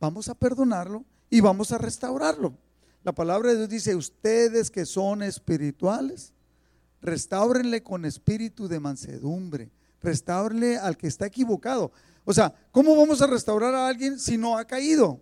vamos 0.04 0.28
a 0.28 0.34
perdonarlo 0.34 1.02
y 1.30 1.40
vamos 1.40 1.72
a 1.72 1.78
restaurarlo. 1.78 2.54
La 3.02 3.12
palabra 3.12 3.50
de 3.50 3.56
Dios 3.56 3.68
dice, 3.70 3.94
ustedes 3.94 4.70
que 4.70 4.84
son 4.84 5.22
espirituales, 5.22 6.32
restáurenle 7.00 7.82
con 7.82 8.04
espíritu 8.04 8.68
de 8.68 8.80
mansedumbre, 8.80 9.70
restáurenle 10.02 10.76
al 10.76 10.98
que 10.98 11.06
está 11.06 11.26
equivocado. 11.26 11.90
O 12.24 12.34
sea, 12.34 12.54
¿cómo 12.70 12.96
vamos 12.96 13.22
a 13.22 13.26
restaurar 13.26 13.74
a 13.74 13.88
alguien 13.88 14.18
si 14.18 14.36
no 14.36 14.58
ha 14.58 14.66
caído? 14.66 15.20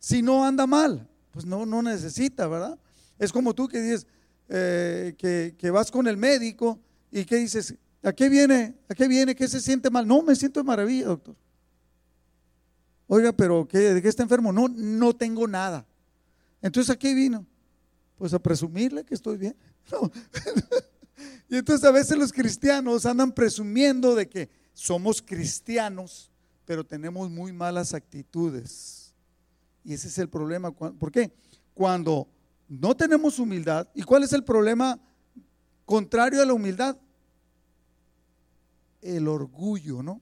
Si 0.00 0.20
no 0.20 0.44
anda 0.44 0.66
mal, 0.66 1.08
pues 1.30 1.44
no, 1.44 1.64
no 1.64 1.80
necesita, 1.82 2.48
¿verdad? 2.48 2.78
Es 3.18 3.32
como 3.32 3.54
tú 3.54 3.68
que 3.68 3.80
dices 3.80 4.06
eh, 4.48 5.14
que, 5.18 5.54
que 5.58 5.70
vas 5.70 5.90
con 5.90 6.06
el 6.06 6.16
médico 6.16 6.80
y 7.10 7.24
que 7.24 7.36
dices, 7.36 7.74
¿a 8.02 8.12
qué 8.12 8.28
viene? 8.28 8.74
¿A 8.88 8.94
qué 8.94 9.08
viene? 9.08 9.34
¿Qué 9.34 9.48
se 9.48 9.60
siente 9.60 9.90
mal? 9.90 10.06
No, 10.06 10.22
me 10.22 10.36
siento 10.36 10.60
de 10.60 10.64
maravilla, 10.64 11.06
doctor. 11.06 11.36
Oiga, 13.06 13.32
pero 13.32 13.66
¿qué, 13.66 13.78
¿de 13.78 14.02
qué 14.02 14.08
está 14.08 14.22
enfermo? 14.22 14.52
No, 14.52 14.68
no 14.68 15.16
tengo 15.16 15.48
nada. 15.48 15.86
Entonces, 16.60 16.90
¿a 16.90 16.98
qué 16.98 17.14
vino? 17.14 17.46
Pues 18.16 18.34
a 18.34 18.38
presumirle 18.38 19.04
que 19.04 19.14
estoy 19.14 19.38
bien. 19.38 19.56
y 21.48 21.56
entonces 21.56 21.88
a 21.88 21.90
veces 21.90 22.18
los 22.18 22.32
cristianos 22.32 23.06
andan 23.06 23.32
presumiendo 23.32 24.14
de 24.14 24.28
que 24.28 24.50
somos 24.74 25.22
cristianos, 25.22 26.30
pero 26.66 26.84
tenemos 26.84 27.30
muy 27.30 27.52
malas 27.52 27.94
actitudes. 27.94 29.14
Y 29.84 29.94
ese 29.94 30.08
es 30.08 30.18
el 30.18 30.28
problema. 30.28 30.70
¿Por 30.70 31.10
qué? 31.10 31.32
Cuando 31.72 32.28
no 32.68 32.94
tenemos 32.96 33.38
humildad. 33.38 33.88
¿Y 33.94 34.02
cuál 34.02 34.22
es 34.22 34.32
el 34.32 34.44
problema 34.44 35.00
contrario 35.84 36.42
a 36.42 36.46
la 36.46 36.52
humildad? 36.52 36.96
El 39.00 39.26
orgullo, 39.26 40.02
¿no? 40.02 40.20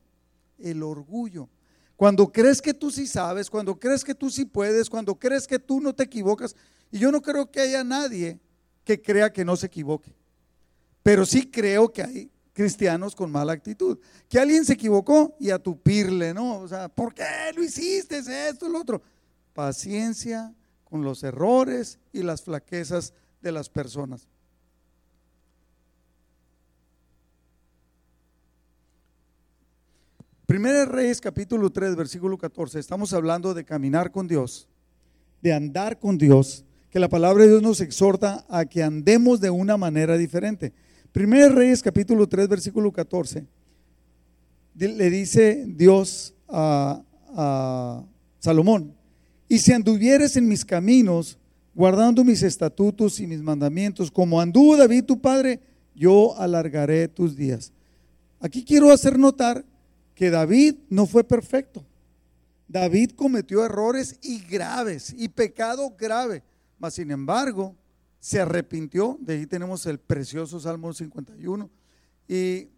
El 0.58 0.82
orgullo. 0.82 1.48
Cuando 1.96 2.30
crees 2.30 2.62
que 2.62 2.74
tú 2.74 2.90
sí 2.90 3.06
sabes, 3.06 3.50
cuando 3.50 3.78
crees 3.78 4.04
que 4.04 4.14
tú 4.14 4.30
sí 4.30 4.44
puedes, 4.44 4.88
cuando 4.88 5.18
crees 5.18 5.46
que 5.46 5.58
tú 5.58 5.80
no 5.80 5.94
te 5.94 6.04
equivocas. 6.04 6.54
Y 6.90 6.98
yo 6.98 7.10
no 7.10 7.20
creo 7.20 7.50
que 7.50 7.60
haya 7.60 7.82
nadie 7.82 8.38
que 8.84 9.00
crea 9.00 9.32
que 9.32 9.44
no 9.44 9.56
se 9.56 9.66
equivoque. 9.66 10.14
Pero 11.02 11.26
sí 11.26 11.50
creo 11.50 11.92
que 11.92 12.02
hay 12.02 12.30
cristianos 12.52 13.16
con 13.16 13.30
mala 13.30 13.52
actitud. 13.52 13.98
Que 14.28 14.38
alguien 14.38 14.64
se 14.64 14.74
equivocó 14.74 15.34
y 15.40 15.50
a 15.50 15.58
tupirle, 15.58 16.32
¿no? 16.32 16.58
O 16.58 16.68
sea, 16.68 16.88
¿por 16.88 17.14
qué 17.14 17.24
lo 17.54 17.62
hiciste? 17.62 18.18
Esto, 18.18 18.68
lo 18.68 18.80
otro. 18.80 19.02
Paciencia 19.52 20.54
con 20.88 21.02
los 21.02 21.22
errores 21.22 21.98
y 22.12 22.22
las 22.22 22.42
flaquezas 22.42 23.12
de 23.42 23.52
las 23.52 23.68
personas. 23.68 24.28
Primera 30.46 30.84
Reyes 30.84 31.20
capítulo 31.20 31.70
3, 31.70 31.96
versículo 31.96 32.38
14, 32.38 32.78
estamos 32.78 33.12
hablando 33.12 33.52
de 33.52 33.64
caminar 33.64 34.12
con 34.12 34.28
Dios, 34.28 34.68
de 35.42 35.52
andar 35.52 35.98
con 35.98 36.18
Dios, 36.18 36.64
que 36.88 37.00
la 37.00 37.08
palabra 37.08 37.42
de 37.42 37.50
Dios 37.50 37.62
nos 37.62 37.80
exhorta 37.80 38.46
a 38.48 38.64
que 38.64 38.84
andemos 38.84 39.40
de 39.40 39.50
una 39.50 39.76
manera 39.76 40.16
diferente. 40.16 40.72
Primera 41.10 41.48
Reyes 41.48 41.82
capítulo 41.82 42.28
3, 42.28 42.48
versículo 42.48 42.92
14, 42.92 43.44
le 44.76 45.10
dice 45.10 45.64
Dios 45.66 46.32
a, 46.48 47.02
a 47.34 48.04
Salomón, 48.38 48.95
y 49.48 49.58
si 49.58 49.72
anduvieres 49.72 50.36
en 50.36 50.48
mis 50.48 50.64
caminos, 50.64 51.38
guardando 51.74 52.24
mis 52.24 52.42
estatutos 52.42 53.20
y 53.20 53.26
mis 53.26 53.40
mandamientos, 53.40 54.10
como 54.10 54.40
anduvo 54.40 54.76
David 54.76 55.04
tu 55.04 55.20
padre, 55.20 55.60
yo 55.94 56.36
alargaré 56.38 57.08
tus 57.08 57.36
días. 57.36 57.72
Aquí 58.40 58.64
quiero 58.64 58.90
hacer 58.90 59.18
notar 59.18 59.64
que 60.14 60.30
David 60.30 60.76
no 60.88 61.06
fue 61.06 61.24
perfecto. 61.24 61.84
David 62.68 63.12
cometió 63.12 63.64
errores 63.64 64.18
y 64.22 64.40
graves 64.40 65.14
y 65.16 65.28
pecado 65.28 65.94
grave, 65.96 66.42
mas 66.78 66.94
sin 66.94 67.10
embargo 67.10 67.76
se 68.18 68.40
arrepintió. 68.40 69.18
De 69.20 69.34
ahí 69.34 69.46
tenemos 69.46 69.86
el 69.86 69.98
precioso 69.98 70.58
Salmo 70.58 70.92
51. 70.92 71.70
Y 72.26 72.68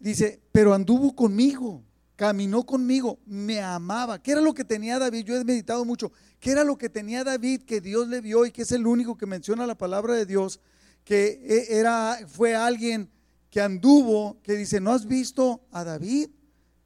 dice, 0.00 0.40
pero 0.50 0.74
anduvo 0.74 1.14
conmigo, 1.14 1.82
caminó 2.20 2.66
conmigo, 2.66 3.18
me 3.24 3.62
amaba. 3.62 4.22
¿Qué 4.22 4.32
era 4.32 4.42
lo 4.42 4.52
que 4.52 4.62
tenía 4.62 4.98
David? 4.98 5.24
Yo 5.24 5.36
he 5.36 5.42
meditado 5.42 5.86
mucho. 5.86 6.12
¿Qué 6.38 6.50
era 6.50 6.64
lo 6.64 6.76
que 6.76 6.90
tenía 6.90 7.24
David 7.24 7.62
que 7.62 7.80
Dios 7.80 8.08
le 8.08 8.20
vio 8.20 8.44
y 8.44 8.50
que 8.50 8.60
es 8.60 8.72
el 8.72 8.86
único 8.86 9.16
que 9.16 9.24
menciona 9.24 9.66
la 9.66 9.74
palabra 9.74 10.12
de 10.12 10.26
Dios? 10.26 10.60
Que 11.02 11.40
e, 11.42 11.78
era, 11.78 12.18
fue 12.28 12.54
alguien 12.54 13.08
que 13.48 13.62
anduvo, 13.62 14.36
que 14.42 14.52
dice, 14.52 14.82
¿no 14.82 14.92
has 14.92 15.06
visto 15.06 15.62
a 15.70 15.82
David? 15.82 16.28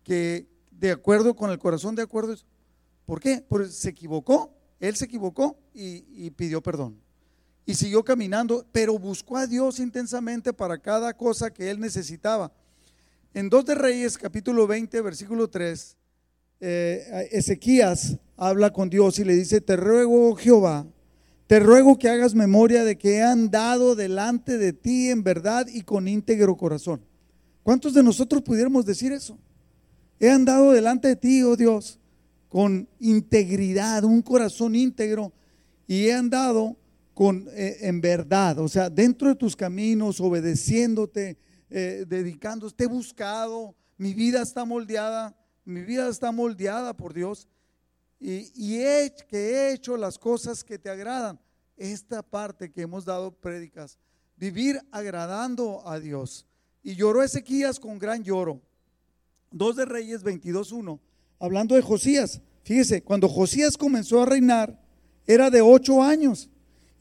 Que 0.04 0.46
de 0.70 0.92
acuerdo 0.92 1.34
con 1.34 1.50
el 1.50 1.58
corazón 1.58 1.96
de 1.96 2.02
acuerdo. 2.02 2.36
¿Por 3.04 3.18
qué? 3.18 3.44
Porque 3.48 3.70
se 3.70 3.88
equivocó, 3.88 4.56
él 4.78 4.94
se 4.94 5.06
equivocó 5.06 5.58
y, 5.74 6.30
pidió 6.30 6.62
perdón. 6.62 6.96
Y 7.66 7.74
siguió 7.74 8.04
caminando, 8.04 8.64
pero 8.70 9.00
buscó 9.00 9.36
a 9.36 9.48
Dios 9.48 9.80
intensamente 9.80 10.52
para 10.52 10.78
cada 10.78 11.12
cosa 11.12 11.52
que 11.52 11.72
él 11.72 11.80
necesitaba. 11.80 12.52
En 13.36 13.50
2 13.50 13.64
de 13.64 13.74
Reyes, 13.74 14.16
capítulo 14.16 14.68
20, 14.68 15.00
versículo 15.00 15.50
3, 15.50 15.96
eh, 16.60 17.28
Ezequías 17.32 18.16
habla 18.36 18.72
con 18.72 18.88
Dios 18.88 19.18
y 19.18 19.24
le 19.24 19.34
dice, 19.34 19.60
te 19.60 19.74
ruego, 19.74 20.36
Jehová, 20.36 20.86
te 21.48 21.58
ruego 21.58 21.98
que 21.98 22.08
hagas 22.08 22.36
memoria 22.36 22.84
de 22.84 22.96
que 22.96 23.14
he 23.14 23.22
andado 23.22 23.96
delante 23.96 24.56
de 24.56 24.72
ti 24.72 25.10
en 25.10 25.24
verdad 25.24 25.66
y 25.66 25.82
con 25.82 26.06
íntegro 26.06 26.56
corazón. 26.56 27.00
¿Cuántos 27.64 27.92
de 27.92 28.04
nosotros 28.04 28.40
pudiéramos 28.40 28.86
decir 28.86 29.10
eso? 29.10 29.36
He 30.20 30.30
andado 30.30 30.70
delante 30.70 31.08
de 31.08 31.16
ti, 31.16 31.42
oh 31.42 31.56
Dios, 31.56 31.98
con 32.48 32.88
integridad, 33.00 34.04
un 34.04 34.22
corazón 34.22 34.76
íntegro, 34.76 35.32
y 35.88 36.06
he 36.06 36.14
andado 36.14 36.76
con, 37.14 37.48
eh, 37.50 37.78
en 37.80 38.00
verdad, 38.00 38.60
o 38.60 38.68
sea, 38.68 38.88
dentro 38.88 39.26
de 39.26 39.34
tus 39.34 39.56
caminos, 39.56 40.20
obedeciéndote, 40.20 41.36
eh, 41.76 42.04
dedicándote, 42.06 42.76
te 42.76 42.84
he 42.84 42.87
buscado, 42.87 43.74
mi 43.98 44.14
vida 44.14 44.42
está 44.42 44.64
moldeada, 44.64 45.37
mi 45.64 45.82
vida 45.82 46.08
está 46.08 46.30
moldeada 46.30 46.96
por 46.96 47.12
Dios 47.12 47.48
y, 48.20 48.76
he, 48.76 49.12
que 49.28 49.37
he 49.37 49.72
hecho 49.72 49.96
las 49.96 50.16
cosas 50.16 50.62
que 50.62 50.78
te 50.78 50.88
agradan. 50.88 51.40
Esta 51.76 52.22
parte 52.22 52.70
que 52.70 52.82
hemos 52.82 53.04
dado 53.04 53.32
prédicas, 53.32 53.98
vivir 54.37 54.80
agradando 54.92 55.82
a 55.84 55.98
Dios. 55.98 56.46
Y 56.84 56.94
lloró 56.94 57.24
Ezequías 57.24 57.80
con 57.80 57.98
gran 57.98 58.22
lloro. 58.22 58.62
Dos 59.50 59.74
de 59.74 59.84
Reyes 59.84 60.22
22.1, 60.22 61.00
hablando 61.40 61.74
de 61.74 61.82
Josías. 61.82 62.40
Fíjese, 62.62 63.02
cuando 63.02 63.28
Josías 63.28 63.76
comenzó 63.76 64.22
a 64.22 64.26
reinar, 64.26 64.80
era 65.26 65.50
de 65.50 65.60
ocho 65.60 66.04
años 66.04 66.48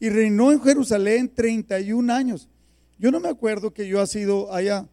y 0.00 0.08
reinó 0.08 0.50
en 0.50 0.60
Jerusalén 0.60 1.32
31 1.32 2.12
años. 2.12 2.48
Yo 2.98 3.10
no 3.10 3.20
me 3.20 3.28
acuerdo 3.28 3.72
que 3.72 3.86
yo 3.88 4.04
sido, 4.06 4.52
haya 4.52 4.88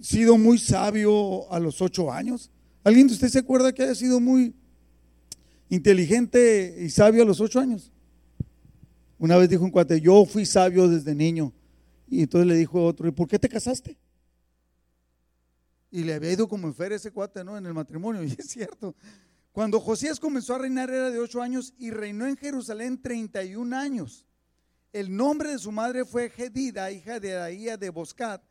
sido 0.00 0.38
muy 0.38 0.58
sabio 0.58 1.50
a 1.52 1.58
los 1.60 1.80
ocho 1.82 2.12
años. 2.12 2.50
¿Alguien 2.84 3.06
de 3.06 3.14
ustedes 3.14 3.32
se 3.32 3.38
acuerda 3.38 3.72
que 3.72 3.82
haya 3.82 3.94
sido 3.94 4.18
muy 4.18 4.54
inteligente 5.74 6.76
y 6.80 6.90
sabio 6.90 7.22
a 7.22 7.24
los 7.24 7.40
ocho 7.40 7.58
años. 7.58 7.90
Una 9.18 9.38
vez 9.38 9.48
dijo 9.48 9.64
un 9.64 9.70
cuate, 9.70 10.02
yo 10.02 10.26
fui 10.26 10.44
sabio 10.44 10.86
desde 10.86 11.14
niño. 11.14 11.50
Y 12.08 12.20
entonces 12.20 12.46
le 12.46 12.56
dijo 12.56 12.84
otro, 12.84 13.08
¿y 13.08 13.10
por 13.10 13.26
qué 13.26 13.38
te 13.38 13.48
casaste? 13.48 13.96
Y 15.90 16.04
le 16.04 16.12
había 16.12 16.32
ido 16.32 16.46
como 16.46 16.66
en 16.66 16.74
feria 16.74 16.96
ese 16.96 17.10
cuate, 17.10 17.42
¿no? 17.42 17.56
En 17.56 17.64
el 17.64 17.72
matrimonio. 17.72 18.22
Y 18.24 18.32
es 18.38 18.48
cierto. 18.48 18.94
Cuando 19.50 19.80
Josías 19.80 20.20
comenzó 20.20 20.54
a 20.54 20.58
reinar 20.58 20.90
era 20.90 21.10
de 21.10 21.18
ocho 21.18 21.40
años 21.40 21.72
y 21.78 21.90
reinó 21.90 22.26
en 22.26 22.36
Jerusalén 22.36 23.00
31 23.00 23.74
años. 23.74 24.26
El 24.92 25.16
nombre 25.16 25.52
de 25.52 25.58
su 25.58 25.72
madre 25.72 26.04
fue 26.04 26.28
Gedida, 26.28 26.90
hija 26.90 27.18
de 27.18 27.38
Ahía 27.38 27.78
de 27.78 27.88
Boscat. 27.88 28.42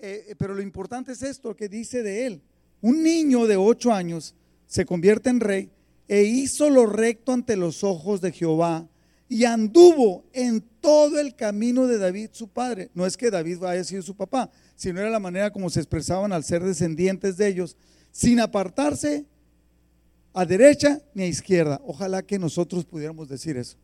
eh, 0.00 0.34
pero 0.36 0.52
lo 0.52 0.60
importante 0.60 1.12
es 1.12 1.22
esto 1.22 1.54
que 1.54 1.68
dice 1.68 2.02
de 2.02 2.26
él. 2.26 2.42
Un 2.80 3.02
niño 3.02 3.46
de 3.46 3.56
ocho 3.56 3.92
años 3.92 4.34
se 4.66 4.84
convierte 4.84 5.30
en 5.30 5.38
rey 5.38 5.70
e 6.08 6.24
hizo 6.24 6.68
lo 6.68 6.86
recto 6.86 7.32
ante 7.32 7.56
los 7.56 7.84
ojos 7.84 8.20
de 8.20 8.32
Jehová 8.32 8.88
y 9.28 9.44
anduvo 9.44 10.24
en 10.32 10.60
todo 10.80 11.20
el 11.20 11.36
camino 11.36 11.86
de 11.86 11.98
David 11.98 12.30
su 12.32 12.48
padre. 12.48 12.90
No 12.92 13.06
es 13.06 13.16
que 13.16 13.30
David 13.30 13.62
haya 13.62 13.84
sido 13.84 14.02
su 14.02 14.16
papá, 14.16 14.50
sino 14.74 15.00
era 15.00 15.10
la 15.10 15.20
manera 15.20 15.52
como 15.52 15.70
se 15.70 15.78
expresaban 15.78 16.32
al 16.32 16.42
ser 16.42 16.64
descendientes 16.64 17.36
de 17.36 17.46
ellos, 17.46 17.76
sin 18.10 18.40
apartarse 18.40 19.26
a 20.32 20.44
derecha 20.44 21.00
ni 21.14 21.22
a 21.22 21.28
izquierda. 21.28 21.80
Ojalá 21.84 22.22
que 22.22 22.38
nosotros 22.38 22.84
pudiéramos 22.84 23.28
decir 23.28 23.56
eso. 23.56 23.78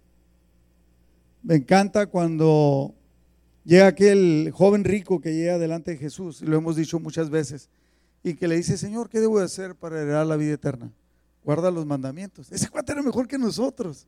Me 1.42 1.56
encanta 1.56 2.06
cuando 2.06 2.94
llega 3.64 3.86
aquel 3.86 4.50
joven 4.52 4.84
rico 4.84 5.20
que 5.20 5.34
llega 5.34 5.58
delante 5.58 5.92
de 5.92 5.96
Jesús, 5.96 6.42
y 6.42 6.46
lo 6.46 6.56
hemos 6.58 6.76
dicho 6.76 7.00
muchas 7.00 7.30
veces, 7.30 7.70
y 8.22 8.34
que 8.34 8.46
le 8.46 8.56
dice, 8.56 8.76
Señor, 8.76 9.08
¿qué 9.08 9.20
debo 9.20 9.38
hacer 9.38 9.74
para 9.74 10.00
heredar 10.00 10.26
la 10.26 10.36
vida 10.36 10.54
eterna? 10.54 10.92
Guarda 11.42 11.70
los 11.70 11.86
mandamientos. 11.86 12.52
Ese 12.52 12.68
cuate 12.68 12.92
era 12.92 13.02
mejor 13.02 13.26
que 13.26 13.38
nosotros. 13.38 14.06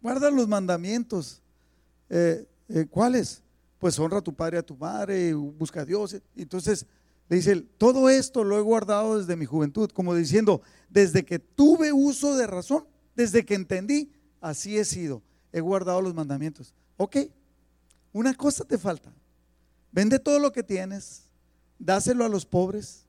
Guarda 0.00 0.30
los 0.30 0.48
mandamientos. 0.48 1.42
Eh, 2.08 2.46
eh, 2.70 2.86
¿Cuáles? 2.88 3.42
Pues 3.78 3.98
honra 3.98 4.18
a 4.18 4.22
tu 4.22 4.34
padre 4.34 4.58
a 4.58 4.62
tu 4.62 4.74
madre, 4.76 5.34
busca 5.34 5.82
a 5.82 5.84
Dios. 5.84 6.16
Entonces 6.34 6.86
le 7.28 7.36
dice, 7.36 7.60
todo 7.76 8.08
esto 8.08 8.44
lo 8.44 8.58
he 8.58 8.62
guardado 8.62 9.18
desde 9.18 9.36
mi 9.36 9.44
juventud, 9.44 9.90
como 9.90 10.14
diciendo, 10.14 10.62
desde 10.88 11.24
que 11.24 11.38
tuve 11.38 11.92
uso 11.92 12.36
de 12.36 12.46
razón, 12.46 12.86
desde 13.14 13.44
que 13.44 13.54
entendí, 13.54 14.10
así 14.40 14.78
he 14.78 14.84
sido. 14.86 15.22
He 15.52 15.60
guardado 15.60 16.00
los 16.00 16.14
mandamientos. 16.14 16.74
Ok, 16.96 17.16
una 18.12 18.34
cosa 18.34 18.64
te 18.64 18.78
falta. 18.78 19.12
Vende 19.90 20.18
todo 20.18 20.38
lo 20.38 20.52
que 20.52 20.62
tienes, 20.62 21.24
dáselo 21.78 22.24
a 22.24 22.28
los 22.28 22.46
pobres 22.46 23.06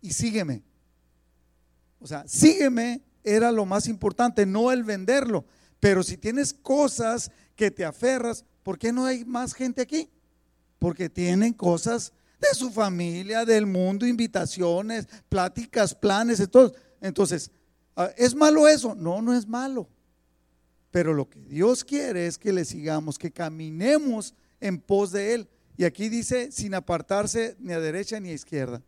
y 0.00 0.12
sígueme. 0.12 0.62
O 2.00 2.06
sea, 2.06 2.26
sígueme 2.26 3.02
era 3.22 3.52
lo 3.52 3.66
más 3.66 3.86
importante, 3.86 4.46
no 4.46 4.72
el 4.72 4.84
venderlo. 4.84 5.44
Pero 5.78 6.02
si 6.02 6.16
tienes 6.16 6.52
cosas 6.52 7.30
que 7.56 7.70
te 7.70 7.84
aferras, 7.84 8.44
¿por 8.62 8.78
qué 8.78 8.92
no 8.92 9.04
hay 9.04 9.24
más 9.24 9.54
gente 9.54 9.82
aquí? 9.82 10.10
Porque 10.78 11.08
tienen 11.08 11.52
cosas 11.52 12.12
de 12.40 12.54
su 12.54 12.70
familia, 12.70 13.44
del 13.44 13.66
mundo, 13.66 14.06
invitaciones, 14.06 15.06
pláticas, 15.28 15.94
planes, 15.94 16.40
entonces, 16.40 16.78
entonces, 17.00 17.50
ah, 17.96 18.10
¿es 18.16 18.34
malo 18.34 18.66
eso? 18.66 18.94
No, 18.94 19.20
no 19.20 19.34
es 19.34 19.46
malo. 19.46 19.88
Pero 20.90 21.14
lo 21.14 21.28
que 21.28 21.40
Dios 21.40 21.84
quiere 21.84 22.26
es 22.26 22.36
que 22.36 22.52
le 22.52 22.64
sigamos, 22.64 23.18
que 23.18 23.30
caminemos 23.30 24.34
en 24.60 24.78
pos 24.78 25.12
de 25.12 25.34
Él. 25.34 25.48
Y 25.76 25.84
aquí 25.84 26.08
dice, 26.08 26.50
sin 26.52 26.74
apartarse 26.74 27.56
ni 27.60 27.72
a 27.72 27.80
derecha 27.80 28.18
ni 28.20 28.30
a 28.30 28.34
izquierda. 28.34 28.82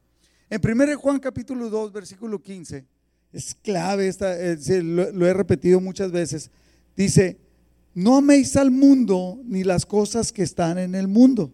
En 0.50 0.60
1 0.62 0.98
Juan 0.98 1.18
capítulo 1.20 1.70
2, 1.70 1.92
versículo 1.92 2.42
15, 2.42 2.84
es 3.32 3.54
clave, 3.54 4.08
esta, 4.08 4.38
eh, 4.38 4.58
lo, 4.82 5.26
he 5.26 5.32
repetido 5.32 5.80
muchas 5.80 6.12
veces. 6.12 6.50
Dice, 6.94 7.38
no 7.94 8.18
améis 8.18 8.56
al 8.56 8.70
mundo 8.70 9.40
ni 9.44 9.64
las 9.64 9.86
cosas 9.86 10.32
que 10.32 10.42
están 10.42 10.76
en 10.76 10.94
el 10.94 11.08
mundo. 11.08 11.50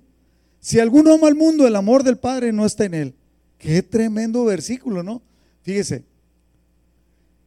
Si 0.60 0.80
alguno 0.80 1.14
ama 1.14 1.28
al 1.28 1.36
mundo, 1.36 1.66
el 1.66 1.76
amor 1.76 2.02
del 2.02 2.18
Padre 2.18 2.52
no 2.52 2.66
está 2.66 2.86
en 2.86 2.94
él. 2.94 3.14
Qué 3.58 3.82
tremendo 3.82 4.44
versículo, 4.44 5.02
¿no? 5.02 5.22
Fíjese, 5.62 6.04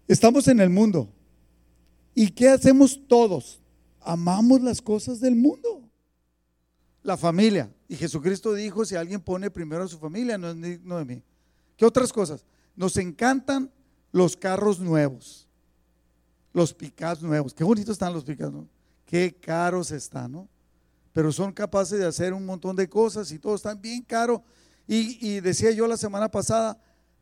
estamos 0.08 0.48
en 0.48 0.62
el 0.62 0.70
mundo. 0.70 1.10
¿Y 2.14 2.30
qué 2.30 2.50
hacemos 2.50 3.00
todos? 3.08 3.62
Amamos 4.02 4.62
las 4.62 4.82
cosas 4.82 5.20
del 5.20 5.36
mundo. 5.36 5.82
La 7.04 7.18
familia. 7.18 7.74
Y 7.88 7.96
Jesucristo 7.96 8.54
dijo, 8.54 8.86
si 8.86 8.96
alguien 8.96 9.22
pone 9.22 9.50
primero 9.50 9.84
a 9.84 9.88
su 9.88 9.98
familia, 9.98 10.38
no 10.38 10.50
es 10.50 10.62
digno 10.62 10.98
de 10.98 11.06
mí. 11.06 11.24
¿Qué 11.78 11.86
otras 11.86 12.14
cosas? 12.14 12.46
Nos 12.76 12.98
encantan 12.98 13.72
los 14.12 14.36
carros 14.36 14.80
nuevos, 14.80 15.48
los 16.54 16.74
picas 16.74 17.22
nuevos. 17.22 17.54
Qué 17.54 17.64
bonitos 17.64 17.94
están 17.94 18.14
los 18.14 18.24
picas, 18.24 18.52
¿no? 18.52 18.68
Qué 19.06 19.36
caros 19.40 19.92
están, 19.92 20.32
¿no? 20.32 20.48
Pero 21.14 21.32
son 21.32 21.52
capaces 21.52 22.00
de 22.00 22.06
hacer 22.06 22.34
un 22.34 22.46
montón 22.46 22.76
de 22.76 22.88
cosas 22.88 23.32
y 23.32 23.40
todo 23.40 23.56
están 23.56 23.82
bien 23.82 24.04
caro. 24.04 24.44
Y, 24.88 25.40
decía 25.40 25.72
yo 25.72 25.88
la 25.88 25.96
semana 25.96 26.30
pasada, 26.30 26.78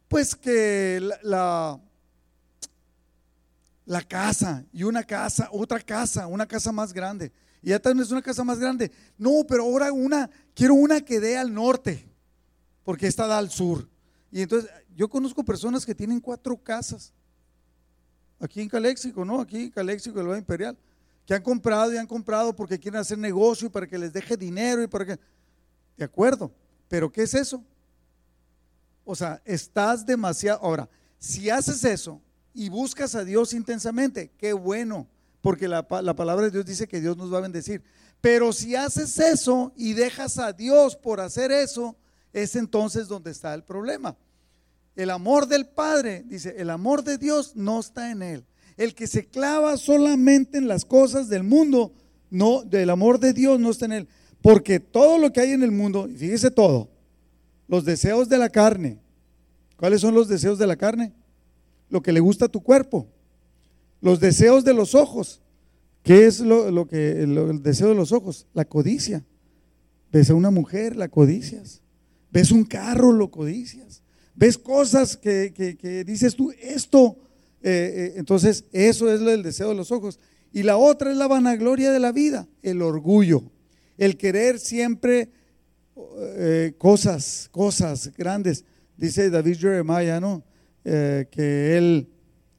pues 0.08 0.36
que 0.36 1.00
la, 1.22 1.80
casa 4.02 4.64
y 4.72 4.84
una 4.84 5.04
casa, 5.04 5.50
otra 5.52 5.80
casa, 5.80 6.28
una 6.28 6.46
casa 6.46 6.72
más 6.72 6.94
grande. 6.94 7.32
Y 7.60 7.70
ya 7.70 7.80
también 7.80 8.06
es 8.06 8.12
una 8.12 8.22
casa 8.22 8.44
más 8.44 8.60
grande. 8.60 8.92
No, 9.18 9.44
pero 9.48 9.64
ahora 9.64 9.92
una, 9.92 10.30
quiero 10.54 10.76
una 10.76 11.02
que 11.02 11.20
dé 11.20 11.36
al 11.38 11.52
norte, 11.52 12.08
porque 12.84 13.08
esta 13.08 13.26
da 13.26 13.40
al 13.40 13.50
sur. 13.50 13.90
Y 14.32 14.44
entonces 14.44 14.70
yo 14.96 15.10
conozco 15.10 15.44
personas 15.44 15.88
que 15.88 15.96
tienen 15.96 16.20
cuatro 16.20 16.56
casas. 16.56 17.12
Aquí 18.40 18.62
en 18.62 18.70
Caléxico, 18.70 19.26
¿no? 19.26 19.42
Aquí 19.42 19.64
en 19.64 19.72
Caléxico, 19.72 20.20
el 20.20 20.28
Valle 20.28 20.40
Imperial. 20.40 20.78
Que 21.26 21.34
han 21.34 21.42
comprado 21.42 21.92
y 21.92 21.98
han 21.98 22.08
comprado 22.08 22.56
porque 22.56 22.80
quieren 22.80 23.02
hacer 23.02 23.18
negocio 23.18 23.68
y 23.68 23.72
para 23.72 23.88
que 23.88 23.98
les 23.98 24.14
deje 24.14 24.38
dinero 24.38 24.84
y 24.84 24.88
para 24.88 25.06
que... 25.06 25.20
De 25.98 26.06
acuerdo. 26.06 26.52
Pero 26.88 27.12
¿qué 27.12 27.24
es 27.24 27.34
eso? 27.34 27.64
O 29.04 29.16
sea, 29.16 29.42
estás 29.46 30.06
demasiado... 30.06 30.60
Ahora, 30.62 30.88
si 31.18 31.50
haces 31.50 31.84
eso 31.84 32.22
y 32.54 32.70
buscas 32.70 33.16
a 33.16 33.24
Dios 33.24 33.54
intensamente, 33.54 34.32
qué 34.38 34.54
bueno. 34.54 35.08
Porque 35.42 35.68
la, 35.68 35.88
la 36.02 36.16
palabra 36.16 36.46
de 36.46 36.52
Dios 36.52 36.66
dice 36.66 36.88
que 36.88 37.00
Dios 37.00 37.16
nos 37.16 37.34
va 37.34 37.38
a 37.38 37.42
bendecir. 37.42 37.82
Pero 38.22 38.52
si 38.52 38.76
haces 38.76 39.18
eso 39.20 39.72
y 39.76 39.94
dejas 39.94 40.38
a 40.38 40.52
Dios 40.52 40.96
por 40.98 41.22
hacer 41.22 41.52
eso, 41.52 41.96
es 42.34 42.56
entonces 42.56 43.08
donde 43.08 43.32
está 43.32 43.54
el 43.54 43.64
problema. 43.64 44.18
El 44.96 45.10
amor 45.10 45.48
del 45.48 45.66
Padre, 45.66 46.24
dice, 46.28 46.56
el 46.58 46.70
amor 46.70 47.04
de 47.04 47.18
Dios 47.18 47.56
no 47.56 47.80
está 47.80 48.12
en 48.12 48.22
él. 48.22 48.46
El 48.76 48.94
que 48.94 49.08
se 49.08 49.28
clava 49.28 49.78
solamente 49.78 50.58
en 50.58 50.68
las 50.68 50.84
cosas 50.84 51.30
del 51.30 51.44
mundo, 51.44 51.94
no, 52.30 52.64
del 52.64 52.90
amor 52.90 53.20
de 53.20 53.34
Dios 53.34 53.60
no 53.60 53.72
está 53.72 53.86
en 53.86 53.94
él. 53.94 54.08
Porque 54.42 54.80
todo 54.80 55.18
lo 55.18 55.32
que 55.32 55.42
hay 55.42 55.52
en 55.52 55.64
el 55.64 55.72
mundo, 55.72 56.08
fíjese 56.18 56.52
todo, 56.52 56.90
los 57.68 57.86
deseos 57.86 58.28
de 58.30 58.38
la 58.38 58.50
carne, 58.50 59.00
¿cuáles 59.78 60.02
son 60.02 60.14
los 60.14 60.28
deseos 60.28 60.58
de 60.58 60.68
la 60.68 60.76
carne? 60.76 61.14
Lo 61.90 62.02
que 62.02 62.12
le 62.12 62.20
gusta 62.20 62.46
a 62.46 62.50
tu 62.50 62.62
cuerpo. 62.62 63.08
Los 64.02 64.20
deseos 64.20 64.64
de 64.64 64.74
los 64.74 64.96
ojos. 64.96 65.42
¿Qué 66.04 66.26
es 66.26 66.40
lo, 66.40 66.88
que 66.88 67.24
el 67.24 67.62
deseo 67.62 67.90
de 67.90 67.96
los 67.96 68.12
ojos? 68.12 68.48
La 68.54 68.66
codicia. 68.66 69.26
Ves 70.12 70.30
a 70.30 70.36
una 70.36 70.50
mujer, 70.50 70.96
la 70.96 71.10
codicias. 71.10 71.82
Ves 72.32 72.52
un 72.52 72.64
carro, 72.64 73.12
lo 73.12 73.30
codicias 73.30 74.02
ves 74.40 74.58
cosas 74.58 75.18
que, 75.18 76.04
dices 76.08 76.34
tú, 76.34 76.54
esto, 76.62 77.18
eh, 77.62 78.14
eh, 78.14 78.14
entonces 78.16 78.64
eso 78.72 79.14
es 79.14 79.20
el 79.20 79.44
deseo 79.44 79.70
de 79.70 79.76
los 79.76 79.92
ojos. 79.92 80.18
Y 80.54 80.64
la 80.64 80.78
otra 80.78 81.12
es 81.12 81.18
la 81.18 81.28
vanagloria 81.28 81.92
de 81.92 82.00
la 82.00 82.14
vida, 82.14 82.48
el 82.64 82.82
orgullo, 82.82 83.44
el 83.98 84.16
querer 84.16 84.58
siempre 84.58 85.30
eh, 86.38 86.74
cosas, 86.78 87.50
cosas 87.52 88.14
grandes. 88.18 88.64
Dice 88.96 89.30
David 89.30 89.58
Jeremiah, 89.60 90.22
¿no? 90.22 90.42
Que 90.84 91.78
él, 91.78 92.10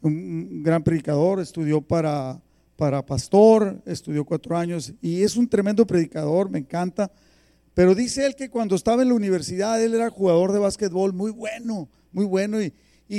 un 0.03 0.63
gran 0.63 0.83
predicador, 0.83 1.41
estudió 1.41 1.81
para, 1.81 2.41
para 2.77 3.05
pastor, 3.05 3.83
estudió 3.87 4.25
cuatro 4.25 4.57
años 4.57 4.93
y 5.01 5.23
es 5.23 5.37
un 5.37 5.49
tremendo 5.49 5.87
predicador, 5.87 6.51
me 6.51 6.59
encanta 6.59 7.11
pero 7.75 7.95
dice 7.95 8.27
él 8.27 8.35
que 8.35 8.51
cuando 8.51 8.75
estaba 8.75 9.03
en 9.03 9.09
la 9.09 9.15
universidad, 9.15 9.83
él 9.83 9.95
era 9.95 10.11
jugador 10.11 10.53
de 10.53 10.59
básquetbol 10.59 11.13
muy 11.13 11.31
bueno, 11.31 11.89
muy 12.13 12.25
bueno, 12.25 12.59
y, 12.61 12.73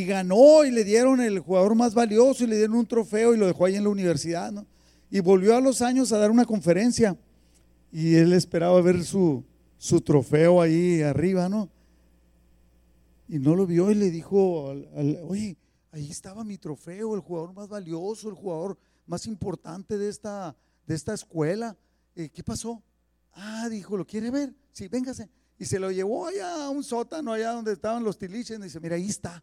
ganó 0.05 0.63
y 0.63 0.71
le 0.71 0.83
dieron 0.83 1.19
el 1.19 1.39
jugador 1.39 1.75
más 1.75 1.93
valioso 1.93 2.43
y 2.43 2.47
le 2.47 2.57
dieron 2.57 2.77
un 2.77 2.85
trofeo 2.85 3.33
y 3.33 3.37
lo 3.37 3.47
dejó 3.47 3.65
ahí 3.65 3.75
en 3.75 3.83
la 3.83 3.89
universidad, 3.89 4.51
¿no? 4.51 4.65
Y 5.09 5.19
volvió 5.19 5.55
a 5.55 5.61
los 5.61 5.81
años 5.81 6.13
a 6.13 6.17
dar 6.17 6.31
una 6.31 6.45
conferencia 6.45 7.17
y 7.91 8.15
él 8.15 8.31
esperaba 8.31 8.79
ver 8.81 9.03
su, 9.03 9.43
su 9.77 9.99
trofeo 9.99 10.61
ahí 10.61 11.01
arriba, 11.01 11.49
¿no? 11.49 11.69
Y 13.31 13.39
no 13.39 13.55
lo 13.55 13.65
vio 13.65 13.89
y 13.89 13.95
le 13.95 14.11
dijo, 14.11 14.73
oye, 15.23 15.57
ahí 15.93 16.11
estaba 16.11 16.43
mi 16.43 16.57
trofeo, 16.57 17.15
el 17.15 17.21
jugador 17.21 17.53
más 17.53 17.69
valioso, 17.69 18.27
el 18.27 18.35
jugador 18.35 18.77
más 19.05 19.25
importante 19.25 19.97
de 19.97 20.09
esta, 20.09 20.53
de 20.85 20.95
esta 20.95 21.13
escuela. 21.13 21.77
Eh, 22.13 22.27
¿Qué 22.27 22.43
pasó? 22.43 22.83
Ah, 23.31 23.69
dijo, 23.69 23.95
¿lo 23.95 24.05
quiere 24.05 24.31
ver? 24.31 24.53
Sí, 24.73 24.89
véngase. 24.89 25.29
Y 25.57 25.63
se 25.63 25.79
lo 25.79 25.91
llevó 25.91 26.27
allá 26.27 26.65
a 26.65 26.69
un 26.71 26.83
sótano, 26.83 27.31
allá 27.31 27.53
donde 27.53 27.71
estaban 27.71 28.03
los 28.03 28.17
tiliches, 28.17 28.59
y 28.59 28.63
dice, 28.63 28.81
mira, 28.81 28.97
ahí 28.97 29.07
está. 29.07 29.41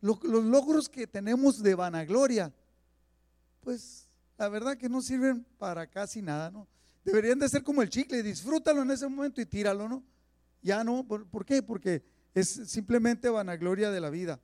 Los, 0.00 0.22
logros 0.22 0.88
que 0.88 1.08
tenemos 1.08 1.60
de 1.60 1.74
vanagloria, 1.74 2.54
pues 3.60 4.08
la 4.38 4.48
verdad 4.48 4.76
que 4.76 4.88
no 4.88 5.02
sirven 5.02 5.44
para 5.58 5.88
casi 5.88 6.22
nada, 6.22 6.48
¿no? 6.48 6.68
Deberían 7.04 7.40
de 7.40 7.48
ser 7.48 7.64
como 7.64 7.82
el 7.82 7.90
chicle, 7.90 8.22
disfrútalo 8.22 8.82
en 8.82 8.92
ese 8.92 9.08
momento 9.08 9.40
y 9.40 9.46
tíralo, 9.46 9.88
¿no? 9.88 10.04
Ya 10.66 10.82
no, 10.82 11.06
¿por, 11.06 11.28
¿por 11.28 11.44
qué? 11.44 11.62
Porque 11.62 12.02
es 12.34 12.48
simplemente 12.48 13.28
vanagloria 13.28 13.92
de 13.92 14.00
la 14.00 14.10
vida. 14.10 14.40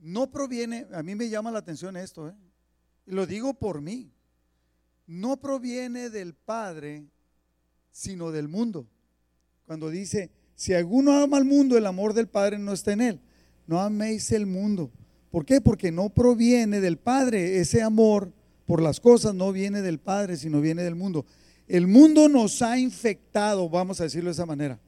No 0.00 0.32
proviene, 0.32 0.88
a 0.92 1.00
mí 1.04 1.14
me 1.14 1.28
llama 1.28 1.52
la 1.52 1.60
atención 1.60 1.96
esto, 1.96 2.28
¿eh? 2.28 2.34
Y 3.06 3.12
lo 3.12 3.24
digo 3.24 3.54
por 3.54 3.80
mí. 3.80 4.12
no 5.06 5.36
proviene 5.36 6.10
del 6.10 6.34
Padre, 6.34 7.06
sino 7.92 8.32
del 8.32 8.48
mundo. 8.48 8.88
Cuando 9.64 9.90
dice, 9.90 10.32
si 10.56 10.74
alguno 10.74 11.12
ama 11.12 11.36
al 11.36 11.44
mundo, 11.44 11.78
el 11.78 11.86
amor 11.86 12.14
del 12.14 12.28
Padre 12.28 12.58
no 12.58 12.72
está 12.72 12.92
en 12.92 13.00
él. 13.00 13.20
No 13.68 13.80
améis 13.80 14.32
el 14.32 14.46
mundo. 14.46 14.90
¿Por 15.30 15.44
qué? 15.44 15.60
Porque 15.60 15.92
no 15.92 16.10
proviene 16.10 16.80
del 16.80 16.98
Padre. 16.98 17.60
Ese 17.60 17.80
amor 17.80 18.32
por 18.66 18.82
las 18.82 18.98
cosas 18.98 19.34
no 19.34 19.52
viene 19.52 19.82
del 19.82 20.00
Padre, 20.00 20.36
sino 20.36 20.60
viene 20.60 20.82
del 20.82 20.94
mundo. 20.96 21.24
El 21.72 21.86
mundo 21.86 22.28
nos 22.28 22.60
ha 22.60 22.78
infectado, 22.78 23.66
vamos 23.66 23.98
a 23.98 24.04
decirlo 24.04 24.28
de 24.28 24.32
esa 24.32 24.44
manera. 24.44 24.78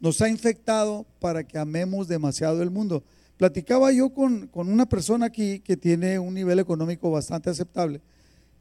Nos 0.00 0.22
ha 0.22 0.28
infectado 0.30 1.04
para 1.20 1.44
que 1.44 1.58
amemos 1.58 2.08
demasiado 2.08 2.62
el 2.62 2.70
mundo. 2.70 3.04
Platicaba 3.36 3.92
yo 3.92 4.08
con, 4.08 4.46
con 4.46 4.70
una 4.70 4.86
persona 4.86 5.26
aquí 5.26 5.60
que 5.60 5.76
tiene 5.76 6.18
un 6.18 6.32
nivel 6.32 6.58
económico 6.60 7.10
bastante 7.10 7.50
aceptable 7.50 8.00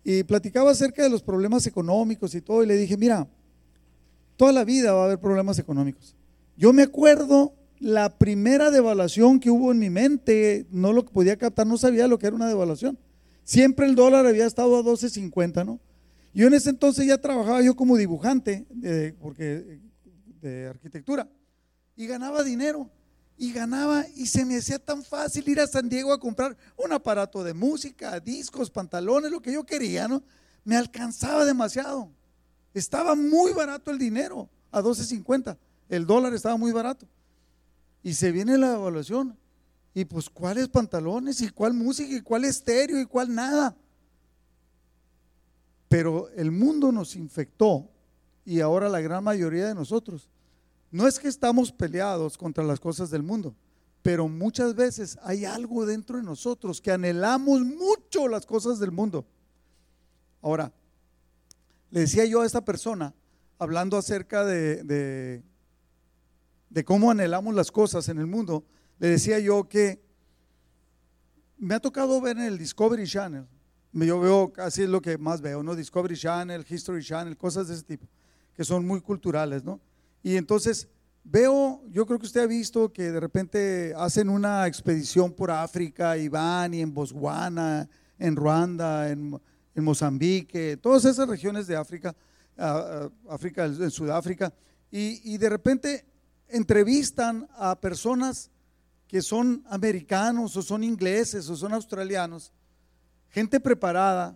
y 0.03 0.23
platicaba 0.23 0.71
acerca 0.71 1.03
de 1.03 1.09
los 1.09 1.23
problemas 1.23 1.65
económicos 1.67 2.35
y 2.35 2.41
todo 2.41 2.63
y 2.63 2.67
le 2.67 2.75
dije, 2.75 2.97
mira, 2.97 3.25
toda 4.35 4.51
la 4.51 4.65
vida 4.65 4.91
va 4.91 5.03
a 5.03 5.05
haber 5.05 5.19
problemas 5.19 5.57
económicos. 5.57 6.17
Yo 6.57 6.73
me 6.73 6.83
acuerdo 6.83 7.53
la 7.79 8.09
primera 8.09 8.71
devaluación 8.71 9.39
que 9.39 9.51
hubo 9.51 9.71
en 9.71 9.79
mi 9.79 9.89
mente, 9.89 10.65
no 10.69 10.91
lo 10.91 11.05
podía 11.05 11.37
captar, 11.37 11.65
no 11.65 11.77
sabía 11.77 12.09
lo 12.09 12.19
que 12.19 12.27
era 12.27 12.35
una 12.35 12.49
devaluación. 12.49 12.97
Siempre 13.45 13.85
el 13.85 13.95
dólar 13.95 14.25
había 14.25 14.45
estado 14.45 14.75
a 14.75 14.83
12.50, 14.83 15.65
¿no? 15.65 15.79
Yo 16.33 16.47
en 16.47 16.53
ese 16.53 16.69
entonces 16.69 17.05
ya 17.05 17.17
trabajaba 17.17 17.61
yo 17.61 17.75
como 17.75 17.97
dibujante, 17.97 18.65
porque, 19.19 19.79
de 20.41 20.67
arquitectura, 20.67 21.29
y 21.95 22.07
ganaba 22.07 22.43
dinero 22.43 22.89
y 23.37 23.51
ganaba 23.53 24.05
y 24.15 24.27
se 24.27 24.45
me 24.45 24.55
hacía 24.55 24.77
tan 24.77 25.03
fácil 25.03 25.49
ir 25.49 25.59
a 25.59 25.65
San 25.65 25.89
Diego 25.89 26.13
a 26.13 26.19
comprar 26.19 26.55
un 26.77 26.93
aparato 26.93 27.43
de 27.43 27.55
música, 27.55 28.19
discos, 28.19 28.69
pantalones, 28.69 29.31
lo 29.31 29.41
que 29.41 29.51
yo 29.51 29.65
quería, 29.65 30.07
¿no? 30.07 30.21
Me 30.63 30.77
alcanzaba 30.77 31.43
demasiado. 31.43 32.11
Estaba 32.71 33.15
muy 33.15 33.51
barato 33.51 33.89
el 33.89 33.97
dinero, 33.97 34.47
a 34.71 34.79
12.50. 34.79 35.57
El 35.89 36.05
dólar 36.05 36.35
estaba 36.35 36.55
muy 36.55 36.71
barato. 36.71 37.07
Y 38.03 38.13
se 38.13 38.31
viene 38.31 38.59
la 38.59 38.75
evaluación. 38.75 39.35
Y 39.95 40.05
pues, 40.05 40.29
¿cuáles 40.29 40.67
pantalones? 40.67 41.41
¿Y 41.41 41.49
cuál 41.49 41.73
música? 41.73 42.15
¿Y 42.15 42.21
cuál 42.21 42.45
estéreo? 42.45 42.99
¿Y 42.99 43.07
cuál 43.07 43.33
nada? 43.33 43.75
Pero 45.91 46.29
el 46.37 46.51
mundo 46.51 46.89
nos 46.93 47.17
infectó 47.17 47.89
y 48.45 48.61
ahora 48.61 48.87
la 48.87 49.01
gran 49.01 49.25
mayoría 49.25 49.67
de 49.67 49.75
nosotros 49.75 50.29
no 50.89 51.05
es 51.05 51.19
que 51.19 51.27
estamos 51.27 51.69
peleados 51.73 52.37
contra 52.37 52.63
las 52.63 52.79
cosas 52.79 53.09
del 53.09 53.23
mundo, 53.23 53.53
pero 54.01 54.29
muchas 54.29 54.73
veces 54.73 55.19
hay 55.21 55.43
algo 55.43 55.85
dentro 55.85 56.15
de 56.15 56.23
nosotros 56.23 56.79
que 56.79 56.93
anhelamos 56.93 57.59
mucho 57.59 58.29
las 58.29 58.45
cosas 58.45 58.79
del 58.79 58.93
mundo. 58.93 59.25
Ahora, 60.41 60.71
le 61.89 61.99
decía 61.99 62.23
yo 62.23 62.39
a 62.39 62.45
esta 62.45 62.63
persona, 62.63 63.13
hablando 63.59 63.97
acerca 63.97 64.45
de, 64.45 65.43
de, 66.69 66.85
cómo 66.85 67.11
anhelamos 67.11 67.53
las 67.53 67.69
cosas 67.69 68.07
en 68.07 68.17
el 68.17 68.27
mundo, 68.27 68.63
le 68.97 69.09
decía 69.09 69.39
yo 69.39 69.67
que 69.67 70.01
me 71.57 71.75
ha 71.75 71.81
tocado 71.81 72.21
ver 72.21 72.37
en 72.37 72.43
el 72.43 72.57
Discovery 72.57 73.05
Channel, 73.05 73.45
yo 73.93 74.19
veo, 74.19 74.53
es 74.65 74.77
lo 74.79 75.01
que 75.01 75.17
más 75.17 75.41
veo, 75.41 75.63
¿no? 75.63 75.75
Discovery 75.75 76.17
Channel, 76.17 76.65
History 76.67 77.03
Channel, 77.03 77.37
cosas 77.37 77.67
de 77.67 77.75
ese 77.75 77.83
tipo, 77.83 78.07
que 78.55 78.63
son 78.63 78.85
muy 78.85 79.01
culturales, 79.01 79.63
¿no? 79.63 79.79
Y 80.23 80.37
entonces 80.37 80.87
veo, 81.23 81.81
yo 81.89 82.05
creo 82.05 82.19
que 82.19 82.25
usted 82.25 82.41
ha 82.41 82.47
visto 82.47 82.91
que 82.91 83.11
de 83.11 83.19
repente 83.19 83.93
hacen 83.95 84.29
una 84.29 84.65
expedición 84.67 85.33
por 85.33 85.51
África 85.51 86.17
y 86.17 86.29
van 86.29 86.73
y 86.73 86.81
en 86.81 86.93
Botswana, 86.93 87.87
en 88.17 88.35
Ruanda, 88.35 89.09
en, 89.09 89.39
Mozambique, 89.73 90.77
todas 90.77 91.05
esas 91.05 91.27
regiones 91.27 91.65
de 91.65 91.75
África, 91.75 92.13
África, 93.27 93.65
en 93.65 93.89
Sudáfrica, 93.89 94.53
y, 94.91 95.33
y 95.33 95.37
de 95.39 95.49
repente 95.49 96.05
entrevistan 96.49 97.47
a 97.55 97.79
personas 97.79 98.51
que 99.07 99.21
son 99.21 99.63
americanos 99.67 100.55
o 100.55 100.61
son 100.61 100.83
ingleses 100.83 101.49
o 101.49 101.55
son 101.55 101.73
australianos, 101.73 102.53
gente 103.31 103.59
preparada, 103.59 104.35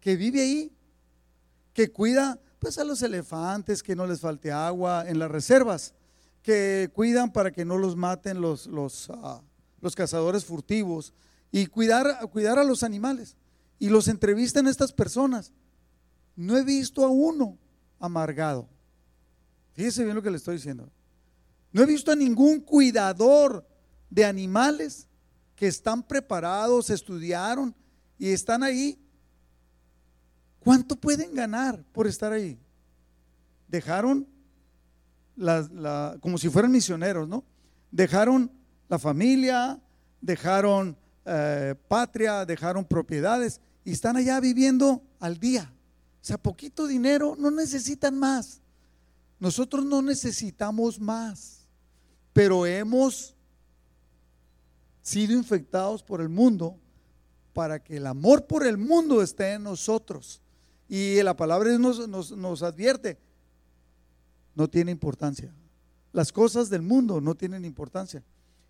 que 0.00 0.16
vive 0.16 0.40
ahí, 0.40 0.72
que 1.74 1.90
cuida 1.90 2.40
pues 2.58 2.78
a 2.78 2.84
los 2.84 3.02
elefantes, 3.02 3.82
que 3.82 3.96
no 3.96 4.06
les 4.06 4.20
falte 4.20 4.52
agua 4.52 5.04
en 5.06 5.18
las 5.18 5.30
reservas, 5.30 5.94
que 6.42 6.90
cuidan 6.94 7.32
para 7.32 7.50
que 7.50 7.64
no 7.64 7.78
los 7.78 7.96
maten 7.96 8.40
los, 8.40 8.66
los, 8.66 9.10
ah, 9.10 9.42
los 9.80 9.94
cazadores 9.94 10.44
furtivos 10.44 11.12
y 11.50 11.66
cuidar, 11.66 12.28
cuidar 12.30 12.58
a 12.58 12.64
los 12.64 12.82
animales. 12.82 13.36
Y 13.78 13.88
los 13.88 14.08
entrevistan 14.08 14.66
estas 14.66 14.92
personas. 14.92 15.52
No 16.36 16.56
he 16.56 16.64
visto 16.64 17.04
a 17.04 17.08
uno 17.08 17.58
amargado. 17.98 18.68
Fíjese 19.72 20.04
bien 20.04 20.14
lo 20.14 20.22
que 20.22 20.30
le 20.30 20.36
estoy 20.36 20.56
diciendo. 20.56 20.90
No 21.72 21.82
he 21.82 21.86
visto 21.86 22.12
a 22.12 22.16
ningún 22.16 22.60
cuidador 22.60 23.66
de 24.10 24.24
animales 24.24 25.08
que 25.56 25.66
están 25.66 26.02
preparados, 26.02 26.90
estudiaron 26.90 27.74
y 28.20 28.28
están 28.28 28.62
ahí 28.62 28.96
¿Cuánto 30.60 30.94
pueden 30.94 31.34
ganar 31.34 31.82
por 31.90 32.06
estar 32.06 32.32
ahí? 32.32 32.58
Dejaron 33.66 34.28
como 36.20 36.36
si 36.36 36.50
fueran 36.50 36.70
misioneros, 36.70 37.26
¿no? 37.26 37.42
Dejaron 37.90 38.52
la 38.88 38.98
familia, 38.98 39.80
dejaron 40.20 40.96
eh, 41.24 41.74
patria, 41.88 42.44
dejaron 42.44 42.84
propiedades 42.84 43.58
y 43.84 43.92
están 43.92 44.18
allá 44.18 44.38
viviendo 44.38 45.02
al 45.18 45.38
día. 45.38 45.72
O 46.20 46.24
sea, 46.24 46.36
poquito 46.36 46.86
dinero, 46.86 47.36
no 47.38 47.50
necesitan 47.50 48.18
más. 48.18 48.60
Nosotros 49.38 49.82
no 49.86 50.02
necesitamos 50.02 51.00
más, 51.00 51.66
pero 52.34 52.66
hemos 52.66 53.34
sido 55.00 55.32
infectados 55.32 56.02
por 56.02 56.20
el 56.20 56.28
mundo 56.28 56.78
para 57.52 57.82
que 57.82 57.96
el 57.96 58.06
amor 58.06 58.46
por 58.46 58.66
el 58.66 58.78
mundo 58.78 59.22
esté 59.22 59.52
en 59.52 59.64
nosotros. 59.64 60.40
Y 60.88 61.22
la 61.22 61.36
palabra 61.36 61.76
nos, 61.78 62.08
nos, 62.08 62.62
advierte, 62.62 63.18
no 64.54 64.68
tiene 64.68 64.90
importancia. 64.90 65.54
Las 66.12 66.32
cosas 66.32 66.68
del 66.68 66.82
mundo 66.82 67.20
no 67.20 67.34
tienen 67.34 67.64
importancia. 67.64 68.24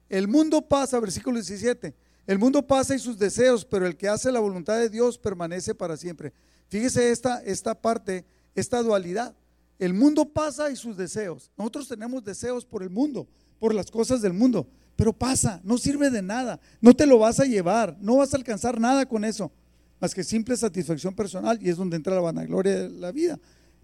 El 0.09 0.29
mundo 0.29 0.61
pasa, 0.61 1.01
versículo 1.01 1.37
17, 1.37 1.95
el 2.27 2.39
mundo 2.39 2.67
pasa 2.67 2.95
y 2.95 2.99
sus 2.99 3.19
deseos, 3.19 3.65
pero 3.65 3.87
el 3.87 3.97
que 3.97 4.09
hace 4.09 4.31
la 4.31 4.41
voluntad 4.41 4.79
de 4.79 4.91
Dios 4.91 5.17
permanece 5.19 5.75
para 5.75 5.97
siempre. 5.97 6.33
Fíjese 6.69 7.11
esta, 7.11 7.43
esta 7.43 7.75
parte, 7.75 8.25
esta 8.55 8.83
dualidad. 8.83 9.35
El 9.79 9.95
mundo 9.95 10.27
pasa 10.27 10.71
y 10.71 10.77
sus 10.77 10.97
deseos. 10.97 11.51
Nosotros 11.57 11.89
tenemos 11.89 12.23
deseos 12.23 12.67
por 12.67 12.83
el 12.83 12.91
mundo, 12.91 13.27
por 13.59 13.75
las 13.75 13.91
cosas 13.91 14.21
del 14.21 14.35
mundo, 14.35 14.69
pero 15.01 15.15
pasa, 15.15 15.63
no 15.65 15.79
sirve 15.79 16.11
de 16.11 16.21
nada. 16.21 16.61
No 16.79 16.93
te 16.93 17.07
lo 17.07 17.19
vas 17.19 17.41
a 17.41 17.47
llevar, 17.47 17.97
no 18.03 18.17
vas 18.17 18.35
a 18.35 18.37
alcanzar 18.37 18.79
nada 18.79 19.07
con 19.07 19.25
eso 19.25 19.51
más 19.99 20.15
que 20.15 20.23
simple 20.23 20.59
satisfacción 20.59 21.15
personal 21.15 21.59
y 21.63 21.71
es 21.71 21.79
donde 21.79 21.97
entra 21.97 22.15
la 22.15 22.21
vanagloria 22.21 22.83
de 22.83 22.91
la 22.91 23.11
vida. 23.11 23.39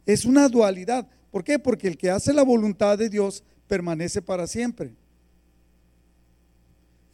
Es 0.04 0.26
una 0.26 0.46
dualidad. 0.50 1.08
¿Por 1.30 1.42
qué? 1.42 1.58
Porque 1.58 1.88
el 1.88 1.96
que 1.96 2.10
hace 2.10 2.34
la 2.34 2.42
voluntad 2.42 2.98
de 2.98 3.08
Dios 3.08 3.44
permanece 3.66 4.20
para 4.20 4.46
siempre. 4.46 4.94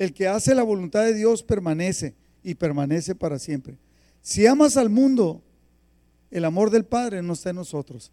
El 0.01 0.13
que 0.13 0.27
hace 0.27 0.53
la 0.53 0.65
voluntad 0.65 1.05
de 1.05 1.15
Dios 1.15 1.45
permanece 1.45 2.17
y 2.43 2.57
permanece 2.57 3.15
para 3.15 3.39
siempre. 3.39 3.79
Si 4.21 4.49
amas 4.49 4.77
al 4.77 4.91
mundo, 4.91 5.45
el 6.29 6.45
amor 6.45 6.71
del 6.71 6.85
Padre 6.85 7.23
no 7.23 7.35
está 7.35 7.51
en 7.51 7.57
nosotros. 7.57 8.11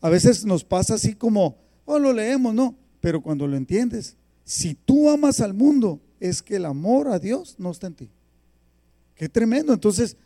A 0.00 0.08
veces 0.08 0.44
nos 0.44 0.64
pasa 0.64 0.94
así 0.94 1.14
como, 1.14 1.58
oh, 1.84 2.00
lo 2.00 2.12
leemos, 2.12 2.52
no, 2.52 2.76
pero 3.00 3.22
cuando 3.22 3.46
lo 3.46 3.56
entiendes, 3.56 4.16
si 4.46 4.76
tú 4.76 5.10
amas 5.10 5.40
al 5.40 5.54
mundo, 5.54 6.00
es 6.20 6.40
que 6.40 6.54
el 6.54 6.66
amor 6.66 7.08
a 7.08 7.18
Dios 7.18 7.56
no 7.58 7.72
está 7.72 7.88
en 7.88 7.96
ti. 7.96 8.10
Qué 9.16 9.28
tremendo. 9.28 9.72
Entonces, 9.72 10.16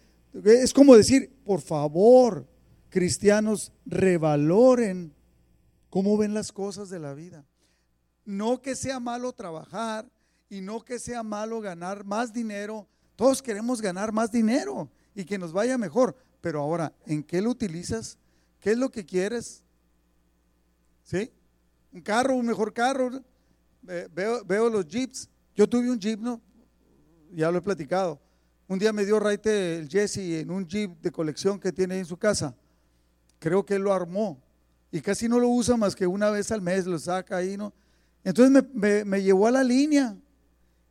es 0.45 0.75
como 0.75 0.95
decir, 0.95 1.35
por 1.43 1.62
favor, 1.62 2.47
cristianos, 2.91 3.73
revaloren 3.87 5.14
cómo 5.89 6.18
ven 6.18 6.35
las 6.35 6.53
cosas 6.53 6.91
de 6.91 6.99
la 6.99 7.14
vida. 7.14 7.47
No 8.27 8.61
que 8.61 8.77
sea 8.77 9.01
malo 9.01 9.33
trabajar 9.33 10.07
y 10.51 10.61
no 10.61 10.85
que 10.85 10.99
sea 10.99 11.23
malo 11.23 11.62
ganar 11.62 12.05
más 12.05 12.31
dinero. 12.31 12.87
Todos 13.16 13.41
queremos 13.41 13.81
ganar 13.81 14.12
más 14.12 14.31
dinero 14.31 14.91
y 15.14 15.25
que 15.25 15.39
nos 15.39 15.51
vaya 15.51 15.79
mejor. 15.79 16.14
Pero 16.43 16.61
ahora, 16.61 16.93
¿en 17.07 17.23
qué 17.23 17.41
lo 17.41 17.49
utilizas? 17.49 18.18
¿Qué 18.61 18.73
es 18.73 18.77
lo 18.77 18.91
que 18.91 19.07
quieres? 19.07 19.62
¿Sí? 21.05 21.33
Un 21.91 22.03
carro, 22.03 22.35
un 22.35 22.45
mejor 22.45 22.75
carro. 22.75 23.25
Veo, 23.83 24.45
veo 24.45 24.68
los 24.68 24.87
jeeps. 24.87 25.28
Yo 25.55 25.68
tuve 25.68 25.91
un 25.91 25.99
jeep, 25.99 26.20
¿no? 26.20 26.41
Ya 27.33 27.51
lo 27.51 27.59
he 27.59 27.62
platicado 27.62 28.20
un 28.70 28.78
día 28.78 28.93
me 28.93 29.05
dio 29.05 29.18
Raite 29.18 29.78
el 29.78 29.89
Jesse 29.89 30.18
en 30.41 30.49
un 30.49 30.64
jeep 30.64 31.01
de 31.01 31.11
colección 31.11 31.59
que 31.59 31.72
tiene 31.72 31.99
en 31.99 32.07
su 32.07 32.16
casa. 32.16 32.55
Creo 33.41 33.66
que 33.66 33.74
él 33.74 33.83
lo 33.83 33.93
armó 33.93 34.41
y 34.93 35.01
casi 35.01 35.28
no 35.28 35.41
lo 35.41 35.49
usa 35.49 35.76
más 35.76 35.97
que 35.97 36.07
una 36.07 36.31
vez 36.31 36.53
al 36.53 36.62
mes, 36.62 36.87
lo 36.87 36.97
saca 36.97 37.39
ahí, 37.39 37.57
¿no? 37.57 37.72
Entonces 38.22 38.64
me, 38.72 39.22
llevó 39.24 39.49
a 39.49 39.51
la 39.51 39.64
línea 39.64 40.16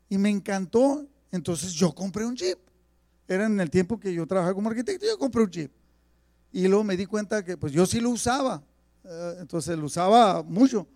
y 0.09 0.17
me 0.17 0.29
encantó. 0.29 1.07
Entonces 1.31 1.71
yo 1.71 1.95
compré 1.95 2.25
un 2.25 2.35
jeep 2.35 2.59
era 3.29 3.45
en 3.45 3.57
el 3.61 3.69
tiempo 3.69 3.97
que 3.97 4.13
yo 4.13 4.27
trabajaba 4.27 4.55
como 4.55 4.69
arquitecto, 4.69 5.05
yo 5.05 5.17
compré 5.17 5.43
un 5.43 5.51
Jeep. 5.51 5.71
Y 6.51 6.67
luego 6.67 6.83
me 6.83 6.97
di 6.97 7.05
cuenta 7.05 7.45
que 7.45 7.55
pues 7.55 7.71
yo 7.71 7.85
sí 7.85 8.01
lo 8.01 8.09
usaba, 8.09 8.63
eh, 9.03 9.35
entonces 9.39 9.77
lo 9.77 9.85
usaba 9.85 10.41
mucho. 10.41 10.87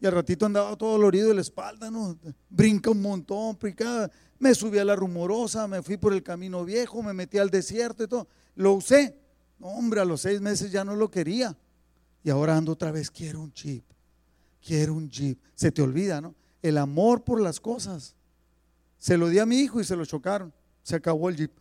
Y 0.00 0.06
al 0.06 0.12
ratito 0.12 0.46
andaba 0.46 0.74
todo 0.76 0.92
dolorido 0.92 1.28
de 1.28 1.34
la 1.34 1.42
espalda, 1.42 1.90
¿no? 1.90 2.18
Brinca 2.48 2.90
un 2.90 3.02
montón, 3.02 3.58
brinca. 3.60 4.10
Me 4.38 4.54
subí 4.54 4.78
a 4.78 4.84
la 4.84 4.96
rumorosa, 4.96 5.68
me 5.68 5.82
fui 5.82 5.98
por 5.98 6.14
el 6.14 6.22
camino 6.22 6.64
viejo, 6.64 7.02
me 7.02 7.12
metí 7.12 7.36
al 7.36 7.50
desierto 7.50 8.04
y 8.04 8.08
todo. 8.08 8.26
Lo 8.54 8.72
usé. 8.72 9.14
hombre, 9.60 10.00
a 10.00 10.06
los 10.06 10.22
seis 10.22 10.40
meses 10.40 10.72
ya 10.72 10.84
no 10.84 10.96
lo 10.96 11.10
quería. 11.10 11.56
Y 12.24 12.30
ahora 12.30 12.56
ando 12.56 12.72
otra 12.72 12.90
vez, 12.90 13.10
quiero 13.10 13.42
un 13.42 13.52
jeep. 13.52 13.84
Quiero 14.66 14.94
un 14.94 15.10
jeep. 15.10 15.38
Se 15.54 15.70
te 15.70 15.82
olvida, 15.82 16.22
¿no? 16.22 16.34
El 16.62 16.78
amor 16.78 17.22
por 17.22 17.40
las 17.40 17.60
cosas. 17.60 18.14
Se 18.96 19.18
lo 19.18 19.28
di 19.28 19.38
a 19.38 19.46
mi 19.46 19.60
hijo 19.60 19.80
y 19.80 19.84
se 19.84 19.96
lo 19.96 20.06
chocaron. 20.06 20.52
Se 20.82 20.96
acabó 20.96 21.28
el 21.28 21.36
jeep. 21.36 21.52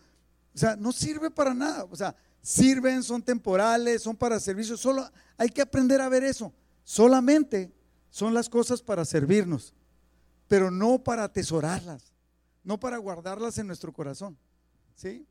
O 0.55 0.57
sea, 0.57 0.77
no 0.77 0.93
sirve 0.93 1.29
para 1.29 1.53
nada. 1.53 1.85
O 1.89 1.95
sea, 1.95 2.15
sirven, 2.41 3.03
son 3.03 3.21
temporales, 3.21 4.01
son 4.01 4.15
para 4.15 4.39
servicios. 4.39 4.79
Solo 4.79 5.09
hay 5.37 5.49
que 5.49 5.61
aprender 5.61 5.99
a 5.99 6.07
ver 6.07 6.23
eso. 6.23 6.53
Solamente 6.85 7.71
son 8.09 8.33
las 8.33 8.49
cosas 8.49 8.81
para 8.81 9.05
servirnos, 9.05 9.73
pero 10.47 10.71
no 10.71 11.03
para 11.03 11.23
atesorarlas, 11.23 12.11
no 12.63 12.79
para 12.79 12.97
guardarlas 12.97 13.57
en 13.57 13.67
nuestro 13.67 13.93
corazón. 13.93 14.37
¿Sí? 14.95 15.25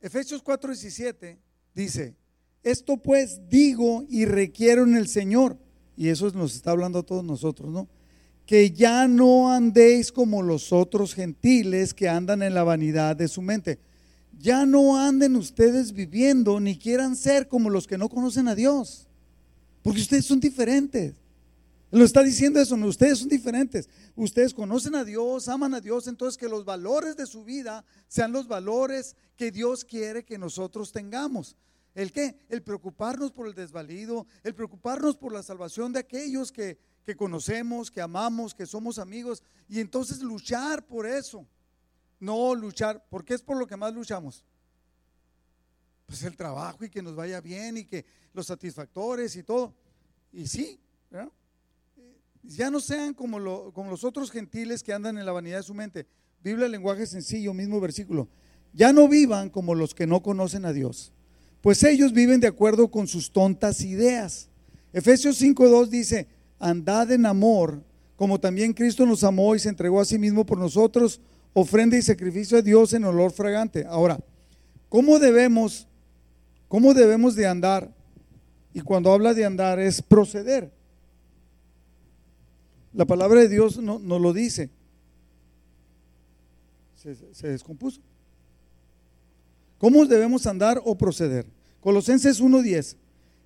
Efesios 0.00 0.42
4:17 0.42 1.38
dice, 1.74 2.16
esto 2.62 2.96
pues 2.96 3.48
digo 3.48 4.04
y 4.08 4.24
requiero 4.24 4.84
en 4.84 4.96
el 4.96 5.08
Señor, 5.08 5.58
y 5.96 6.08
eso 6.08 6.30
nos 6.30 6.54
está 6.54 6.70
hablando 6.70 7.00
a 7.00 7.02
todos 7.02 7.24
nosotros, 7.24 7.70
¿no? 7.70 7.88
Que 8.46 8.70
ya 8.72 9.06
no 9.06 9.52
andéis 9.52 10.10
como 10.10 10.42
los 10.42 10.72
otros 10.72 11.14
gentiles 11.14 11.94
que 11.94 12.08
andan 12.08 12.42
en 12.42 12.54
la 12.54 12.64
vanidad 12.64 13.14
de 13.14 13.28
su 13.28 13.42
mente. 13.42 13.78
Ya 14.38 14.64
no 14.64 14.98
anden 14.98 15.36
ustedes 15.36 15.92
viviendo 15.92 16.58
ni 16.58 16.78
quieran 16.78 17.14
ser 17.14 17.46
como 17.46 17.68
los 17.68 17.86
que 17.86 17.98
no 17.98 18.08
conocen 18.08 18.48
a 18.48 18.54
Dios 18.54 19.09
porque 19.82 20.00
ustedes 20.00 20.26
son 20.26 20.40
diferentes. 20.40 21.14
Lo 21.90 22.04
está 22.04 22.22
diciendo 22.22 22.60
eso, 22.60 22.76
ustedes 22.76 23.18
son 23.18 23.28
diferentes. 23.28 23.88
Ustedes 24.14 24.54
conocen 24.54 24.94
a 24.94 25.04
Dios, 25.04 25.48
aman 25.48 25.74
a 25.74 25.80
Dios, 25.80 26.06
entonces 26.06 26.38
que 26.38 26.48
los 26.48 26.64
valores 26.64 27.16
de 27.16 27.26
su 27.26 27.44
vida 27.44 27.84
sean 28.06 28.32
los 28.32 28.46
valores 28.46 29.16
que 29.36 29.50
Dios 29.50 29.84
quiere 29.84 30.24
que 30.24 30.38
nosotros 30.38 30.92
tengamos. 30.92 31.56
¿El 31.94 32.12
qué? 32.12 32.38
El 32.48 32.62
preocuparnos 32.62 33.32
por 33.32 33.48
el 33.48 33.54
desvalido, 33.54 34.26
el 34.44 34.54
preocuparnos 34.54 35.16
por 35.16 35.32
la 35.32 35.42
salvación 35.42 35.92
de 35.92 35.98
aquellos 35.98 36.52
que, 36.52 36.78
que 37.04 37.16
conocemos, 37.16 37.90
que 37.90 38.00
amamos, 38.00 38.54
que 38.54 38.66
somos 38.66 39.00
amigos, 39.00 39.42
y 39.68 39.80
entonces 39.80 40.20
luchar 40.20 40.86
por 40.86 41.06
eso. 41.06 41.44
No 42.20 42.54
luchar, 42.54 43.04
porque 43.10 43.34
es 43.34 43.42
por 43.42 43.56
lo 43.56 43.66
que 43.66 43.76
más 43.76 43.92
luchamos 43.92 44.44
pues 46.10 46.24
el 46.24 46.36
trabajo 46.36 46.84
y 46.84 46.90
que 46.90 47.02
nos 47.02 47.14
vaya 47.14 47.40
bien 47.40 47.76
y 47.76 47.84
que 47.84 48.04
los 48.34 48.48
satisfactores 48.48 49.36
y 49.36 49.44
todo. 49.44 49.72
Y 50.32 50.48
sí, 50.48 50.80
ya 52.42 52.68
no 52.68 52.80
sean 52.80 53.14
como, 53.14 53.72
como 53.72 53.90
los 53.90 54.02
otros 54.02 54.32
gentiles 54.32 54.82
que 54.82 54.92
andan 54.92 55.18
en 55.18 55.24
la 55.24 55.30
vanidad 55.30 55.58
de 55.58 55.62
su 55.62 55.72
mente. 55.72 56.08
Biblia, 56.42 56.66
lenguaje 56.66 57.06
sencillo, 57.06 57.54
mismo 57.54 57.78
versículo. 57.78 58.28
Ya 58.72 58.92
no 58.92 59.06
vivan 59.06 59.50
como 59.50 59.76
los 59.76 59.94
que 59.94 60.08
no 60.08 60.20
conocen 60.20 60.64
a 60.64 60.72
Dios, 60.72 61.12
pues 61.60 61.84
ellos 61.84 62.12
viven 62.12 62.40
de 62.40 62.48
acuerdo 62.48 62.90
con 62.90 63.06
sus 63.06 63.30
tontas 63.30 63.80
ideas. 63.82 64.48
Efesios 64.92 65.40
5.2 65.40 65.90
dice, 65.90 66.26
andad 66.58 67.12
en 67.12 67.24
amor, 67.24 67.84
como 68.16 68.40
también 68.40 68.72
Cristo 68.72 69.06
nos 69.06 69.22
amó 69.22 69.54
y 69.54 69.60
se 69.60 69.68
entregó 69.68 70.00
a 70.00 70.04
sí 70.04 70.18
mismo 70.18 70.44
por 70.44 70.58
nosotros, 70.58 71.20
ofrenda 71.52 71.96
y 71.96 72.02
sacrificio 72.02 72.58
a 72.58 72.62
Dios 72.62 72.94
en 72.94 73.04
olor 73.04 73.30
fragante. 73.30 73.84
Ahora, 73.86 74.18
¿cómo 74.88 75.20
debemos 75.20 75.86
¿Cómo 76.70 76.94
debemos 76.94 77.34
de 77.34 77.48
andar? 77.48 77.92
Y 78.72 78.80
cuando 78.80 79.12
habla 79.12 79.34
de 79.34 79.44
andar 79.44 79.80
es 79.80 80.00
proceder. 80.00 80.70
La 82.92 83.04
palabra 83.04 83.40
de 83.40 83.48
Dios 83.48 83.78
no, 83.78 83.98
lo 83.98 84.32
dice. 84.32 84.70
Se, 86.94 87.16
se 87.34 87.48
descompuso. 87.48 88.00
¿Cómo 89.78 90.06
debemos 90.06 90.46
andar 90.46 90.80
o 90.84 90.96
proceder? 90.96 91.44
Colosenses 91.80 92.40
1.10 92.40 92.94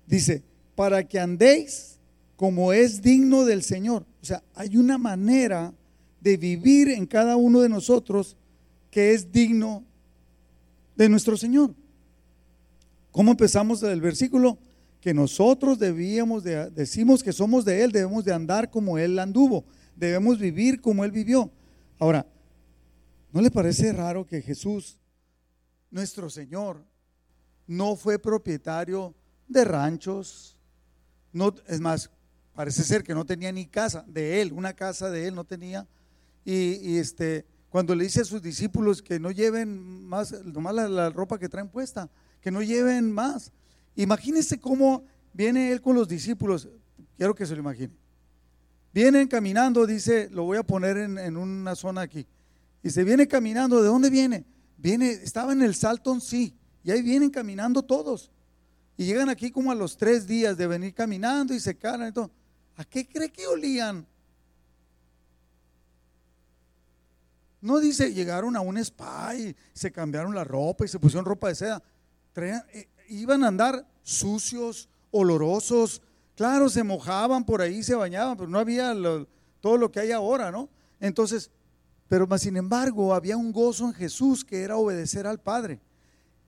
dice, 0.05 0.43
para 0.75 1.03
que 1.07 1.19
andéis 1.19 1.97
como 2.35 2.73
es 2.73 3.01
digno 3.01 3.43
del 3.43 3.63
Señor. 3.63 4.05
O 4.21 4.25
sea, 4.25 4.43
hay 4.53 4.77
una 4.77 4.99
manera 4.99 5.73
de 6.21 6.37
vivir 6.37 6.89
en 6.89 7.07
cada 7.07 7.37
uno 7.37 7.61
de 7.61 7.69
nosotros 7.69 8.37
que 8.91 9.15
es 9.15 9.31
digno 9.31 9.83
de 10.95 11.09
nuestro 11.09 11.37
Señor. 11.37 11.73
¿Cómo 13.15 13.31
empezamos 13.31 13.81
el 13.81 14.01
versículo? 14.01 14.59
Que 14.99 15.13
nosotros 15.13 15.79
debíamos 15.79 16.43
de, 16.43 16.69
decimos 16.69 17.23
que 17.23 17.31
somos 17.31 17.63
de 17.63 17.81
Él, 17.81 17.93
debemos 17.93 18.25
de 18.25 18.33
andar 18.33 18.69
como 18.69 18.97
Él 18.97 19.17
anduvo, 19.19 19.63
debemos 19.95 20.37
vivir 20.37 20.81
como 20.81 21.05
Él 21.05 21.11
vivió. 21.11 21.49
Ahora, 21.97 22.27
¿no 23.31 23.39
le 23.39 23.49
parece 23.49 23.93
raro 23.93 24.27
que 24.27 24.41
Jesús, 24.41 24.99
nuestro 25.89 26.29
Señor, 26.29 26.83
no 27.65 27.95
fue 27.95 28.19
propietario 28.19 29.15
de 29.47 29.63
ranchos? 29.63 30.57
No, 31.31 31.55
es 31.69 31.79
más, 31.79 32.11
parece 32.53 32.83
ser 32.83 33.01
que 33.01 33.13
no 33.13 33.25
tenía 33.25 33.53
ni 33.53 33.65
casa 33.65 34.03
de 34.09 34.41
Él, 34.41 34.51
una 34.51 34.73
casa 34.73 35.09
de 35.09 35.25
Él 35.25 35.35
no 35.35 35.45
tenía. 35.45 35.87
Y, 36.43 36.97
este, 36.97 37.45
cuando 37.69 37.95
le 37.95 38.03
dice 38.03 38.19
a 38.19 38.25
sus 38.25 38.41
discípulos 38.41 39.01
que 39.01 39.21
no 39.21 39.31
lleven 39.31 40.05
más, 40.05 40.33
nomás 40.43 40.75
la 40.89 41.09
ropa 41.11 41.39
que 41.39 41.47
traen 41.47 41.69
puesta, 41.69 42.09
que 42.45 42.51
no 42.51 42.61
lleven 42.61 43.11
más. 43.11 43.51
Imagínense 43.95 44.59
cómo 44.59 45.03
viene 45.33 45.71
él 45.71 45.81
con 45.81 45.95
los 45.95 46.07
discípulos, 46.07 46.69
quiero 47.17 47.33
que 47.33 47.43
se 47.43 47.55
lo 47.55 47.61
imagine. 47.61 47.91
Vienen 48.93 49.27
caminando, 49.27 49.87
dice, 49.87 50.29
lo 50.31 50.43
voy 50.43 50.59
a 50.59 50.63
poner 50.63 50.95
en, 50.95 51.37
una 51.37 51.73
zona 51.73 52.01
aquí. 52.01 52.27
Y 52.83 52.91
se 52.91 53.03
viene 53.03 53.27
caminando, 53.27 53.81
¿de 53.81 53.87
dónde 53.87 54.11
viene? 54.11 54.45
Viene, 54.77 55.09
estaba 55.09 55.53
en 55.53 55.63
el 55.63 55.73
Salton, 55.73 56.21
sí, 56.21 56.55
y 56.83 56.91
ahí 56.91 57.01
vienen 57.01 57.31
caminando 57.31 57.81
todos. 57.81 58.29
Y 58.95 59.05
llegan 59.05 59.29
aquí 59.29 59.49
como 59.49 59.71
a 59.71 59.75
los 59.75 59.97
tres 59.97 60.27
días 60.27 60.55
de 60.55 60.67
venir 60.67 60.93
caminando 60.93 61.51
y 61.51 61.59
se 61.59 61.75
calan 61.75 62.09
y 62.09 62.11
todo. 62.11 62.29
¿A 62.75 62.85
qué 62.85 63.07
cree 63.07 63.31
que 63.31 63.47
olían? 63.47 64.05
No 67.59 67.79
dice, 67.79 68.13
llegaron 68.13 68.55
a 68.55 68.61
un 68.61 68.77
spa 68.77 69.33
y 69.33 69.55
se 69.73 69.91
cambiaron 69.91 70.35
la 70.35 70.43
ropa 70.43 70.85
y 70.85 70.87
se 70.87 70.99
pusieron 70.99 71.25
ropa 71.25 71.47
de 71.47 71.55
seda. 71.55 71.83
Eh, 72.35 72.87
iban 73.09 73.43
a 73.43 73.47
andar 73.47 73.87
sucios, 74.03 74.89
olorosos. 75.11 76.01
Claro, 76.35 76.69
se 76.69 76.83
mojaban 76.83 77.45
por 77.45 77.61
ahí, 77.61 77.81
se 77.83 77.95
bañaban, 77.95 78.35
pero 78.35 78.49
no 78.49 78.59
había 78.59 78.93
todo 79.61 79.77
lo 79.77 79.91
que 79.91 80.01
hay 80.01 80.11
ahora, 80.11 80.51
¿no? 80.51 80.69
Entonces, 80.99 81.49
pero 82.07 82.27
más 82.27 82.41
sin 82.41 82.57
embargo, 82.57 83.13
había 83.13 83.37
un 83.37 83.51
gozo 83.51 83.85
en 83.85 83.93
Jesús 83.93 84.43
que 84.43 84.63
era 84.63 84.77
obedecer 84.77 85.25
al 85.25 85.39
Padre. 85.39 85.79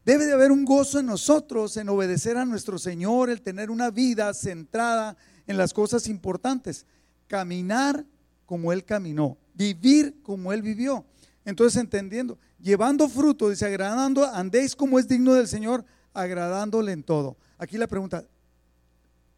Debe 0.05 0.25
de 0.25 0.33
haber 0.33 0.51
un 0.51 0.65
gozo 0.65 0.99
en 0.99 1.05
nosotros 1.05 1.75
en 1.77 1.89
obedecer 1.89 2.37
a 2.37 2.45
nuestro 2.45 2.77
Señor, 2.77 3.29
el 3.29 3.41
tener 3.41 3.69
una 3.69 3.89
vida 3.89 4.33
centrada 4.33 5.17
en 5.47 5.57
las 5.57 5.73
cosas 5.73 6.07
importantes, 6.07 6.85
caminar 7.27 8.05
como 8.45 8.71
Él 8.71 8.85
caminó, 8.85 9.37
vivir 9.53 10.21
como 10.23 10.53
Él 10.53 10.61
vivió. 10.61 11.05
Entonces, 11.47 11.79
entendiendo, 11.79 12.37
llevando 12.59 13.07
fruto, 13.07 13.49
dice, 13.49 13.65
agradando, 13.65 14.25
andéis 14.25 14.75
como 14.75 14.99
es 14.99 15.07
digno 15.07 15.33
del 15.33 15.47
Señor, 15.47 15.85
agradándole 16.13 16.91
en 16.91 17.03
todo. 17.03 17.37
Aquí 17.57 17.77
la 17.77 17.87
pregunta, 17.87 18.25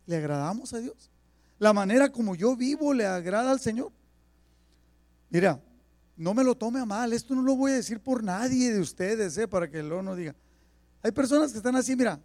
¿le 0.07 0.18
agradamos 0.18 0.74
a 0.74 0.80
Dios? 0.80 1.12
¿La 1.60 1.72
manera 1.72 2.12
como 2.12 2.34
yo 2.34 2.55
vivo 2.55 2.95
le 2.95 3.05
agrada 3.05 3.51
al 3.51 3.60
Señor? 3.60 3.91
Mira, 5.30 5.62
no 6.18 6.34
me 6.34 6.43
lo 6.43 6.55
tome 6.55 6.80
a 6.80 6.86
mal, 6.86 7.14
esto 7.14 7.36
no 7.36 7.43
lo 7.43 7.55
voy 7.55 7.74
a 7.74 7.76
decir 7.76 7.99
por 7.99 8.24
nadie 8.24 8.74
de 8.74 8.80
ustedes, 8.80 9.38
¿eh? 9.38 9.47
para 9.47 9.70
que 9.70 9.84
luego 9.84 10.01
no 10.01 10.16
diga. 10.16 10.34
Hay 11.03 11.12
personas 11.12 11.51
que 11.51 11.57
están 11.57 11.76
así, 11.76 11.95
mira, 11.95 12.20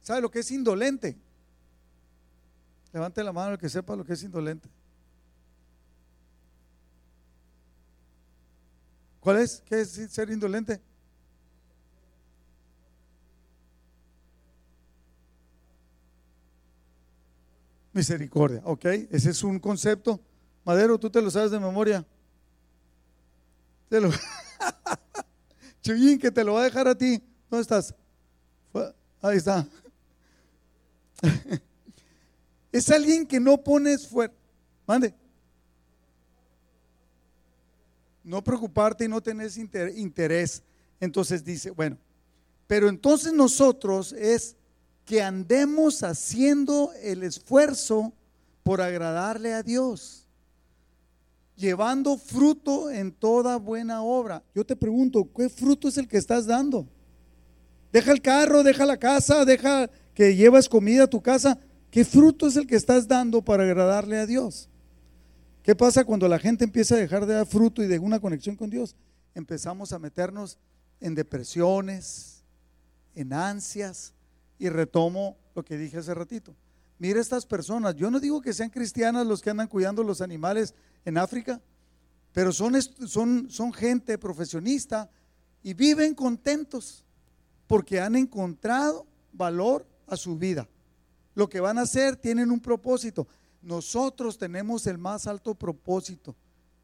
¿sabe 0.00 0.22
lo 0.22 0.30
que 0.30 0.38
es 0.38 0.50
indolente? 0.52 1.18
Levante 2.94 3.22
la 3.22 3.32
mano 3.34 3.52
el 3.52 3.58
que 3.58 3.68
sepa 3.68 3.94
lo 3.94 4.06
que 4.06 4.14
es 4.14 4.22
indolente. 4.22 4.70
¿Cuál 9.20 9.38
es? 9.38 9.62
¿Qué 9.66 9.82
es 9.82 9.90
ser 10.10 10.30
indolente? 10.30 10.80
Misericordia, 17.92 18.62
ok, 18.64 18.84
ese 19.10 19.30
es 19.30 19.42
un 19.42 19.58
concepto. 19.58 20.20
Madero, 20.64 20.98
tú 20.98 21.10
te 21.10 21.20
lo 21.20 21.30
sabes 21.30 21.50
de 21.50 21.58
memoria. 21.58 22.06
Te 23.88 24.00
lo... 24.00 24.10
Chuyín, 25.82 26.18
que 26.18 26.30
te 26.30 26.44
lo 26.44 26.54
va 26.54 26.60
a 26.60 26.64
dejar 26.64 26.86
a 26.86 26.94
ti. 26.94 27.22
¿Dónde 27.50 27.62
estás? 27.62 27.94
Ahí 29.20 29.38
está. 29.38 29.66
es 32.72 32.90
alguien 32.90 33.26
que 33.26 33.40
no 33.40 33.58
pones 33.58 34.06
fuera. 34.06 34.32
Mande. 34.86 35.14
No 38.22 38.42
preocuparte 38.42 39.04
y 39.04 39.08
no 39.08 39.20
tener 39.20 39.50
interés. 39.96 40.62
Entonces 41.00 41.44
dice, 41.44 41.70
bueno, 41.70 41.96
pero 42.66 42.88
entonces 42.88 43.32
nosotros 43.32 44.12
es 44.12 44.56
que 45.04 45.22
andemos 45.22 46.02
haciendo 46.02 46.92
el 47.02 47.22
esfuerzo 47.24 48.12
por 48.62 48.80
agradarle 48.80 49.54
a 49.54 49.62
Dios, 49.62 50.26
llevando 51.56 52.16
fruto 52.16 52.90
en 52.90 53.10
toda 53.10 53.56
buena 53.56 54.02
obra. 54.02 54.44
Yo 54.54 54.64
te 54.64 54.76
pregunto, 54.76 55.28
¿qué 55.36 55.48
fruto 55.48 55.88
es 55.88 55.98
el 55.98 56.06
que 56.06 56.18
estás 56.18 56.46
dando? 56.46 56.86
Deja 57.92 58.12
el 58.12 58.22
carro, 58.22 58.62
deja 58.62 58.86
la 58.86 58.98
casa, 58.98 59.44
deja 59.44 59.90
que 60.14 60.36
llevas 60.36 60.68
comida 60.68 61.04
a 61.04 61.10
tu 61.10 61.20
casa. 61.20 61.58
¿Qué 61.90 62.04
fruto 62.04 62.46
es 62.46 62.56
el 62.56 62.68
que 62.68 62.76
estás 62.76 63.08
dando 63.08 63.42
para 63.42 63.64
agradarle 63.64 64.18
a 64.18 64.26
Dios? 64.26 64.69
¿Qué 65.62 65.74
pasa 65.74 66.04
cuando 66.04 66.26
la 66.26 66.38
gente 66.38 66.64
empieza 66.64 66.94
a 66.94 66.98
dejar 66.98 67.26
de 67.26 67.34
dar 67.34 67.46
fruto 67.46 67.82
y 67.82 67.86
de 67.86 67.98
una 67.98 68.18
conexión 68.18 68.56
con 68.56 68.70
Dios? 68.70 68.96
Empezamos 69.34 69.92
a 69.92 69.98
meternos 69.98 70.58
en 71.00 71.14
depresiones, 71.14 72.42
en 73.14 73.32
ansias, 73.32 74.14
y 74.58 74.68
retomo 74.68 75.36
lo 75.54 75.64
que 75.64 75.76
dije 75.76 75.98
hace 75.98 76.14
ratito. 76.14 76.54
Mira 76.98 77.20
estas 77.20 77.46
personas, 77.46 77.96
yo 77.96 78.10
no 78.10 78.20
digo 78.20 78.42
que 78.42 78.52
sean 78.52 78.70
cristianas 78.70 79.26
los 79.26 79.40
que 79.40 79.50
andan 79.50 79.68
cuidando 79.68 80.02
los 80.02 80.20
animales 80.20 80.74
en 81.04 81.16
África, 81.16 81.60
pero 82.32 82.52
son, 82.52 82.80
son, 82.82 83.50
son 83.50 83.72
gente 83.72 84.18
profesionista 84.18 85.10
y 85.62 85.74
viven 85.74 86.14
contentos 86.14 87.04
porque 87.66 88.00
han 88.00 88.16
encontrado 88.16 89.06
valor 89.32 89.86
a 90.06 90.16
su 90.16 90.36
vida. 90.36 90.68
Lo 91.34 91.48
que 91.48 91.60
van 91.60 91.78
a 91.78 91.82
hacer 91.82 92.16
tienen 92.16 92.50
un 92.50 92.60
propósito. 92.60 93.26
Nosotros 93.62 94.38
tenemos 94.38 94.86
el 94.86 94.98
más 94.98 95.26
alto 95.26 95.54
propósito, 95.54 96.34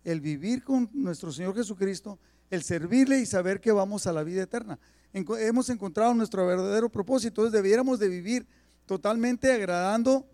el 0.04 0.20
vivir 0.20 0.62
con 0.62 0.90
nuestro 0.92 1.32
Señor 1.32 1.54
Jesucristo, 1.54 2.18
el 2.50 2.62
servirle 2.62 3.18
y 3.18 3.26
saber 3.26 3.60
que 3.60 3.72
vamos 3.72 4.06
a 4.06 4.12
la 4.12 4.22
vida 4.22 4.42
eterna. 4.42 4.78
hemos 5.12 5.70
encontrado 5.70 6.14
nuestro 6.14 6.46
verdadero 6.46 6.88
propósito, 6.88 7.28
entonces 7.28 7.52
debiéramos 7.52 7.98
de 7.98 8.08
vivir 8.08 8.46
totalmente 8.84 9.52
agradando, 9.52 10.26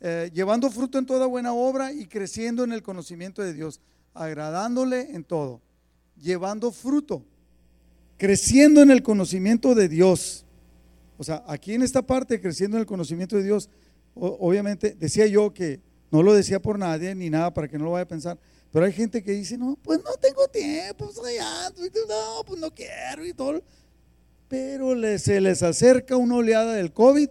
eh, 0.00 0.30
llevando 0.34 0.70
fruto 0.70 0.98
en 0.98 1.06
toda 1.06 1.26
buena 1.26 1.52
obra 1.52 1.92
y 1.92 2.06
creciendo 2.06 2.64
en 2.64 2.72
el 2.72 2.82
conocimiento 2.82 3.42
de 3.42 3.54
Dios, 3.54 3.80
agradándole 4.12 5.14
en 5.14 5.24
todo, 5.24 5.62
llevando 6.20 6.70
fruto, 6.72 7.24
creciendo 8.18 8.82
en 8.82 8.90
el 8.90 9.02
conocimiento 9.02 9.74
de 9.74 9.88
Dios. 9.88 10.44
O 11.16 11.24
sea, 11.24 11.44
aquí 11.46 11.72
en 11.74 11.82
esta 11.82 12.02
parte, 12.02 12.40
creciendo 12.40 12.76
en 12.76 12.80
el 12.82 12.86
conocimiento 12.86 13.36
de 13.36 13.44
Dios, 13.44 13.70
obviamente 14.14 14.94
decía 14.98 15.26
yo 15.26 15.52
que 15.52 15.80
no 16.10 16.22
lo 16.22 16.32
decía 16.32 16.60
por 16.60 16.78
nadie 16.78 17.14
ni 17.14 17.30
nada 17.30 17.52
para 17.52 17.68
que 17.68 17.78
no 17.78 17.84
lo 17.84 17.92
vaya 17.92 18.04
a 18.04 18.08
pensar, 18.08 18.38
pero 18.70 18.86
hay 18.86 18.92
gente 18.92 19.22
que 19.22 19.32
dice, 19.32 19.58
no, 19.58 19.78
pues 19.82 20.00
no 20.04 20.12
tengo 20.20 20.48
tiempo, 20.48 21.10
no, 22.08 22.44
pues 22.44 22.60
no 22.60 22.74
quiero 22.74 23.26
y 23.26 23.32
todo. 23.32 23.62
Pero 24.48 24.94
se 25.18 25.40
les 25.40 25.62
acerca 25.62 26.16
una 26.16 26.36
oleada 26.36 26.74
del 26.74 26.92
COVID 26.92 27.28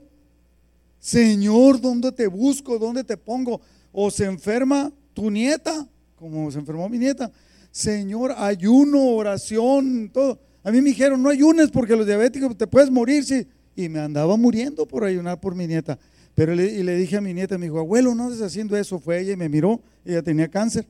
Señor, 1.04 1.82
¿dónde 1.82 2.14
te 2.14 2.28
busco? 2.28 2.80
¿Dónde 2.80 3.04
te 3.04 3.18
pongo? 3.18 3.60
O 3.92 4.10
se 4.10 4.24
enferma 4.24 4.90
tu 5.14 5.30
nieta, 5.30 5.86
como 6.16 6.50
se 6.50 6.60
enfermó 6.60 6.88
mi 6.88 6.98
nieta. 6.98 7.30
Señor, 7.72 8.34
ayuno, 8.38 9.10
oración, 9.10 10.10
todo. 10.14 10.40
A 10.64 10.72
mí 10.72 10.82
me 10.82 10.92
dijeron, 10.92 11.22
no 11.22 11.28
ayunes 11.28 11.72
porque 11.72 11.98
los 11.98 12.08
diabéticos 12.08 12.58
te 12.58 12.68
puedes 12.68 12.90
morir. 12.90 13.26
Sí. 13.26 13.46
Y 13.76 13.90
me 13.90 14.00
andaba 14.00 14.38
muriendo 14.38 14.88
por 14.88 15.04
ayunar 15.04 15.42
por 15.42 15.56
mi 15.56 15.68
nieta. 15.68 16.00
Pero 16.36 16.56
le, 16.56 16.66
y 16.66 16.84
le 16.84 16.96
dije 16.96 17.18
a 17.18 17.22
mi 17.22 17.34
nieta, 17.34 17.58
me 17.58 17.68
dijo, 17.68 17.80
abuelo, 17.80 18.16
no 18.16 18.32
estás 18.32 18.48
haciendo 18.48 18.76
eso. 18.76 19.00
Fue 19.00 19.20
ella 19.20 19.34
y 19.34 19.38
me 19.38 19.50
miró, 19.50 19.82
ella 20.04 20.22
tenía 20.22 20.48
cáncer. 20.48 20.86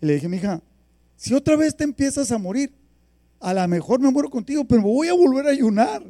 Y 0.00 0.06
le 0.06 0.14
dije, 0.14 0.28
mi 0.28 0.38
hija, 0.38 0.60
si 1.16 1.34
otra 1.34 1.56
vez 1.56 1.76
te 1.76 1.84
empiezas 1.84 2.32
a 2.32 2.38
morir, 2.38 2.72
a 3.40 3.52
lo 3.52 3.68
mejor 3.68 4.00
me 4.00 4.10
muero 4.10 4.30
contigo, 4.30 4.64
pero 4.64 4.82
voy 4.82 5.08
a 5.08 5.14
volver 5.14 5.46
a 5.46 5.50
ayunar 5.50 6.02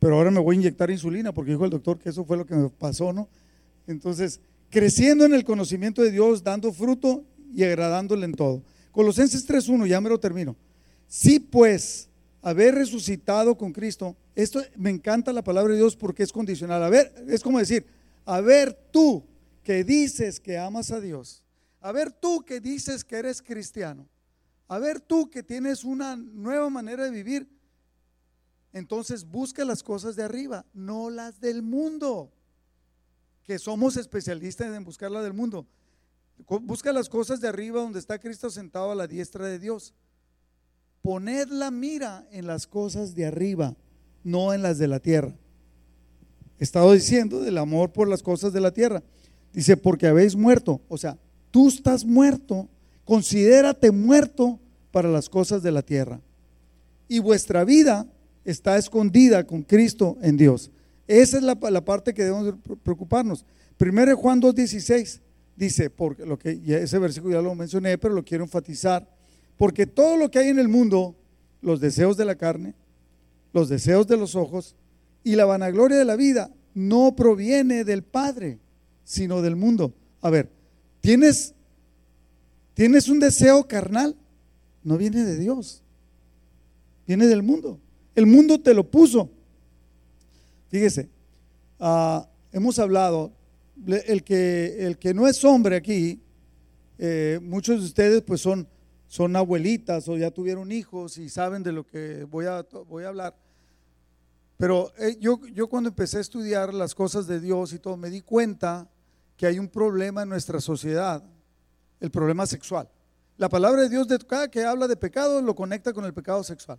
pero 0.00 0.16
ahora 0.16 0.30
me 0.30 0.40
voy 0.40 0.56
a 0.56 0.58
inyectar 0.58 0.90
insulina 0.90 1.32
porque 1.32 1.52
dijo 1.52 1.64
el 1.64 1.70
doctor 1.70 1.98
que 1.98 2.08
eso 2.08 2.24
fue 2.24 2.38
lo 2.38 2.46
que 2.46 2.54
me 2.54 2.68
pasó, 2.70 3.12
¿no? 3.12 3.28
Entonces, 3.86 4.40
creciendo 4.70 5.26
en 5.26 5.34
el 5.34 5.44
conocimiento 5.44 6.02
de 6.02 6.10
Dios, 6.10 6.42
dando 6.42 6.72
fruto 6.72 7.22
y 7.54 7.62
agradándole 7.64 8.24
en 8.24 8.32
todo. 8.32 8.62
Colosenses 8.92 9.46
3.1, 9.46 9.86
ya 9.86 10.00
me 10.00 10.08
lo 10.08 10.18
termino. 10.18 10.56
Sí, 11.06 11.38
pues, 11.38 12.08
haber 12.40 12.76
resucitado 12.76 13.58
con 13.58 13.72
Cristo, 13.72 14.16
esto 14.34 14.62
me 14.74 14.88
encanta 14.88 15.34
la 15.34 15.44
palabra 15.44 15.74
de 15.74 15.80
Dios 15.80 15.96
porque 15.96 16.22
es 16.22 16.32
condicional. 16.32 16.82
A 16.82 16.88
ver, 16.88 17.12
es 17.28 17.42
como 17.42 17.58
decir, 17.58 17.84
a 18.30 18.40
ver 18.40 18.72
tú 18.92 19.26
que 19.64 19.82
dices 19.82 20.38
que 20.38 20.56
amas 20.56 20.92
a 20.92 21.00
Dios, 21.00 21.42
a 21.80 21.90
ver 21.90 22.12
tú 22.12 22.44
que 22.44 22.60
dices 22.60 23.02
que 23.02 23.16
eres 23.16 23.42
cristiano, 23.42 24.08
a 24.68 24.78
ver 24.78 25.00
tú 25.00 25.28
que 25.28 25.42
tienes 25.42 25.82
una 25.82 26.14
nueva 26.14 26.70
manera 26.70 27.02
de 27.02 27.10
vivir, 27.10 27.50
entonces 28.72 29.24
busca 29.24 29.64
las 29.64 29.82
cosas 29.82 30.14
de 30.14 30.22
arriba, 30.22 30.64
no 30.72 31.10
las 31.10 31.40
del 31.40 31.62
mundo, 31.62 32.32
que 33.42 33.58
somos 33.58 33.96
especialistas 33.96 34.76
en 34.76 34.84
buscar 34.84 35.10
las 35.10 35.24
del 35.24 35.34
mundo. 35.34 35.66
Busca 36.46 36.92
las 36.92 37.08
cosas 37.08 37.40
de 37.40 37.48
arriba 37.48 37.80
donde 37.80 37.98
está 37.98 38.20
Cristo 38.20 38.48
sentado 38.48 38.92
a 38.92 38.94
la 38.94 39.08
diestra 39.08 39.44
de 39.46 39.58
Dios. 39.58 39.92
Poned 41.02 41.48
la 41.48 41.72
mira 41.72 42.28
en 42.30 42.46
las 42.46 42.68
cosas 42.68 43.16
de 43.16 43.26
arriba, 43.26 43.76
no 44.22 44.54
en 44.54 44.62
las 44.62 44.78
de 44.78 44.86
la 44.86 45.00
tierra. 45.00 45.34
Estado 46.60 46.92
diciendo 46.92 47.40
del 47.40 47.58
amor 47.58 47.90
por 47.90 48.06
las 48.06 48.22
cosas 48.22 48.52
de 48.52 48.60
la 48.60 48.70
tierra. 48.70 49.02
Dice, 49.52 49.76
porque 49.76 50.06
habéis 50.06 50.36
muerto. 50.36 50.80
O 50.88 50.98
sea, 50.98 51.18
tú 51.50 51.68
estás 51.68 52.04
muerto, 52.04 52.68
considérate 53.04 53.90
muerto 53.90 54.60
para 54.92 55.08
las 55.08 55.28
cosas 55.28 55.62
de 55.62 55.72
la 55.72 55.82
tierra. 55.82 56.20
Y 57.08 57.18
vuestra 57.18 57.64
vida 57.64 58.06
está 58.44 58.76
escondida 58.76 59.44
con 59.44 59.62
Cristo 59.62 60.18
en 60.22 60.36
Dios. 60.36 60.70
Esa 61.08 61.38
es 61.38 61.42
la, 61.42 61.56
parte 61.56 62.14
que 62.14 62.24
debemos 62.24 62.54
preocuparnos. 62.82 63.44
Primero 63.76 64.16
Juan 64.16 64.40
2.16 64.40 65.20
dice, 65.56 65.90
porque 65.90 66.24
lo 66.24 66.38
que 66.38 66.60
ese 66.66 66.98
versículo 66.98 67.34
ya 67.34 67.42
lo 67.42 67.54
mencioné, 67.54 67.98
pero 67.98 68.14
lo 68.14 68.24
quiero 68.24 68.44
enfatizar, 68.44 69.08
porque 69.56 69.86
todo 69.86 70.16
lo 70.16 70.30
que 70.30 70.38
hay 70.38 70.48
en 70.48 70.58
el 70.58 70.68
mundo, 70.68 71.16
los 71.62 71.80
deseos 71.80 72.16
de 72.16 72.26
la 72.26 72.36
carne, 72.36 72.74
los 73.52 73.68
deseos 73.68 74.06
de 74.06 74.16
los 74.16 74.36
ojos 74.36 74.76
y 75.22 75.36
la 75.36 75.44
vanagloria 75.44 75.98
de 75.98 76.04
la 76.04 76.16
vida, 76.16 76.50
no 76.74 77.14
proviene 77.16 77.84
del 77.84 78.02
Padre, 78.02 78.58
sino 79.04 79.42
del 79.42 79.56
mundo. 79.56 79.92
A 80.20 80.30
ver, 80.30 80.50
¿tienes, 81.00 81.54
tienes 82.74 83.08
un 83.08 83.20
deseo 83.20 83.66
carnal? 83.66 84.16
No 84.82 84.96
viene 84.96 85.24
de 85.24 85.38
Dios, 85.38 85.82
viene 87.06 87.26
del 87.26 87.42
mundo. 87.42 87.78
El 88.14 88.26
mundo 88.26 88.60
te 88.60 88.74
lo 88.74 88.90
puso. 88.90 89.30
Fíjese, 90.68 91.08
ah, 91.78 92.28
hemos 92.52 92.78
hablado, 92.78 93.32
el 93.86 94.22
que, 94.22 94.86
el 94.86 94.98
que 94.98 95.14
no 95.14 95.26
es 95.26 95.44
hombre 95.44 95.76
aquí, 95.76 96.20
eh, 96.98 97.40
muchos 97.42 97.80
de 97.80 97.86
ustedes 97.86 98.22
pues 98.22 98.40
son, 98.40 98.68
son 99.08 99.34
abuelitas 99.34 100.06
o 100.08 100.16
ya 100.16 100.30
tuvieron 100.30 100.70
hijos 100.70 101.18
y 101.18 101.28
saben 101.28 101.62
de 101.62 101.72
lo 101.72 101.86
que 101.86 102.24
voy 102.24 102.46
a, 102.46 102.64
voy 102.88 103.04
a 103.04 103.08
hablar. 103.08 103.34
Pero 104.60 104.92
eh, 104.98 105.16
yo, 105.18 105.40
yo 105.54 105.70
cuando 105.70 105.88
empecé 105.88 106.18
a 106.18 106.20
estudiar 106.20 106.74
las 106.74 106.94
cosas 106.94 107.26
de 107.26 107.40
Dios 107.40 107.72
y 107.72 107.78
todo, 107.78 107.96
me 107.96 108.10
di 108.10 108.20
cuenta 108.20 108.86
que 109.34 109.46
hay 109.46 109.58
un 109.58 109.68
problema 109.68 110.22
en 110.22 110.28
nuestra 110.28 110.60
sociedad, 110.60 111.24
el 111.98 112.10
problema 112.10 112.46
sexual. 112.46 112.86
La 113.38 113.48
palabra 113.48 113.80
de 113.80 113.88
Dios, 113.88 114.06
de 114.06 114.18
cada 114.18 114.50
que 114.50 114.62
habla 114.62 114.86
de 114.86 114.96
pecado, 114.96 115.40
lo 115.40 115.54
conecta 115.54 115.94
con 115.94 116.04
el 116.04 116.12
pecado 116.12 116.44
sexual. 116.44 116.78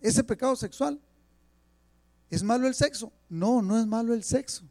Ese 0.00 0.22
pecado 0.22 0.54
sexual, 0.54 1.00
¿es 2.30 2.44
malo 2.44 2.68
el 2.68 2.74
sexo? 2.74 3.12
No, 3.28 3.60
no 3.60 3.76
es 3.76 3.84
malo 3.84 4.14
el 4.14 4.22
sexo. 4.22 4.62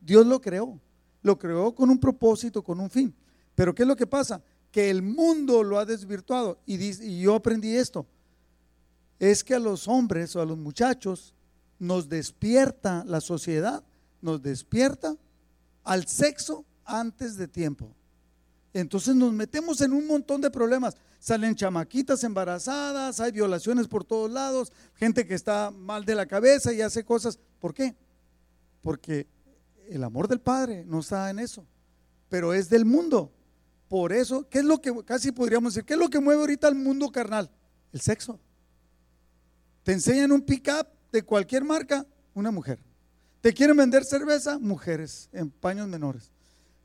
Dios 0.00 0.24
lo 0.24 0.40
creó. 0.40 0.78
Lo 1.20 1.36
creó 1.36 1.74
con 1.74 1.90
un 1.90 1.98
propósito, 1.98 2.62
con 2.62 2.78
un 2.78 2.88
fin. 2.88 3.12
Pero 3.56 3.74
¿qué 3.74 3.82
es 3.82 3.88
lo 3.88 3.96
que 3.96 4.06
pasa? 4.06 4.40
Que 4.70 4.88
el 4.88 5.02
mundo 5.02 5.64
lo 5.64 5.80
ha 5.80 5.84
desvirtuado. 5.84 6.60
Y, 6.64 6.76
y 6.80 7.22
yo 7.22 7.34
aprendí 7.34 7.74
esto. 7.74 8.06
Es 9.18 9.42
que 9.42 9.56
a 9.56 9.58
los 9.58 9.88
hombres 9.88 10.36
o 10.36 10.40
a 10.40 10.46
los 10.46 10.56
muchachos 10.56 11.34
nos 11.80 12.08
despierta 12.08 13.02
la 13.06 13.20
sociedad, 13.20 13.82
nos 14.20 14.40
despierta 14.40 15.16
al 15.82 16.06
sexo 16.06 16.64
antes 16.84 17.36
de 17.36 17.48
tiempo. 17.48 17.96
Entonces 18.72 19.16
nos 19.16 19.32
metemos 19.32 19.80
en 19.80 19.92
un 19.92 20.06
montón 20.06 20.40
de 20.40 20.50
problemas. 20.50 20.94
Salen 21.18 21.56
chamaquitas 21.56 22.22
embarazadas, 22.22 23.18
hay 23.18 23.32
violaciones 23.32 23.88
por 23.88 24.04
todos 24.04 24.30
lados, 24.30 24.72
gente 24.94 25.26
que 25.26 25.34
está 25.34 25.70
mal 25.70 26.04
de 26.04 26.14
la 26.14 26.26
cabeza 26.26 26.72
y 26.72 26.82
hace 26.82 27.02
cosas. 27.02 27.38
¿Por 27.58 27.74
qué? 27.74 27.96
Porque 28.82 29.26
el 29.88 30.04
amor 30.04 30.28
del 30.28 30.40
Padre 30.40 30.84
no 30.86 31.00
está 31.00 31.30
en 31.30 31.38
eso, 31.38 31.66
pero 32.28 32.52
es 32.54 32.68
del 32.68 32.84
mundo. 32.84 33.32
Por 33.88 34.12
eso, 34.12 34.48
¿qué 34.48 34.58
es 34.58 34.64
lo 34.64 34.80
que 34.80 34.94
casi 35.04 35.32
podríamos 35.32 35.74
decir? 35.74 35.84
¿Qué 35.84 35.94
es 35.94 35.98
lo 35.98 36.08
que 36.08 36.20
mueve 36.20 36.42
ahorita 36.42 36.68
al 36.68 36.76
mundo 36.76 37.10
carnal? 37.10 37.50
El 37.92 38.00
sexo. 38.00 38.38
Te 39.82 39.92
enseñan 39.92 40.30
un 40.30 40.42
pick-up 40.42 40.86
de 41.12 41.22
cualquier 41.22 41.64
marca, 41.64 42.06
una 42.34 42.50
mujer. 42.50 42.78
Te 43.40 43.54
quieren 43.54 43.76
vender 43.76 44.04
cerveza, 44.04 44.58
mujeres 44.58 45.28
en 45.32 45.50
paños 45.50 45.88
menores. 45.88 46.30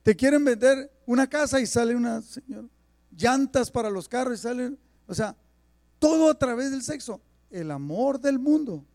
Te 0.04 0.16
quieren 0.16 0.44
vender 0.46 0.92
una 1.06 1.28
casa 1.28 1.60
y 1.60 1.66
sale 1.66 1.96
una 1.96 2.22
señora. 2.22 2.68
Llantas 3.16 3.72
para 3.72 3.90
los 3.90 4.08
carros 4.08 4.40
y 4.40 4.42
sale 4.42 4.78
O 5.08 5.14
sea, 5.14 5.36
todo 6.00 6.30
a 6.30 6.38
través 6.38 6.72
del 6.72 6.84
sexo. 6.84 7.22
El 7.50 7.72
amor 7.72 8.20
del 8.20 8.40
mundo. 8.40 8.86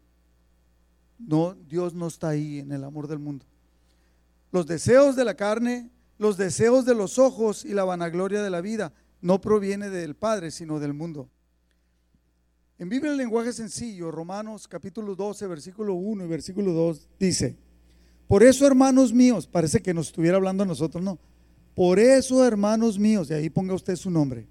No, 1.18 1.54
Dios 1.54 1.94
no 1.94 2.06
está 2.06 2.28
ahí 2.28 2.60
en 2.60 2.72
el 2.72 2.84
amor 2.84 3.06
del 3.08 3.18
mundo. 3.18 3.44
Los 4.52 4.66
deseos 4.66 5.16
de 5.16 5.24
la 5.24 5.34
carne, 5.34 5.90
los 6.18 6.36
deseos 6.36 6.84
de 6.84 6.94
los 6.94 7.18
ojos 7.18 7.64
y 7.64 7.74
la 7.74 7.84
vanagloria 7.84 8.42
de 8.42 8.50
la 8.50 8.60
vida 8.60 8.92
no 9.20 9.40
proviene 9.40 9.90
del 9.90 10.16
Padre, 10.16 10.50
sino 10.50 10.80
del 10.80 10.94
mundo. 10.94 11.28
En 12.80 12.88
Biblia 12.88 13.10
en 13.10 13.18
lenguaje 13.18 13.52
sencillo, 13.52 14.10
Romanos 14.10 14.66
capítulo 14.66 15.14
12, 15.14 15.46
versículo 15.48 15.96
1 15.96 16.24
y 16.24 16.26
versículo 16.26 16.72
2 16.72 17.08
dice, 17.18 17.54
por 18.26 18.42
eso 18.42 18.66
hermanos 18.66 19.12
míos, 19.12 19.46
parece 19.46 19.82
que 19.82 19.92
nos 19.92 20.06
estuviera 20.06 20.38
hablando 20.38 20.62
a 20.62 20.66
nosotros, 20.66 21.04
no, 21.04 21.18
por 21.74 21.98
eso 21.98 22.42
hermanos 22.42 22.98
míos, 22.98 23.30
y 23.30 23.34
ahí 23.34 23.50
ponga 23.50 23.74
usted 23.74 23.96
su 23.96 24.10
nombre, 24.10 24.46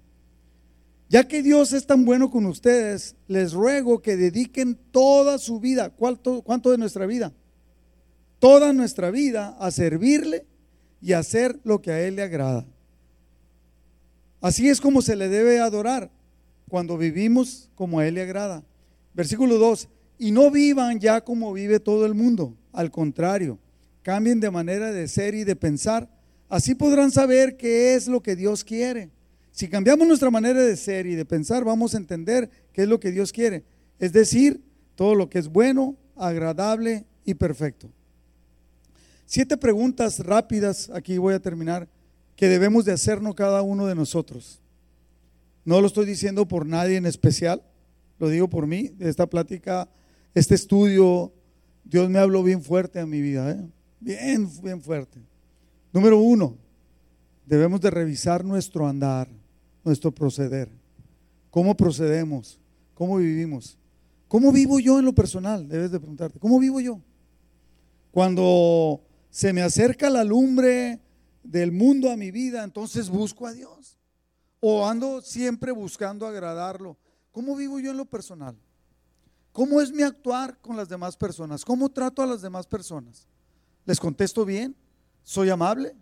ya 1.08 1.26
que 1.26 1.42
Dios 1.42 1.72
es 1.72 1.84
tan 1.88 2.04
bueno 2.04 2.30
con 2.30 2.46
ustedes, 2.46 3.16
les 3.26 3.52
ruego 3.52 4.00
que 4.00 4.16
dediquen 4.16 4.78
toda 4.92 5.36
su 5.36 5.58
vida, 5.58 5.90
¿cuánto, 5.90 6.42
cuánto 6.42 6.70
de 6.70 6.78
nuestra 6.78 7.06
vida? 7.06 7.32
Toda 8.38 8.72
nuestra 8.72 9.10
vida 9.10 9.56
a 9.58 9.72
servirle 9.72 10.46
y 11.02 11.14
hacer 11.14 11.58
lo 11.64 11.82
que 11.82 11.90
a 11.90 12.00
Él 12.06 12.14
le 12.14 12.22
agrada. 12.22 12.64
Así 14.40 14.68
es 14.68 14.80
como 14.80 15.02
se 15.02 15.16
le 15.16 15.28
debe 15.28 15.58
adorar 15.58 16.12
cuando 16.70 16.96
vivimos 16.96 17.68
como 17.74 17.98
a 17.98 18.06
Él 18.06 18.14
le 18.14 18.22
agrada. 18.22 18.64
Versículo 19.12 19.58
2, 19.58 19.88
y 20.18 20.30
no 20.30 20.50
vivan 20.50 21.00
ya 21.00 21.20
como 21.20 21.52
vive 21.52 21.80
todo 21.80 22.06
el 22.06 22.14
mundo, 22.14 22.54
al 22.72 22.90
contrario, 22.90 23.58
cambien 24.02 24.40
de 24.40 24.50
manera 24.50 24.92
de 24.92 25.08
ser 25.08 25.34
y 25.34 25.44
de 25.44 25.56
pensar, 25.56 26.08
así 26.48 26.74
podrán 26.74 27.10
saber 27.10 27.56
qué 27.56 27.94
es 27.94 28.06
lo 28.06 28.22
que 28.22 28.36
Dios 28.36 28.64
quiere. 28.64 29.10
Si 29.50 29.68
cambiamos 29.68 30.06
nuestra 30.06 30.30
manera 30.30 30.62
de 30.62 30.76
ser 30.76 31.06
y 31.06 31.16
de 31.16 31.24
pensar, 31.24 31.64
vamos 31.64 31.94
a 31.94 31.98
entender 31.98 32.48
qué 32.72 32.82
es 32.82 32.88
lo 32.88 33.00
que 33.00 33.10
Dios 33.10 33.32
quiere, 33.32 33.64
es 33.98 34.12
decir, 34.12 34.62
todo 34.94 35.14
lo 35.14 35.28
que 35.28 35.38
es 35.38 35.48
bueno, 35.48 35.96
agradable 36.16 37.04
y 37.24 37.34
perfecto. 37.34 37.90
Siete 39.26 39.56
preguntas 39.56 40.20
rápidas, 40.20 40.90
aquí 40.90 41.18
voy 41.18 41.34
a 41.34 41.40
terminar, 41.40 41.88
que 42.36 42.48
debemos 42.48 42.84
de 42.84 42.92
hacernos 42.92 43.34
cada 43.34 43.62
uno 43.62 43.86
de 43.86 43.94
nosotros. 43.94 44.59
No 45.64 45.80
lo 45.80 45.86
estoy 45.86 46.06
diciendo 46.06 46.46
por 46.48 46.66
nadie 46.66 46.96
en 46.96 47.06
especial, 47.06 47.62
lo 48.18 48.28
digo 48.28 48.48
por 48.48 48.66
mí. 48.66 48.92
Esta 48.98 49.26
plática, 49.26 49.88
este 50.34 50.54
estudio, 50.54 51.32
Dios 51.84 52.08
me 52.08 52.18
habló 52.18 52.42
bien 52.42 52.62
fuerte 52.62 53.00
a 53.00 53.06
mi 53.06 53.20
vida, 53.20 53.50
¿eh? 53.50 53.66
bien, 54.00 54.48
bien 54.62 54.80
fuerte. 54.80 55.20
Número 55.92 56.18
uno, 56.18 56.56
debemos 57.46 57.80
de 57.80 57.90
revisar 57.90 58.44
nuestro 58.44 58.86
andar, 58.86 59.28
nuestro 59.84 60.12
proceder. 60.12 60.70
¿Cómo 61.50 61.76
procedemos? 61.76 62.60
¿Cómo 62.94 63.16
vivimos? 63.16 63.76
¿Cómo 64.28 64.52
vivo 64.52 64.78
yo 64.78 64.98
en 64.98 65.04
lo 65.04 65.12
personal? 65.12 65.68
Debes 65.68 65.90
de 65.90 65.98
preguntarte, 65.98 66.38
¿cómo 66.38 66.60
vivo 66.60 66.80
yo? 66.80 67.00
Cuando 68.12 69.02
se 69.30 69.52
me 69.52 69.62
acerca 69.62 70.10
la 70.10 70.22
lumbre 70.22 71.00
del 71.42 71.72
mundo 71.72 72.10
a 72.10 72.16
mi 72.16 72.30
vida, 72.30 72.62
entonces 72.62 73.08
busco 73.08 73.46
a 73.46 73.52
Dios. 73.52 73.99
¿O 74.60 74.86
ando 74.86 75.22
siempre 75.22 75.72
buscando 75.72 76.26
agradarlo? 76.26 76.96
¿Cómo 77.32 77.56
vivo 77.56 77.80
yo 77.80 77.90
en 77.90 77.96
lo 77.96 78.04
personal? 78.04 78.56
¿Cómo 79.52 79.80
es 79.80 79.90
mi 79.90 80.02
actuar 80.02 80.58
con 80.60 80.76
las 80.76 80.88
demás 80.88 81.16
personas? 81.16 81.64
¿Cómo 81.64 81.88
trato 81.88 82.22
a 82.22 82.26
las 82.26 82.42
demás 82.42 82.66
personas? 82.66 83.26
¿Les 83.84 83.98
contesto 83.98 84.44
bien? 84.44 84.76
¿Soy 85.22 85.50
amable? 85.50 85.96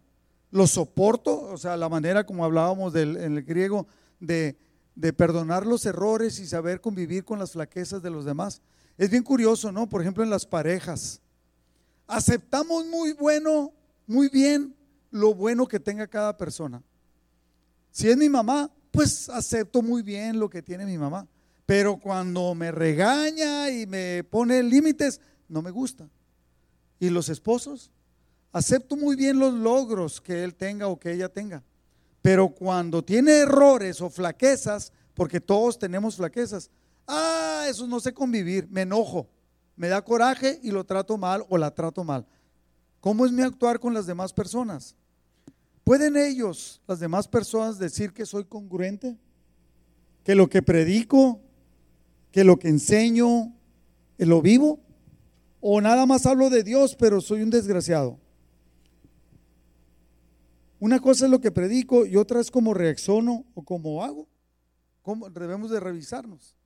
¿Lo 0.51 0.67
soporto? 0.67 1.41
O 1.43 1.57
sea, 1.57 1.77
la 1.77 1.89
manera 1.89 2.25
como 2.25 2.45
hablábamos 2.45 2.93
del, 2.93 3.17
en 3.17 3.37
el 3.37 3.45
griego 3.45 3.87
de, 4.21 4.59
de 4.95 5.13
perdonar 5.13 5.67
los 5.67 5.87
errores 5.87 6.41
y 6.41 6.47
saber 6.47 6.81
convivir 6.81 7.25
con 7.25 7.39
las 7.39 7.53
flaquezas 7.53 8.03
de 8.03 8.11
los 8.11 8.25
demás. 8.25 8.61
Es 8.97 9.11
bien 9.11 9.23
curioso, 9.23 9.71
¿no? 9.71 9.89
Por 9.89 10.01
ejemplo, 10.01 10.25
en 10.25 10.31
las 10.31 10.45
parejas. 10.45 11.21
Aceptamos 12.07 12.87
muy 12.87 13.13
bueno, 13.13 13.73
muy 14.07 14.29
bien 14.29 14.75
lo 15.11 15.35
bueno 15.35 15.67
que 15.67 15.79
tenga 15.79 16.07
cada 16.07 16.37
persona. 16.37 16.83
Si 17.91 18.09
es 18.09 18.17
mi 18.17 18.29
mamá, 18.29 18.71
pues 18.91 19.29
acepto 19.29 19.83
muy 19.83 20.03
bien 20.03 20.39
lo 20.39 20.49
que 20.49 20.63
tiene 20.63 20.87
mi 20.87 20.99
mamá. 20.99 21.27
Pero 21.67 21.99
cuando 21.99 22.55
me 22.55 22.73
regaña 22.73 23.71
y 23.71 23.87
me 23.87 24.25
pone 24.25 24.63
límites, 24.63 25.21
no 25.49 25.61
me 25.63 25.71
gusta. 25.71 26.09
¿Y 26.99 27.11
los 27.11 27.29
esposos? 27.29 27.91
Acepto 28.53 28.97
muy 28.97 29.17
bien 29.17 29.39
los 29.39 29.53
logros 29.53 30.21
que 30.21 30.43
él 30.45 30.55
tenga 30.55 30.89
o 30.89 30.99
que 30.99 31.13
ella 31.13 31.29
tenga. 31.29 31.63
Pero 32.23 32.49
cuando 32.49 33.05
tiene 33.05 33.41
errores 33.41 34.01
o 34.01 34.11
flaquezas, 34.11 34.93
porque 35.15 35.41
todos 35.41 35.79
tenemos 35.79 36.17
flaquezas, 36.17 36.71
ah, 37.07 37.67
eso 37.69 37.87
no 37.87 38.01
sé 38.01 38.13
convivir, 38.13 38.69
me 38.71 38.83
enojo, 38.83 39.29
me 39.77 39.89
da 39.89 40.03
coraje 40.03 40.59
y 40.63 40.71
lo 40.71 40.85
trato 40.85 41.19
mal 41.19 41.45
o 41.49 41.59
la 41.59 41.75
trato 41.75 42.03
mal. 42.03 42.27
¿Cómo 43.01 43.27
es 43.27 43.33
mi 43.33 43.43
actuar 43.43 43.79
con 43.79 43.95
las 43.95 44.07
demás 44.07 44.33
personas? 44.33 44.97
¿Pueden 45.89 46.19
ellos, 46.19 46.83
las 46.87 47.01
demás 47.01 47.27
personas, 47.27 47.79
decir 47.79 48.13
que 48.13 48.27
soy 48.27 48.45
congruente? 48.45 49.17
¿Que 50.23 50.35
lo 50.35 50.51
que 50.51 50.61
predico, 50.61 51.41
que 52.31 52.45
lo 52.45 52.59
que 52.59 52.69
enseño, 52.69 53.57
eh, 54.19 54.27
lo 54.27 54.43
vivo? 54.43 54.81
¿O 55.63 55.81
nada 55.81 56.05
más 56.05 56.27
hablo 56.27 56.51
de 56.51 56.63
Dios, 56.63 56.95
pero 56.95 57.23
soy 57.23 57.41
un 57.41 57.49
desgraciado? 57.49 58.21
Una 60.79 61.01
cosa 61.01 61.25
es 61.25 61.31
lo 61.31 61.41
que 61.41 61.51
predico 61.51 62.05
y 62.05 62.17
otra 62.17 62.43
es 62.43 62.51
cómo 62.51 62.75
reacciono 62.75 63.47
o 63.55 63.63
cómo 63.63 64.05
hago. 64.05 64.29
¿Cómo? 65.01 65.31
Debemos 65.31 65.71
de 65.71 65.81
revisarnos 65.81 66.58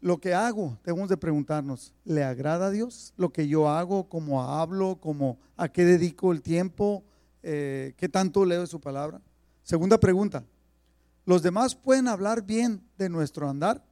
lo 0.00 0.18
que 0.18 0.34
hago, 0.34 0.78
debemos 0.84 1.08
de 1.08 1.16
preguntarnos, 1.16 1.94
¿le 2.04 2.22
agrada 2.22 2.66
a 2.66 2.70
Dios? 2.70 3.12
Lo 3.16 3.32
que 3.32 3.48
yo 3.48 3.68
hago, 3.68 4.08
cómo 4.08 4.42
hablo, 4.42 4.98
cómo, 5.00 5.38
a 5.56 5.68
qué 5.68 5.84
dedico 5.84 6.32
el 6.32 6.42
tiempo, 6.42 7.02
eh, 7.42 7.94
qué 7.96 8.08
tanto 8.08 8.44
leo 8.44 8.60
de 8.60 8.66
su 8.66 8.80
palabra. 8.80 9.20
Segunda 9.62 9.98
pregunta, 9.98 10.44
¿los 11.24 11.42
demás 11.42 11.74
pueden 11.74 12.08
hablar 12.08 12.42
bien 12.42 12.82
de 12.98 13.08
nuestro 13.08 13.48
andar? 13.48 13.84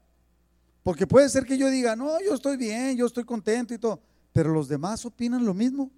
Porque 0.83 1.07
puede 1.07 1.29
ser 1.31 1.47
que 1.47 1.57
yo 1.57 1.71
diga, 1.71 1.97
no, 1.97 2.21
yo 2.21 2.35
estoy 2.35 2.57
bien, 2.57 2.97
yo 2.97 3.07
estoy 3.07 3.25
contento 3.25 3.73
y 3.73 3.79
todo, 3.79 4.01
pero 4.33 4.53
los 4.53 4.69
demás 4.69 5.05
opinan 5.07 5.45
lo 5.45 5.55
mismo. 5.55 5.91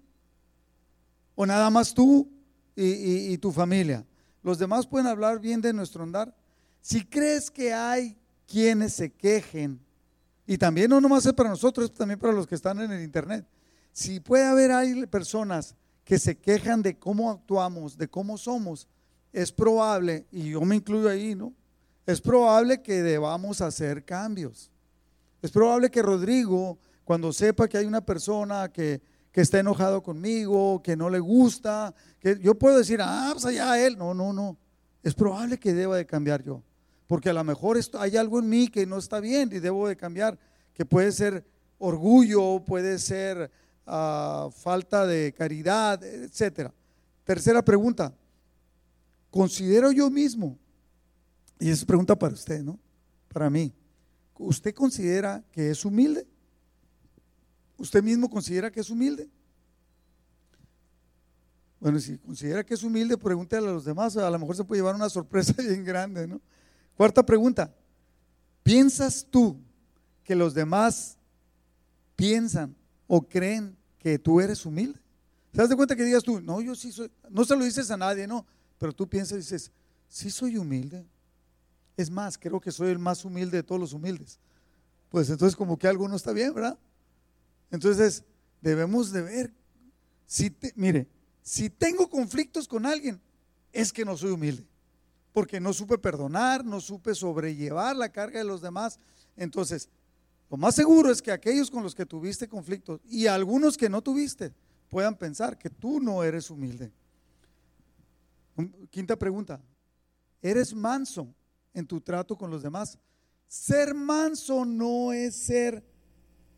O 1.35 1.45
nada 1.45 1.69
más 1.69 1.93
tú 1.93 2.27
y, 2.75 3.33
y 3.33 3.37
tu 3.37 3.51
familia. 3.51 4.05
¿Los 4.41 4.57
demás 4.57 4.87
pueden 4.87 5.07
hablar 5.07 5.39
bien 5.39 5.61
de 5.61 5.73
nuestro 5.73 6.03
andar? 6.03 6.33
Si 6.81 7.05
crees 7.05 7.51
que 7.51 7.73
hay 7.73 8.17
quienes 8.47 8.93
se 8.93 9.11
quejen 9.11 9.79
y 10.47 10.57
también 10.57 10.89
no 10.89 11.01
nomás 11.01 11.25
es 11.25 11.33
para 11.33 11.49
nosotros, 11.49 11.89
es 11.91 11.93
también 11.93 12.17
para 12.17 12.31
los 12.31 12.47
que 12.47 12.55
están 12.55 12.79
en 12.79 12.89
el 12.89 13.03
internet. 13.03 13.45
Si 13.91 14.21
puede 14.21 14.45
haber 14.45 14.71
hay 14.71 15.05
personas 15.05 15.75
que 16.05 16.17
se 16.17 16.37
quejan 16.37 16.81
de 16.81 16.97
cómo 16.97 17.29
actuamos, 17.29 17.97
de 17.97 18.07
cómo 18.07 18.37
somos, 18.37 18.87
es 19.33 19.51
probable, 19.51 20.25
y 20.31 20.51
yo 20.51 20.61
me 20.61 20.77
incluyo 20.77 21.09
ahí, 21.09 21.35
¿no? 21.35 21.53
Es 22.05 22.21
probable 22.21 22.81
que 22.81 23.03
debamos 23.03 23.59
hacer 23.59 24.05
cambios. 24.05 24.71
Es 25.41 25.51
probable 25.51 25.91
que 25.91 26.01
Rodrigo, 26.01 26.79
cuando 27.03 27.33
sepa 27.33 27.67
que 27.67 27.77
hay 27.77 27.85
una 27.85 28.05
persona 28.05 28.71
que, 28.71 29.01
que 29.33 29.41
está 29.41 29.59
enojado 29.59 30.01
conmigo, 30.01 30.81
que 30.81 30.95
no 30.95 31.09
le 31.09 31.19
gusta, 31.19 31.93
que 32.21 32.39
yo 32.39 32.55
puedo 32.55 32.77
decir, 32.77 33.01
ah, 33.03 33.31
pues 33.33 33.43
allá 33.43 33.85
él. 33.85 33.97
No, 33.97 34.13
no, 34.13 34.31
no. 34.31 34.57
Es 35.03 35.13
probable 35.13 35.57
que 35.57 35.73
deba 35.73 35.97
de 35.97 36.05
cambiar 36.05 36.41
yo 36.41 36.63
porque 37.07 37.29
a 37.29 37.33
lo 37.33 37.43
mejor 37.43 37.79
hay 37.97 38.17
algo 38.17 38.39
en 38.39 38.49
mí 38.49 38.67
que 38.67 38.85
no 38.85 38.97
está 38.97 39.19
bien 39.19 39.49
y 39.51 39.59
debo 39.59 39.87
de 39.87 39.95
cambiar, 39.95 40.37
que 40.73 40.85
puede 40.85 41.11
ser 41.11 41.45
orgullo, 41.79 42.63
puede 42.63 42.99
ser 42.99 43.49
ah, 43.85 44.49
falta 44.53 45.07
de 45.07 45.33
caridad, 45.33 46.03
etcétera. 46.03 46.73
Tercera 47.23 47.63
pregunta, 47.63 48.13
¿considero 49.31 49.91
yo 49.91 50.09
mismo? 50.09 50.57
Y 51.59 51.69
es 51.69 51.83
pregunta 51.83 52.15
para 52.17 52.33
usted, 52.33 52.61
¿no? 52.61 52.77
Para 53.29 53.49
mí. 53.49 53.73
¿Usted 54.37 54.73
considera 54.73 55.43
que 55.51 55.71
es 55.71 55.83
humilde? 55.83 56.27
¿Usted 57.77 58.03
mismo 58.03 58.29
considera 58.29 58.69
que 58.69 58.81
es 58.81 58.89
humilde? 58.89 59.29
Bueno, 61.79 61.99
si 61.99 62.17
considera 62.17 62.63
que 62.63 62.73
es 62.73 62.83
humilde, 62.83 63.17
pregúntele 63.17 63.67
a 63.67 63.71
los 63.71 63.85
demás, 63.85 64.17
a 64.17 64.29
lo 64.29 64.39
mejor 64.39 64.55
se 64.55 64.63
puede 64.63 64.79
llevar 64.79 64.95
una 64.95 65.09
sorpresa 65.09 65.53
bien 65.57 65.83
grande, 65.83 66.27
¿no? 66.27 66.41
Cuarta 66.97 67.23
pregunta. 67.23 67.71
¿Piensas 68.63 69.25
tú 69.29 69.61
que 70.23 70.35
los 70.35 70.55
demás 70.55 71.15
piensan 72.15 72.75
o 73.05 73.21
creen 73.21 73.77
que 73.99 74.17
tú 74.17 74.41
eres 74.41 74.65
humilde? 74.65 74.99
¿Te 75.51 75.59
das 75.59 75.69
de 75.69 75.75
cuenta 75.75 75.95
que 75.95 76.03
digas 76.03 76.23
tú, 76.23 76.41
no, 76.41 76.59
yo 76.59 76.75
sí 76.75 76.91
soy, 76.91 77.09
no 77.29 77.45
se 77.45 77.55
lo 77.55 77.63
dices 77.63 77.89
a 77.91 77.97
nadie, 77.97 78.27
no, 78.27 78.45
pero 78.79 78.93
tú 78.93 79.07
piensas 79.07 79.35
y 79.35 79.41
dices, 79.41 79.71
sí 80.09 80.31
soy 80.31 80.57
humilde. 80.57 81.05
Es 81.95 82.09
más, 82.09 82.37
creo 82.37 82.59
que 82.59 82.71
soy 82.71 82.89
el 82.89 82.99
más 82.99 83.23
humilde 83.23 83.57
de 83.57 83.63
todos 83.63 83.79
los 83.79 83.93
humildes. 83.93 84.39
Pues 85.09 85.29
entonces 85.29 85.55
como 85.55 85.77
que 85.77 85.87
algo 85.87 86.07
no 86.07 86.15
está 86.15 86.31
bien, 86.31 86.53
¿verdad? 86.53 86.77
Entonces 87.69 88.23
debemos 88.59 89.11
de 89.11 89.21
ver, 89.21 89.53
si 90.25 90.53
mire, 90.75 91.07
si 91.43 91.69
tengo 91.69 92.09
conflictos 92.09 92.67
con 92.67 92.87
alguien, 92.87 93.21
es 93.71 93.93
que 93.93 94.03
no 94.03 94.17
soy 94.17 94.31
humilde. 94.31 94.65
Porque 95.37 95.59
no 95.59 95.71
supe 95.71 95.99
perdonar, 95.99 96.65
no 96.65 96.81
supe 96.81 97.13
sobrellevar 97.13 97.95
la 97.95 98.09
carga 98.09 98.39
de 98.39 98.43
los 98.43 98.59
demás. 98.59 98.99
Entonces, 99.35 99.87
lo 100.49 100.57
más 100.57 100.73
seguro 100.73 101.11
es 101.11 101.21
que 101.21 101.31
aquellos 101.31 101.69
con 101.69 101.83
los 101.83 101.93
que 101.93 102.07
tuviste 102.07 102.47
conflictos 102.47 103.01
y 103.07 103.27
algunos 103.27 103.77
que 103.77 103.87
no 103.87 104.01
tuviste 104.01 104.51
puedan 104.89 105.15
pensar 105.15 105.55
que 105.55 105.69
tú 105.69 105.99
no 105.99 106.23
eres 106.23 106.49
humilde. 106.49 106.91
Quinta 108.89 109.15
pregunta, 109.15 109.61
¿eres 110.41 110.73
manso 110.73 111.27
en 111.71 111.85
tu 111.85 112.01
trato 112.01 112.35
con 112.35 112.49
los 112.49 112.63
demás? 112.63 112.97
Ser 113.47 113.93
manso 113.93 114.65
no 114.65 115.13
es 115.13 115.35
ser 115.35 115.85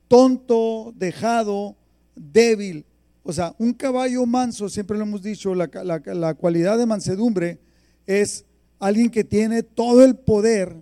tonto, 0.08 0.94
dejado, 0.96 1.76
débil. 2.16 2.86
O 3.24 3.34
sea, 3.34 3.54
un 3.58 3.74
caballo 3.74 4.26
manso, 4.26 4.70
siempre 4.70 4.98
lo 4.98 5.04
hemos 5.04 5.22
dicho, 5.22 5.54
la, 5.54 5.70
la 5.74 6.34
cualidad 6.34 6.78
de 6.78 6.86
mansedumbre 6.86 7.60
es 8.06 8.46
alguien 8.80 9.10
que 9.10 9.24
tiene 9.24 9.62
todo 9.62 10.04
el 10.04 10.16
poder, 10.16 10.82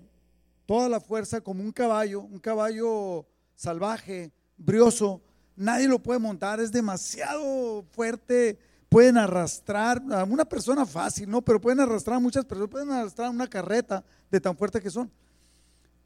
toda 0.65 0.87
la 0.87 0.99
fuerza 0.99 1.41
como 1.41 1.63
un 1.63 1.71
caballo, 1.71 2.21
un 2.21 2.39
caballo 2.39 3.25
salvaje, 3.55 4.31
brioso, 4.57 5.21
nadie 5.55 5.87
lo 5.87 5.99
puede 5.99 6.19
montar, 6.19 6.59
es 6.59 6.71
demasiado 6.71 7.83
fuerte, 7.91 8.59
pueden 8.87 9.17
arrastrar 9.17 10.01
a 10.11 10.23
una 10.23 10.45
persona 10.45 10.85
fácil, 10.85 11.29
¿no? 11.29 11.41
Pero 11.41 11.59
pueden 11.59 11.79
arrastrar 11.79 12.17
a 12.17 12.19
muchas 12.19 12.45
personas, 12.45 12.69
pueden 12.69 12.91
arrastrar 12.91 13.29
una 13.29 13.47
carreta 13.47 14.03
de 14.29 14.39
tan 14.39 14.55
fuerte 14.55 14.79
que 14.79 14.91
son. 14.91 15.11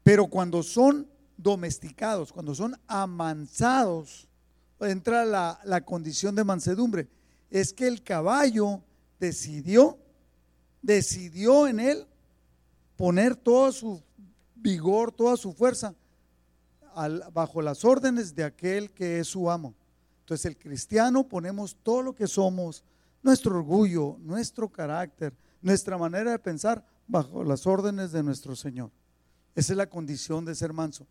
Pero 0.02 0.26
cuando 0.26 0.62
son 0.62 1.06
domesticados, 1.36 2.32
cuando 2.32 2.54
son 2.54 2.74
amansados, 2.86 4.28
entra 4.80 5.24
la, 5.24 5.60
la 5.64 5.84
condición 5.84 6.34
de 6.34 6.44
mansedumbre. 6.44 7.08
Es 7.50 7.72
que 7.72 7.86
el 7.86 8.02
caballo 8.02 8.80
decidió 9.20 9.98
decidió 10.82 11.66
en 11.66 11.80
él 11.80 12.06
poner 12.96 13.36
todo 13.36 13.72
su 13.72 14.02
vigor, 14.54 15.12
toda 15.12 15.36
su 15.36 15.52
fuerza 15.52 15.94
bajo 17.32 17.62
las 17.62 17.84
órdenes 17.84 18.34
de 18.34 18.44
aquel 18.44 18.90
que 18.90 19.20
es 19.20 19.28
su 19.28 19.50
amo. 19.50 19.74
Entonces 20.20 20.46
el 20.46 20.58
cristiano 20.58 21.26
ponemos 21.26 21.76
todo 21.82 22.02
lo 22.02 22.14
que 22.14 22.26
somos, 22.26 22.84
nuestro 23.22 23.56
orgullo, 23.56 24.18
nuestro 24.20 24.68
carácter, 24.68 25.34
nuestra 25.60 25.96
manera 25.96 26.32
de 26.32 26.38
pensar 26.38 26.84
bajo 27.06 27.44
las 27.44 27.66
órdenes 27.66 28.12
de 28.12 28.22
nuestro 28.22 28.54
Señor. 28.54 28.90
Esa 29.54 29.72
es 29.72 29.76
la 29.76 29.88
condición 29.88 30.44
de 30.44 30.54
ser 30.54 30.72
manso. 30.72 31.06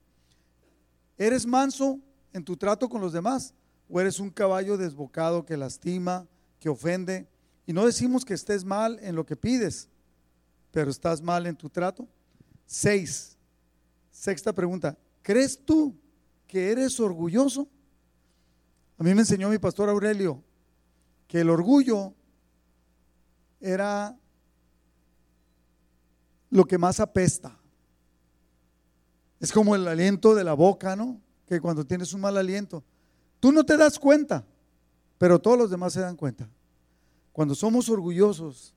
¿Eres 1.17 1.45
manso 1.45 1.99
en 2.33 2.43
tu 2.43 2.57
trato 2.57 2.89
con 2.89 3.01
los 3.01 3.13
demás 3.13 3.53
o 3.89 3.99
eres 3.99 4.19
un 4.19 4.29
caballo 4.29 4.77
desbocado 4.77 5.45
que 5.45 5.57
lastima, 5.57 6.27
que 6.59 6.69
ofende? 6.69 7.27
Y 7.71 7.73
no 7.73 7.85
decimos 7.85 8.25
que 8.25 8.33
estés 8.33 8.65
mal 8.65 8.99
en 9.01 9.15
lo 9.15 9.25
que 9.25 9.37
pides, 9.37 9.87
pero 10.71 10.91
estás 10.91 11.21
mal 11.21 11.47
en 11.47 11.55
tu 11.55 11.69
trato. 11.69 12.05
Seis, 12.65 13.37
sexta 14.11 14.51
pregunta, 14.51 14.97
¿crees 15.21 15.57
tú 15.63 15.95
que 16.49 16.69
eres 16.69 16.99
orgulloso? 16.99 17.69
A 18.97 19.03
mí 19.03 19.13
me 19.13 19.21
enseñó 19.21 19.47
mi 19.47 19.57
pastor 19.57 19.87
Aurelio 19.87 20.43
que 21.29 21.39
el 21.39 21.49
orgullo 21.49 22.13
era 23.61 24.19
lo 26.49 26.65
que 26.65 26.77
más 26.77 26.99
apesta. 26.99 27.57
Es 29.39 29.49
como 29.49 29.77
el 29.77 29.87
aliento 29.87 30.35
de 30.35 30.43
la 30.43 30.55
boca, 30.55 30.97
¿no? 30.97 31.21
Que 31.47 31.61
cuando 31.61 31.87
tienes 31.87 32.11
un 32.11 32.19
mal 32.19 32.35
aliento, 32.35 32.83
tú 33.39 33.53
no 33.53 33.63
te 33.63 33.77
das 33.77 33.97
cuenta, 33.97 34.45
pero 35.17 35.39
todos 35.39 35.57
los 35.57 35.69
demás 35.69 35.93
se 35.93 36.01
dan 36.01 36.17
cuenta. 36.17 36.49
Cuando 37.31 37.55
somos 37.55 37.89
orgullosos, 37.89 38.73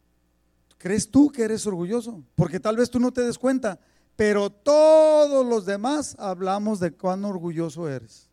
¿crees 0.79 1.11
tú 1.11 1.31
que 1.31 1.43
eres 1.43 1.67
orgulloso? 1.67 2.23
Porque 2.35 2.61
tal 2.61 2.77
vez 2.77 2.91
tú 2.91 3.01
no 3.01 3.13
te 3.13 3.23
des 3.23 3.39
cuenta, 3.39 3.79
pero 4.17 4.51
todos 4.51 5.45
los 5.45 5.67
demás 5.67 6.17
hablamos 6.19 6.79
de 6.81 6.93
cuán 6.93 7.25
orgulloso 7.25 7.89
eres. 7.89 8.29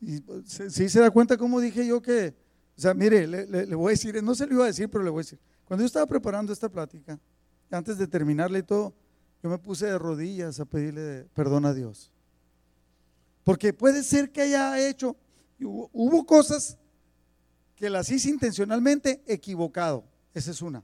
Y 0.00 0.22
si 0.46 0.88
se 0.88 1.00
da 1.00 1.10
cuenta 1.10 1.36
cómo 1.36 1.60
dije 1.60 1.86
yo 1.86 2.02
que, 2.02 2.34
o 2.76 2.80
sea, 2.80 2.92
mire, 2.94 3.26
le, 3.26 3.74
voy 3.74 3.90
a 3.90 3.90
decir, 3.90 4.22
no 4.22 4.34
se 4.34 4.46
lo 4.46 4.54
iba 4.54 4.64
a 4.64 4.68
decir, 4.68 4.90
pero 4.90 5.04
le 5.04 5.10
voy 5.10 5.20
a 5.20 5.24
decir, 5.24 5.38
cuando 5.64 5.82
yo 5.82 5.86
estaba 5.86 6.06
preparando 6.06 6.52
esta 6.52 6.68
plática, 6.68 7.18
antes 7.70 7.96
de 7.96 8.06
terminarle 8.06 8.58
y 8.58 8.62
todo, 8.62 8.92
yo 9.42 9.48
me 9.48 9.58
puse 9.58 9.86
de 9.86 9.98
rodillas 9.98 10.60
a 10.60 10.64
pedirle 10.64 11.26
perdón 11.34 11.64
a 11.64 11.72
Dios. 11.72 12.10
Porque 13.44 13.72
puede 13.72 14.02
ser 14.02 14.30
que 14.30 14.42
haya 14.42 14.88
hecho, 14.88 15.16
hubo 15.60 16.24
cosas 16.26 16.78
que 17.76 17.90
las 17.90 18.10
hice 18.10 18.30
intencionalmente 18.30 19.22
equivocado. 19.26 20.04
Esa 20.32 20.50
es 20.50 20.62
una. 20.62 20.82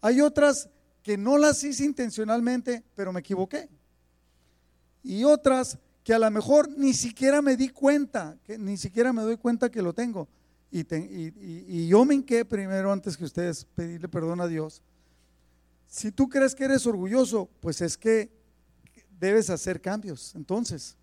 Hay 0.00 0.20
otras 0.20 0.68
que 1.02 1.16
no 1.16 1.38
las 1.38 1.62
hice 1.64 1.84
intencionalmente, 1.84 2.84
pero 2.94 3.12
me 3.12 3.20
equivoqué. 3.20 3.68
Y 5.02 5.24
otras 5.24 5.78
que 6.04 6.14
a 6.14 6.18
lo 6.18 6.30
mejor 6.30 6.68
ni 6.76 6.92
siquiera 6.94 7.42
me 7.42 7.56
di 7.56 7.68
cuenta, 7.68 8.36
que 8.44 8.58
ni 8.58 8.76
siquiera 8.76 9.12
me 9.12 9.22
doy 9.22 9.36
cuenta 9.36 9.70
que 9.70 9.82
lo 9.82 9.92
tengo. 9.92 10.28
Y, 10.70 10.80
y, 10.80 11.88
yo 11.88 12.04
me 12.04 12.14
hinqué 12.14 12.44
primero 12.44 12.92
antes 12.92 13.16
que 13.16 13.24
ustedes 13.24 13.64
pedirle 13.74 14.08
perdón 14.08 14.40
a 14.40 14.46
Dios. 14.46 14.82
Si 15.88 16.12
tú 16.12 16.28
crees 16.28 16.54
que 16.54 16.64
eres 16.64 16.86
orgulloso, 16.86 17.50
pues 17.58 17.80
es 17.80 17.96
que 17.96 18.30
debes 19.18 19.50
hacer 19.50 19.80
cambios. 19.80 20.32
Entonces, 20.36 20.96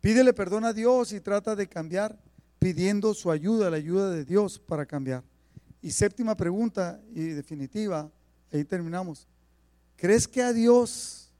pídele 0.00 0.32
perdón 0.32 0.64
a 0.64 0.72
Dios 0.72 1.12
y 1.12 1.20
trata 1.20 1.54
de 1.54 1.68
cambiar 1.68 2.18
pidiendo 2.58 3.14
su 3.14 3.30
ayuda, 3.30 3.70
la 3.70 3.76
ayuda 3.76 4.10
de 4.10 4.24
Dios 4.24 4.58
para 4.58 4.86
cambiar. 4.86 5.22
Y 5.82 5.90
séptima 5.90 6.36
pregunta 6.36 7.00
y 7.14 7.20
definitiva, 7.20 8.10
ahí 8.52 8.64
terminamos. 8.64 9.28
¿Crees 9.96 10.26
que 10.26 10.42
a 10.42 10.52
Dios 10.52 11.32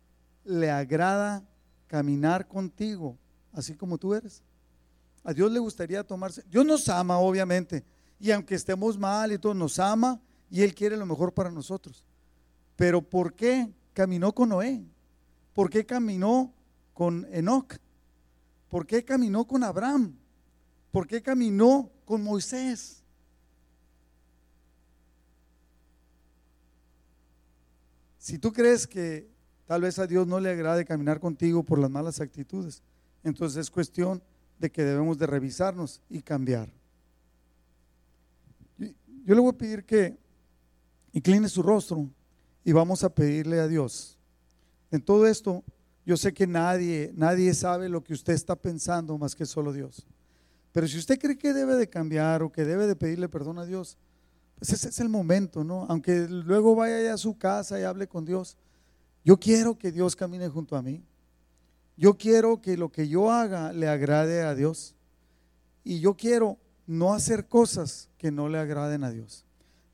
le 0.44 0.70
agrada 0.70 1.44
caminar 1.86 2.46
contigo 2.46 3.18
así 3.52 3.74
como 3.74 3.98
tú 3.98 4.14
eres? 4.14 4.42
A 5.24 5.32
Dios 5.32 5.50
le 5.50 5.58
gustaría 5.58 6.04
tomarse. 6.04 6.44
Dios 6.48 6.64
nos 6.64 6.88
ama, 6.88 7.18
obviamente. 7.18 7.84
Y 8.20 8.30
aunque 8.30 8.54
estemos 8.54 8.96
mal 8.96 9.32
y 9.32 9.38
todo, 9.38 9.54
nos 9.54 9.78
ama 9.78 10.20
y 10.50 10.62
Él 10.62 10.74
quiere 10.74 10.96
lo 10.96 11.04
mejor 11.04 11.34
para 11.34 11.50
nosotros. 11.50 12.04
Pero 12.76 13.02
¿por 13.02 13.34
qué 13.34 13.68
caminó 13.92 14.32
con 14.32 14.50
Noé? 14.50 14.84
¿Por 15.52 15.70
qué 15.70 15.84
caminó 15.84 16.54
con 16.94 17.26
Enoch? 17.32 17.74
¿Por 18.68 18.86
qué 18.86 19.04
caminó 19.04 19.46
con 19.46 19.64
Abraham? 19.64 20.16
¿Por 20.96 21.06
qué 21.06 21.20
caminó 21.20 21.90
con 22.06 22.24
Moisés? 22.24 23.02
Si 28.16 28.38
tú 28.38 28.50
crees 28.50 28.86
que 28.86 29.28
tal 29.66 29.82
vez 29.82 29.98
a 29.98 30.06
Dios 30.06 30.26
no 30.26 30.40
le 30.40 30.48
agrade 30.48 30.86
caminar 30.86 31.20
contigo 31.20 31.62
por 31.62 31.78
las 31.78 31.90
malas 31.90 32.18
actitudes, 32.22 32.82
entonces 33.22 33.58
es 33.58 33.70
cuestión 33.70 34.22
de 34.58 34.72
que 34.72 34.84
debemos 34.84 35.18
de 35.18 35.26
revisarnos 35.26 36.00
y 36.08 36.22
cambiar. 36.22 36.72
Yo 38.78 39.34
le 39.34 39.40
voy 39.42 39.50
a 39.50 39.58
pedir 39.58 39.84
que 39.84 40.16
incline 41.12 41.50
su 41.50 41.62
rostro 41.62 42.08
y 42.64 42.72
vamos 42.72 43.04
a 43.04 43.14
pedirle 43.14 43.60
a 43.60 43.68
Dios. 43.68 44.16
En 44.90 45.02
todo 45.02 45.26
esto, 45.26 45.62
yo 46.06 46.16
sé 46.16 46.32
que 46.32 46.46
nadie, 46.46 47.12
nadie 47.14 47.52
sabe 47.52 47.90
lo 47.90 48.02
que 48.02 48.14
usted 48.14 48.32
está 48.32 48.56
pensando 48.56 49.18
más 49.18 49.34
que 49.34 49.44
solo 49.44 49.74
Dios. 49.74 50.06
Pero 50.76 50.88
si 50.88 50.98
usted 50.98 51.18
cree 51.18 51.38
que 51.38 51.54
debe 51.54 51.74
de 51.74 51.88
cambiar 51.88 52.42
o 52.42 52.52
que 52.52 52.66
debe 52.66 52.86
de 52.86 52.94
pedirle 52.94 53.30
perdón 53.30 53.58
a 53.58 53.64
Dios, 53.64 53.96
pues 54.58 54.74
ese 54.74 54.90
es 54.90 55.00
el 55.00 55.08
momento, 55.08 55.64
¿no? 55.64 55.86
Aunque 55.88 56.28
luego 56.28 56.74
vaya 56.74 57.14
a 57.14 57.16
su 57.16 57.38
casa 57.38 57.80
y 57.80 57.82
hable 57.82 58.06
con 58.08 58.26
Dios, 58.26 58.58
yo 59.24 59.38
quiero 59.38 59.78
que 59.78 59.90
Dios 59.90 60.14
camine 60.14 60.50
junto 60.50 60.76
a 60.76 60.82
mí. 60.82 61.02
Yo 61.96 62.18
quiero 62.18 62.60
que 62.60 62.76
lo 62.76 62.92
que 62.92 63.08
yo 63.08 63.32
haga 63.32 63.72
le 63.72 63.88
agrade 63.88 64.42
a 64.42 64.54
Dios. 64.54 64.94
Y 65.82 66.00
yo 66.00 66.14
quiero 66.14 66.58
no 66.86 67.14
hacer 67.14 67.48
cosas 67.48 68.10
que 68.18 68.30
no 68.30 68.50
le 68.50 68.58
agraden 68.58 69.02
a 69.02 69.10
Dios. 69.10 69.46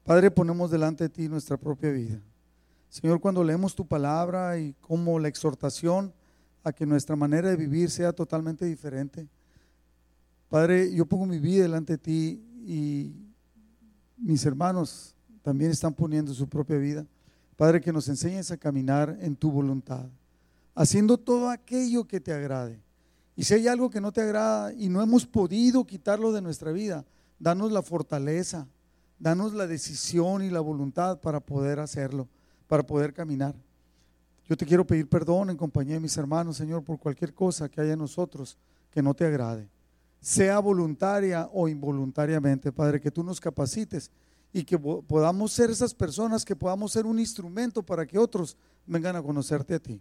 Padre, 0.02 0.32
ponemos 0.32 0.72
delante 0.72 1.04
de 1.04 1.10
ti 1.10 1.28
nuestra 1.28 1.56
propia 1.56 1.92
vida. 1.92 2.20
Señor, 2.88 3.20
cuando 3.20 3.44
leemos 3.44 3.76
tu 3.76 3.86
palabra 3.86 4.58
y 4.58 4.74
como 4.80 5.20
la 5.20 5.28
exhortación 5.28 6.12
a 6.64 6.72
que 6.72 6.86
nuestra 6.86 7.14
manera 7.14 7.50
de 7.50 7.56
vivir 7.56 7.88
sea 7.88 8.12
totalmente 8.12 8.64
diferente. 8.64 9.28
Padre, 10.52 10.94
yo 10.94 11.06
pongo 11.06 11.24
mi 11.24 11.38
vida 11.38 11.62
delante 11.62 11.94
de 11.94 11.98
ti 11.98 12.44
y 12.66 13.10
mis 14.18 14.44
hermanos 14.44 15.14
también 15.40 15.70
están 15.70 15.94
poniendo 15.94 16.34
su 16.34 16.46
propia 16.46 16.76
vida. 16.76 17.06
Padre, 17.56 17.80
que 17.80 17.90
nos 17.90 18.06
enseñes 18.10 18.50
a 18.50 18.58
caminar 18.58 19.16
en 19.22 19.34
tu 19.34 19.50
voluntad, 19.50 20.10
haciendo 20.74 21.16
todo 21.16 21.48
aquello 21.48 22.04
que 22.04 22.20
te 22.20 22.34
agrade. 22.34 22.82
Y 23.34 23.44
si 23.44 23.54
hay 23.54 23.66
algo 23.66 23.88
que 23.88 24.02
no 24.02 24.12
te 24.12 24.20
agrada 24.20 24.74
y 24.74 24.90
no 24.90 25.00
hemos 25.00 25.24
podido 25.24 25.86
quitarlo 25.86 26.32
de 26.32 26.42
nuestra 26.42 26.70
vida, 26.70 27.06
danos 27.38 27.72
la 27.72 27.80
fortaleza, 27.80 28.68
danos 29.18 29.54
la 29.54 29.66
decisión 29.66 30.44
y 30.44 30.50
la 30.50 30.60
voluntad 30.60 31.18
para 31.18 31.40
poder 31.40 31.80
hacerlo, 31.80 32.28
para 32.66 32.82
poder 32.82 33.14
caminar. 33.14 33.54
Yo 34.46 34.54
te 34.54 34.66
quiero 34.66 34.86
pedir 34.86 35.08
perdón 35.08 35.48
en 35.48 35.56
compañía 35.56 35.94
de 35.94 36.00
mis 36.00 36.18
hermanos, 36.18 36.58
Señor, 36.58 36.84
por 36.84 36.98
cualquier 36.98 37.32
cosa 37.32 37.70
que 37.70 37.80
haya 37.80 37.94
en 37.94 38.00
nosotros 38.00 38.58
que 38.90 39.00
no 39.00 39.14
te 39.14 39.24
agrade 39.24 39.66
sea 40.22 40.60
voluntaria 40.60 41.50
o 41.52 41.68
involuntariamente, 41.68 42.70
Padre, 42.70 43.00
que 43.00 43.10
tú 43.10 43.24
nos 43.24 43.40
capacites 43.40 44.08
y 44.52 44.62
que 44.62 44.78
podamos 44.78 45.52
ser 45.52 45.68
esas 45.68 45.92
personas, 45.92 46.44
que 46.44 46.54
podamos 46.54 46.92
ser 46.92 47.06
un 47.06 47.18
instrumento 47.18 47.82
para 47.82 48.06
que 48.06 48.18
otros 48.18 48.56
vengan 48.86 49.16
a 49.16 49.22
conocerte 49.22 49.74
a 49.74 49.80
ti. 49.80 50.00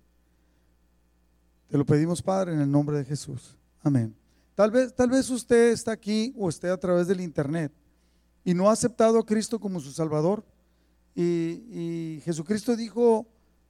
Te 1.67 1.77
lo 1.77 1.85
pedimos, 1.85 2.21
Padre, 2.21 2.53
en 2.53 2.61
el 2.61 2.69
nombre 2.69 2.97
de 2.97 3.05
Jesús. 3.05 3.57
Amén. 3.81 4.15
Tal 4.53 4.69
vez, 4.69 4.93
tal 4.93 5.09
vez 5.09 5.27
usted 5.31 5.71
está 5.71 5.91
aquí 5.91 6.35
o 6.37 6.49
esté 6.49 6.69
a 6.69 6.77
través 6.77 7.07
del 7.07 7.19
Internet 7.19 7.73
y 8.43 8.53
no 8.53 8.69
ha 8.69 8.73
aceptado 8.73 9.17
a 9.17 9.25
Cristo 9.25 9.59
como 9.59 9.79
su 9.79 9.91
Salvador. 9.91 10.45
Y, 11.15 11.23
y, 11.23 12.21
Jesucristo 12.23 12.75
dijo, 12.75 13.25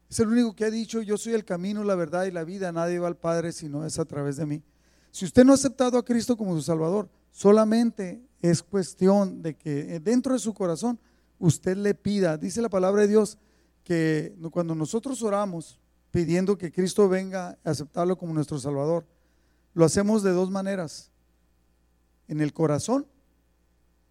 es 0.10 0.20
el 0.20 0.28
único 0.28 0.54
que 0.54 0.66
ha 0.66 0.72
dicho, 0.72 1.02
yo 1.02 1.18
soy 1.18 1.34
el 1.34 1.46
camino, 1.46 1.86
la 1.86 1.96
verdad 1.96 2.26
y 2.26 2.32
la 2.32 2.44
vida, 2.44 2.74
nadie 2.74 3.00
va 3.00 3.08
al 3.08 3.18
Padre 3.18 3.54
si 3.54 3.70
no 3.70 3.86
es 3.86 4.00
a 4.00 4.06
través 4.06 4.36
de 4.36 4.46
mí. 4.46 4.64
Si 5.12 5.26
usted 5.26 5.44
no 5.44 5.52
ha 5.52 5.56
aceptado 5.56 5.98
a 5.98 6.06
Cristo 6.06 6.38
como 6.38 6.56
su 6.56 6.62
Salvador, 6.62 7.10
solamente 7.32 8.22
es 8.42 8.64
cuestión 8.64 9.42
de 9.42 9.56
que 9.56 10.00
dentro 10.00 10.34
de 10.34 10.40
su 10.40 10.54
corazón 10.54 11.00
usted 11.38 11.78
le 11.78 11.94
pida, 11.94 12.38
dice 12.38 12.62
la 12.62 12.70
palabra 12.70 13.02
de 13.02 13.10
Dios, 13.10 13.38
que 13.84 14.36
cuando 14.52 14.74
nosotros 14.76 15.22
oramos 15.22 15.80
pidiendo 16.12 16.58
que 16.58 16.72
Cristo 16.72 17.10
venga 17.10 17.58
a 17.64 17.70
aceptarlo 17.70 18.18
como 18.18 18.34
nuestro 18.34 18.60
Salvador, 18.60 19.06
lo 19.74 19.86
hacemos 19.86 20.24
de 20.24 20.32
dos 20.32 20.50
maneras. 20.50 21.12
En 22.28 22.40
el 22.40 22.54
corazón, 22.54 23.06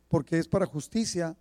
porque 0.08 0.38
es 0.38 0.48
para 0.48 0.66
justicia, 0.66 1.36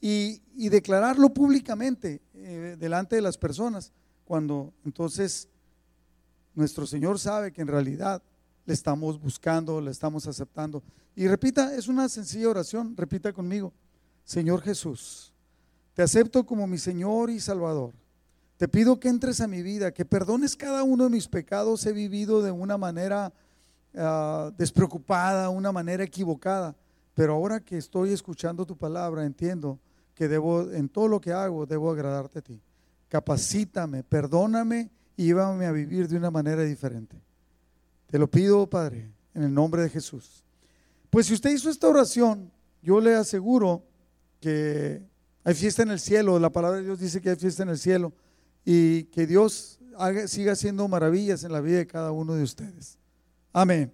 y, 0.00 0.40
declararlo 0.68 1.32
públicamente 1.32 2.20
eh, 2.34 2.76
delante 2.78 3.16
de 3.16 3.22
las 3.22 3.38
personas, 3.38 3.92
cuando 4.24 4.72
entonces 4.84 5.48
nuestro 6.54 6.86
Señor 6.86 7.18
sabe 7.18 7.52
que 7.52 7.62
en 7.62 7.68
realidad 7.68 8.22
le 8.64 8.74
estamos 8.74 9.20
buscando, 9.20 9.80
le 9.80 9.90
estamos 9.90 10.26
aceptando. 10.26 10.82
Y 11.14 11.28
repita, 11.28 11.74
es 11.74 11.88
una 11.88 12.08
sencilla 12.08 12.48
oración, 12.48 12.96
repita 12.96 13.32
conmigo, 13.32 13.72
Señor 14.24 14.62
Jesús, 14.62 15.32
te 15.94 16.02
acepto 16.02 16.46
como 16.46 16.66
mi 16.66 16.78
Señor 16.78 17.30
y 17.30 17.40
Salvador. 17.40 17.92
Te 18.56 18.68
pido 18.68 19.00
que 19.00 19.08
entres 19.08 19.40
a 19.40 19.48
mi 19.48 19.62
vida, 19.62 19.92
que 19.92 20.04
perdones 20.04 20.56
cada 20.56 20.84
uno 20.84 21.04
de 21.04 21.10
mis 21.10 21.26
pecados. 21.26 21.84
He 21.84 21.92
vivido 21.92 22.42
de 22.42 22.52
una 22.52 22.78
manera 22.78 23.32
uh, 23.94 24.52
despreocupada, 24.56 25.48
una 25.50 25.72
manera 25.72 26.04
equivocada. 26.04 26.76
Pero 27.14 27.34
ahora 27.34 27.60
que 27.60 27.76
estoy 27.76 28.12
escuchando 28.12 28.64
tu 28.64 28.76
palabra, 28.76 29.24
entiendo 29.24 29.80
que 30.14 30.28
debo, 30.28 30.70
en 30.70 30.88
todo 30.88 31.08
lo 31.08 31.20
que 31.20 31.32
hago, 31.32 31.66
debo 31.66 31.90
agradarte 31.90 32.38
a 32.38 32.42
ti. 32.42 32.62
Capacítame, 33.08 34.02
perdóname 34.04 34.90
y 35.16 35.26
llévame 35.26 35.66
a 35.66 35.72
vivir 35.72 36.08
de 36.08 36.16
una 36.16 36.30
manera 36.30 36.62
diferente. 36.62 37.20
Te 38.12 38.18
lo 38.18 38.30
pido, 38.30 38.68
Padre, 38.68 39.10
en 39.32 39.42
el 39.42 39.54
nombre 39.54 39.80
de 39.80 39.88
Jesús. 39.88 40.44
Pues 41.08 41.24
si 41.24 41.32
usted 41.32 41.48
hizo 41.48 41.70
esta 41.70 41.88
oración, 41.88 42.52
yo 42.82 43.00
le 43.00 43.14
aseguro 43.14 43.86
que 44.38 45.02
hay 45.42 45.54
fiesta 45.54 45.82
en 45.82 45.92
el 45.92 45.98
cielo. 45.98 46.38
La 46.38 46.50
palabra 46.50 46.76
de 46.76 46.84
Dios 46.84 47.00
dice 47.00 47.22
que 47.22 47.30
hay 47.30 47.36
fiesta 47.36 47.62
en 47.62 47.70
el 47.70 47.78
cielo 47.78 48.12
y 48.66 49.04
que 49.04 49.26
Dios 49.26 49.78
siga 50.26 50.52
haciendo 50.52 50.86
maravillas 50.88 51.42
en 51.44 51.52
la 51.52 51.62
vida 51.62 51.78
de 51.78 51.86
cada 51.86 52.12
uno 52.12 52.34
de 52.34 52.42
ustedes. 52.42 52.98
Amén. 53.50 53.90